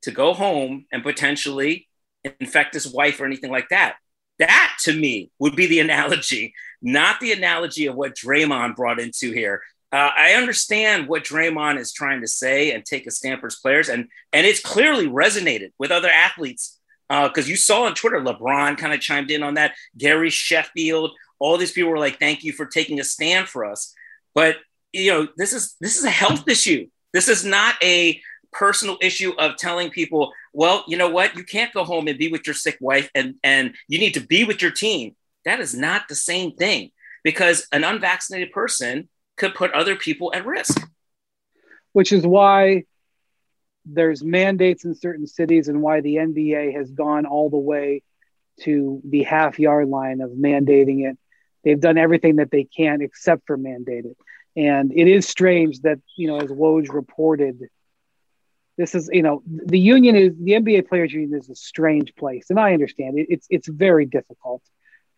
to 0.03 0.11
go 0.11 0.35
home 0.35 0.85
and 0.93 1.03
potentially 1.03 1.89
infect 2.41 2.75
his 2.75 2.87
wife 2.93 3.21
or 3.21 3.25
anything 3.25 3.51
like 3.51 3.69
that 3.71 3.97
that 4.39 4.77
to 4.81 4.93
me 4.93 5.31
would 5.39 5.57
be 5.57 5.67
the 5.67 5.81
analogy 5.81 6.55
not 6.83 7.21
the 7.21 7.33
analogy 7.33 7.87
of 7.87 7.95
what 7.95 8.17
Draymond 8.17 8.77
brought 8.77 9.01
into 9.01 9.33
here 9.33 9.63
uh, 9.93 10.11
I 10.17 10.33
understand 10.33 11.07
what 11.07 11.25
Draymond 11.25 11.79
is 11.79 11.93
trying 11.93 12.23
to 12.23 12.27
say 12.27 12.73
and 12.73 12.83
take 12.85 13.07
a 13.07 13.11
stamp 13.11 13.41
for 13.41 13.49
his 13.49 13.57
players, 13.57 13.91
and 13.91 14.09
and 14.33 14.47
it's 14.47 14.61
clearly 14.61 15.07
resonated 15.07 15.73
with 15.79 15.91
other 15.91 16.09
athletes 16.09 16.79
because 17.11 17.47
uh, 17.47 17.49
you 17.49 17.57
saw 17.57 17.85
on 17.85 17.95
Twitter, 17.95 18.19
LeBron 18.19 18.79
kind 18.79 18.95
of 18.95 19.01
chimed 19.01 19.31
in 19.31 19.43
on 19.43 19.55
that. 19.55 19.75
Gary 19.99 20.31
Sheffield, 20.31 21.11
all 21.39 21.59
these 21.59 21.73
people 21.73 21.91
were 21.91 21.99
like, 21.99 22.19
"Thank 22.19 22.43
you 22.43 22.55
for 22.55 22.65
taking 22.65 23.01
a 23.01 23.05
stand 23.05 23.49
for 23.49 23.67
us." 23.67 23.95
But 24.35 24.57
you 24.93 25.11
know, 25.11 25.29
this 25.37 25.53
is 25.53 25.75
this 25.81 25.97
is 25.97 26.05
a 26.05 26.11
health 26.11 26.49
issue. 26.49 26.89
This 27.13 27.29
is 27.29 27.45
not 27.45 27.75
a 27.83 28.21
personal 28.53 28.99
issue 29.01 29.33
of 29.39 29.57
telling 29.57 29.91
people, 29.91 30.33
"Well, 30.53 30.85
you 30.87 30.97
know 30.97 31.09
what? 31.09 31.37
You 31.37 31.45
can't 31.45 31.73
go 31.73 31.85
home 31.85 32.09
and 32.09 32.19
be 32.19 32.29
with 32.29 32.47
your 32.47 32.55
sick 32.55 32.77
wife, 32.81 33.11
and 33.15 33.35
and 33.43 33.75
you 33.89 33.99
need 33.99 34.15
to 34.15 34.21
be 34.21 34.45
with 34.45 34.61
your 34.63 34.71
team." 34.71 35.17
That 35.45 35.61
is 35.61 35.75
not 35.75 36.09
the 36.09 36.15
same 36.15 36.53
thing 36.53 36.91
because 37.25 37.67
an 37.73 37.85
unvaccinated 37.85 38.53
person 38.53 39.09
could 39.37 39.55
put 39.55 39.73
other 39.73 39.97
people 39.97 40.33
at 40.35 40.47
risk. 40.47 40.81
Which 41.93 42.13
is 42.13 42.27
why 42.27 42.85
there's 43.85 44.23
mandates 44.23 44.85
in 44.85 44.95
certain 44.95 45.27
cities 45.27 45.69
and 45.69 45.83
why 45.83 46.01
the 46.01 46.17
NBA 46.17 46.73
has 46.73 46.91
gone 46.91 47.27
all 47.27 47.51
the 47.51 47.57
way 47.57 48.03
to 48.61 49.01
the 49.05 49.23
half 49.23 49.59
yard 49.59 49.89
line 49.89 50.21
of 50.21 50.31
mandating 50.31 51.11
it. 51.11 51.19
They've 51.65 51.81
done 51.81 51.99
everything 51.99 52.37
that 52.37 52.51
they 52.51 52.65
can 52.65 53.01
except 53.03 53.47
for 53.47 53.57
mandate 53.57 54.05
it. 54.05 54.17
And 54.57 54.93
it 54.93 55.09
is 55.09 55.27
strange 55.27 55.81
that, 55.81 55.99
you 56.17 56.29
know, 56.29 56.37
as 56.37 56.51
Woj 56.51 56.93
reported, 56.93 57.59
this 58.77 58.95
is, 58.95 59.09
you 59.13 59.23
know, 59.23 59.43
the 59.47 59.79
union 59.79 60.17
is 60.17 60.33
the 60.39 60.53
NBA 60.53 60.89
players 60.89 61.13
union 61.13 61.39
is 61.39 61.49
a 61.49 61.55
strange 61.55 62.15
place. 62.15 62.51
And 62.51 62.61
I 62.61 62.73
understand 62.73 63.19
it, 63.19 63.27
it's 63.31 63.47
it's 63.51 63.69
very 63.69 64.07
difficult 64.07 64.63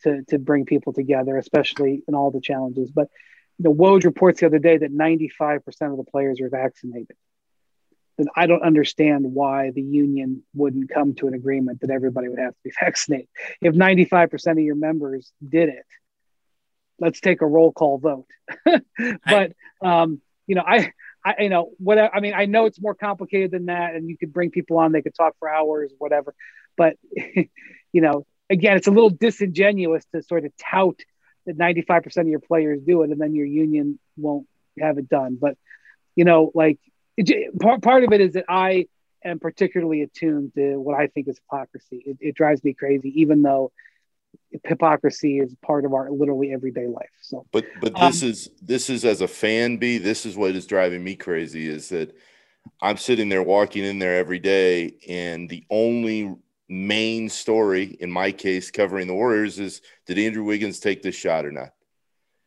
to 0.03 0.23
to 0.29 0.39
bring 0.39 0.67
people 0.67 0.93
together, 0.93 1.37
especially 1.37 2.03
in 2.07 2.15
all 2.15 2.31
the 2.31 2.41
challenges. 2.41 2.91
But 2.91 3.09
the 3.59 3.71
Woj 3.71 4.05
reports 4.05 4.41
the 4.41 4.47
other 4.47 4.59
day 4.59 4.79
that 4.79 4.93
95% 4.93 5.61
of 5.91 5.97
the 5.97 6.05
players 6.05 6.41
are 6.41 6.49
vaccinated. 6.49 7.17
Then 8.19 8.29
I 8.37 8.47
don't 8.47 8.63
understand 8.63 9.25
why 9.33 9.71
the 9.71 9.83
union 9.83 10.43
wouldn't 10.55 10.91
come 10.91 11.15
to 11.17 11.27
an 11.27 11.35
agreement 11.35 11.81
that 11.81 11.91
everybody 11.91 12.29
would 12.29 12.39
have 12.39 12.53
to 12.53 12.61
be 12.63 12.73
vaccinated. 12.81 13.29
If 13.61 13.75
95% 13.75 14.53
of 14.53 14.59
your 14.59 14.77
members 14.77 15.33
did 15.47 15.69
it, 15.69 15.87
let's 16.99 17.21
take 17.21 17.43
a 17.43 17.47
roll 17.47 17.73
call 17.73 17.99
vote. 17.99 18.27
but 19.27 19.53
um, 19.83 20.21
you 20.47 20.55
know, 20.55 20.65
I, 20.67 20.93
I, 21.25 21.35
you 21.41 21.49
know, 21.49 21.71
what 21.79 21.99
I 21.99 22.21
mean, 22.21 22.35
I 22.35 22.47
know 22.47 22.67
it's 22.67 22.81
more 22.81 22.95
complicated 22.95 23.51
than 23.51 23.67
that, 23.67 23.95
and 23.95 24.09
you 24.09 24.17
could 24.17 24.33
bring 24.33 24.51
people 24.51 24.79
on, 24.79 24.93
they 24.93 25.03
could 25.03 25.15
talk 25.15 25.35
for 25.39 25.49
hours, 25.49 25.93
whatever. 25.99 26.35
But 26.77 26.97
you 27.15 28.01
know, 28.01 28.27
again, 28.51 28.77
it's 28.77 28.87
a 28.87 28.93
little 28.93 29.11
disingenuous 29.11 30.05
to 30.15 30.23
sort 30.23 30.45
of 30.45 30.53
tout 30.57 31.01
that 31.47 31.59
95% 31.59 32.17
of 32.19 32.29
your 32.29 32.41
players 32.41 32.81
do 32.87 33.03
it 33.03 33.11
and 33.11 33.21
then 33.21 33.35
your 33.35 33.47
union 33.47 33.99
won't 34.17 34.47
have 34.81 34.99
it 34.99 35.09
done 35.09 35.39
but 35.41 35.57
you 36.17 36.25
know 36.25 36.51
like 36.55 36.79
it, 37.17 37.57
part, 37.61 37.83
part 37.83 38.05
of 38.05 38.13
it 38.13 38.21
is 38.21 38.33
that 38.33 38.45
i 38.49 38.87
am 39.25 39.39
particularly 39.39 40.03
attuned 40.03 40.53
to 40.55 40.77
what 40.77 40.99
i 40.99 41.07
think 41.07 41.29
is 41.29 41.39
hypocrisy 41.39 42.03
it, 42.05 42.17
it 42.21 42.35
drives 42.35 42.63
me 42.65 42.75
crazy 42.75 43.21
even 43.21 43.43
though 43.43 43.73
hypocrisy 44.65 45.39
is 45.39 45.55
part 45.63 45.85
of 45.85 45.93
our 45.93 46.11
literally 46.11 46.53
everyday 46.53 46.87
life 46.87 47.11
so 47.21 47.47
but 47.53 47.65
but 47.81 47.95
this 47.95 48.23
um, 48.23 48.29
is 48.29 48.51
this 48.63 48.91
is 48.91 49.05
as 49.05 49.21
a 49.21 49.29
fan 49.29 49.77
b 49.77 49.99
this 49.99 50.25
is 50.27 50.37
what 50.37 50.55
is 50.55 50.67
driving 50.67 51.03
me 51.03 51.15
crazy 51.15 51.69
is 51.69 51.89
that 51.89 52.17
i'm 52.83 52.97
sitting 52.97 53.29
there 53.29 53.43
walking 53.43 53.85
in 53.85 53.99
there 53.99 54.17
every 54.17 54.39
day 54.39 54.95
and 55.09 55.49
the 55.49 55.65
only 55.71 56.35
main 56.69 57.29
story 57.29 57.97
in 58.01 58.11
my 58.11 58.33
case 58.33 58.71
covering 58.71 59.07
the 59.07 59.15
Warriors 59.15 59.59
is 59.59 59.83
did 60.07 60.19
Andrew 60.19 60.45
Wiggins 60.45 60.81
take 60.81 61.03
this 61.03 61.15
shot 61.15 61.45
or 61.45 61.53
not? 61.53 61.71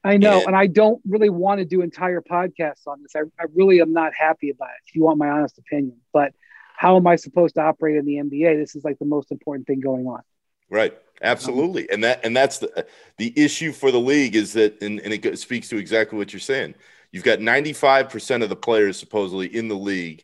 I 0.03 0.17
know, 0.17 0.39
and, 0.39 0.47
and 0.47 0.55
I 0.55 0.67
don't 0.67 1.01
really 1.07 1.29
want 1.29 1.59
to 1.59 1.65
do 1.65 1.81
entire 1.81 2.21
podcasts 2.21 2.87
on 2.87 3.01
this. 3.01 3.15
I, 3.15 3.21
I 3.39 3.45
really 3.53 3.81
am 3.81 3.91
not 3.91 4.13
happy 4.17 4.49
about 4.49 4.69
it. 4.69 4.87
If 4.87 4.95
you 4.95 5.03
want 5.03 5.17
my 5.17 5.29
honest 5.29 5.57
opinion, 5.57 5.97
but 6.13 6.33
how 6.75 6.95
am 6.95 7.07
I 7.07 7.15
supposed 7.15 7.55
to 7.55 7.61
operate 7.61 7.97
in 7.97 8.05
the 8.05 8.15
NBA? 8.15 8.57
This 8.57 8.75
is 8.75 8.83
like 8.83 8.99
the 8.99 9.05
most 9.05 9.31
important 9.31 9.67
thing 9.67 9.79
going 9.79 10.05
on. 10.05 10.21
Right, 10.69 10.97
Absolutely, 11.21 11.89
and 11.89 12.03
that 12.03 12.23
and 12.23 12.35
that's 12.35 12.59
the 12.59 12.85
the 13.17 13.33
issue 13.35 13.71
for 13.71 13.91
the 13.91 13.99
league 13.99 14.35
is 14.35 14.53
that, 14.53 14.81
and, 14.81 14.99
and 14.99 15.13
it 15.13 15.39
speaks 15.39 15.67
to 15.69 15.77
exactly 15.77 16.17
what 16.17 16.31
you're 16.31 16.39
saying. 16.39 16.75
You've 17.11 17.23
got 17.23 17.41
95 17.41 18.09
percent 18.09 18.43
of 18.43 18.49
the 18.49 18.55
players 18.55 18.99
supposedly 18.99 19.47
in 19.47 19.67
the 19.67 19.75
league 19.75 20.23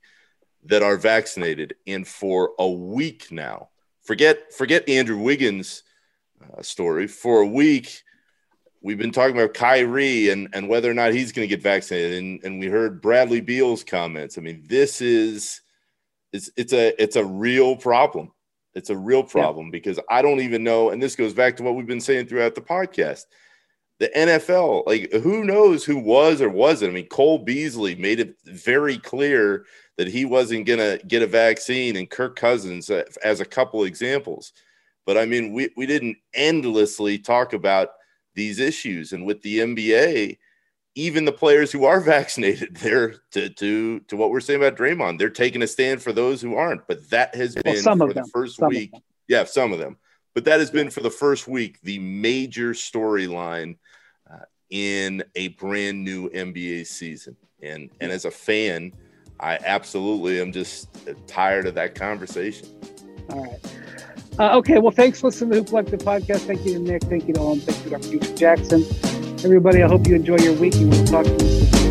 that 0.65 0.83
are 0.83 0.97
vaccinated, 0.97 1.75
and 1.87 2.07
for 2.07 2.51
a 2.59 2.69
week 2.69 3.31
now, 3.31 3.69
forget 4.03 4.53
forget 4.53 4.87
Andrew 4.87 5.17
Wiggins' 5.17 5.81
uh, 6.55 6.61
story. 6.61 7.07
For 7.07 7.41
a 7.41 7.47
week, 7.47 8.03
we've 8.81 8.99
been 8.99 9.11
talking 9.11 9.35
about 9.35 9.55
Kyrie 9.55 10.29
and 10.29 10.47
and 10.53 10.69
whether 10.69 10.91
or 10.91 10.93
not 10.93 11.13
he's 11.13 11.31
going 11.31 11.47
to 11.47 11.55
get 11.55 11.63
vaccinated, 11.63 12.19
and 12.19 12.43
and 12.43 12.59
we 12.59 12.67
heard 12.67 13.01
Bradley 13.01 13.41
Beal's 13.41 13.83
comments. 13.83 14.37
I 14.37 14.41
mean, 14.41 14.63
this 14.67 15.01
is 15.01 15.61
it's 16.31 16.51
it's 16.55 16.73
a 16.73 17.01
it's 17.01 17.15
a 17.15 17.25
real 17.25 17.75
problem 17.75 18.31
it's 18.75 18.89
a 18.89 18.97
real 18.97 19.23
problem 19.23 19.67
yeah. 19.67 19.71
because 19.71 19.99
I 20.09 20.21
don't 20.21 20.39
even 20.39 20.63
know. 20.63 20.89
And 20.89 21.01
this 21.01 21.15
goes 21.15 21.33
back 21.33 21.57
to 21.57 21.63
what 21.63 21.75
we've 21.75 21.87
been 21.87 22.01
saying 22.01 22.27
throughout 22.27 22.55
the 22.55 22.61
podcast. 22.61 23.25
The 23.99 24.09
NFL, 24.15 24.85
like 24.87 25.11
who 25.13 25.43
knows 25.43 25.85
who 25.85 25.97
was 25.97 26.41
or 26.41 26.49
wasn't? 26.49 26.91
I 26.91 26.93
mean, 26.93 27.07
Cole 27.07 27.39
Beasley 27.39 27.95
made 27.95 28.19
it 28.19 28.35
very 28.45 28.97
clear 28.97 29.65
that 29.97 30.07
he 30.07 30.25
wasn't 30.25 30.65
going 30.65 30.79
to 30.79 30.99
get 31.05 31.21
a 31.21 31.27
vaccine, 31.27 31.95
and 31.95 32.09
Kirk 32.09 32.35
Cousins, 32.35 32.89
uh, 32.89 33.03
as 33.23 33.39
a 33.39 33.45
couple 33.45 33.83
examples. 33.83 34.51
But 35.05 35.17
I 35.17 35.25
mean, 35.25 35.53
we, 35.53 35.69
we 35.77 35.85
didn't 35.85 36.17
endlessly 36.33 37.19
talk 37.19 37.53
about 37.53 37.89
these 38.35 38.59
issues. 38.59 39.13
And 39.13 39.25
with 39.25 39.41
the 39.41 39.59
NBA, 39.59 40.37
even 40.95 41.25
the 41.25 41.31
players 41.31 41.71
who 41.71 41.85
are 41.85 41.99
vaccinated, 42.15 42.75
they're 42.77 43.15
to 43.31 43.49
to 43.49 43.99
to 44.01 44.17
what 44.17 44.31
we're 44.31 44.39
saying 44.39 44.61
about 44.61 44.77
Draymond, 44.77 45.19
they're 45.19 45.29
taking 45.29 45.61
a 45.61 45.67
stand 45.67 46.01
for 46.01 46.13
those 46.13 46.41
who 46.41 46.55
aren't. 46.55 46.87
But 46.87 47.09
that 47.09 47.35
has 47.35 47.55
been 47.55 47.81
well, 47.83 47.97
for 47.97 48.13
the 48.13 48.29
first 48.33 48.57
some 48.57 48.69
week. 48.69 48.91
Yeah, 49.27 49.45
some 49.45 49.71
of 49.71 49.79
them. 49.79 49.97
But 50.33 50.45
that 50.45 50.59
has 50.59 50.71
been 50.71 50.89
for 50.89 51.01
the 51.01 51.11
first 51.11 51.47
week 51.47 51.79
the 51.81 51.99
major 51.99 52.73
storyline 52.73 53.77
uh, 54.31 54.45
in 54.69 55.23
a 55.35 55.49
brand 55.49 56.03
new 56.03 56.29
NBA 56.29 56.87
season. 56.87 57.35
And 57.61 57.89
and 58.01 58.11
as 58.11 58.25
a 58.25 58.31
fan, 58.31 58.93
I 59.39 59.59
absolutely 59.63 60.41
am 60.41 60.51
just 60.51 60.89
tired 61.27 61.67
of 61.67 61.75
that 61.75 61.95
conversation. 61.95 62.67
All 63.29 63.43
right. 63.43 63.59
Uh, 64.39 64.57
okay. 64.57 64.79
Well, 64.79 64.91
thanks 64.91 65.21
for 65.21 65.27
listening 65.27 65.51
to 65.51 65.57
Hoop 65.57 65.67
Collective 65.67 65.99
podcast. 65.99 66.41
Thank 66.41 66.65
you 66.65 66.73
to 66.73 66.79
Nick. 66.79 67.03
Thank 67.03 67.27
you 67.27 67.35
to 67.35 67.39
Ohm. 67.39 67.59
Thank 67.59 68.11
you 68.11 68.19
to 68.19 68.27
Dr. 68.27 68.35
Jackson. 68.35 69.32
Everybody, 69.43 69.83
I 69.83 69.89
hope 69.89 70.07
you 70.07 70.15
enjoy 70.15 70.37
your 70.37 70.53
week. 70.53 70.73
And 70.75 70.89
we'll 70.89 71.05
talk 71.05 71.25
to 71.25 71.45
you 71.45 71.82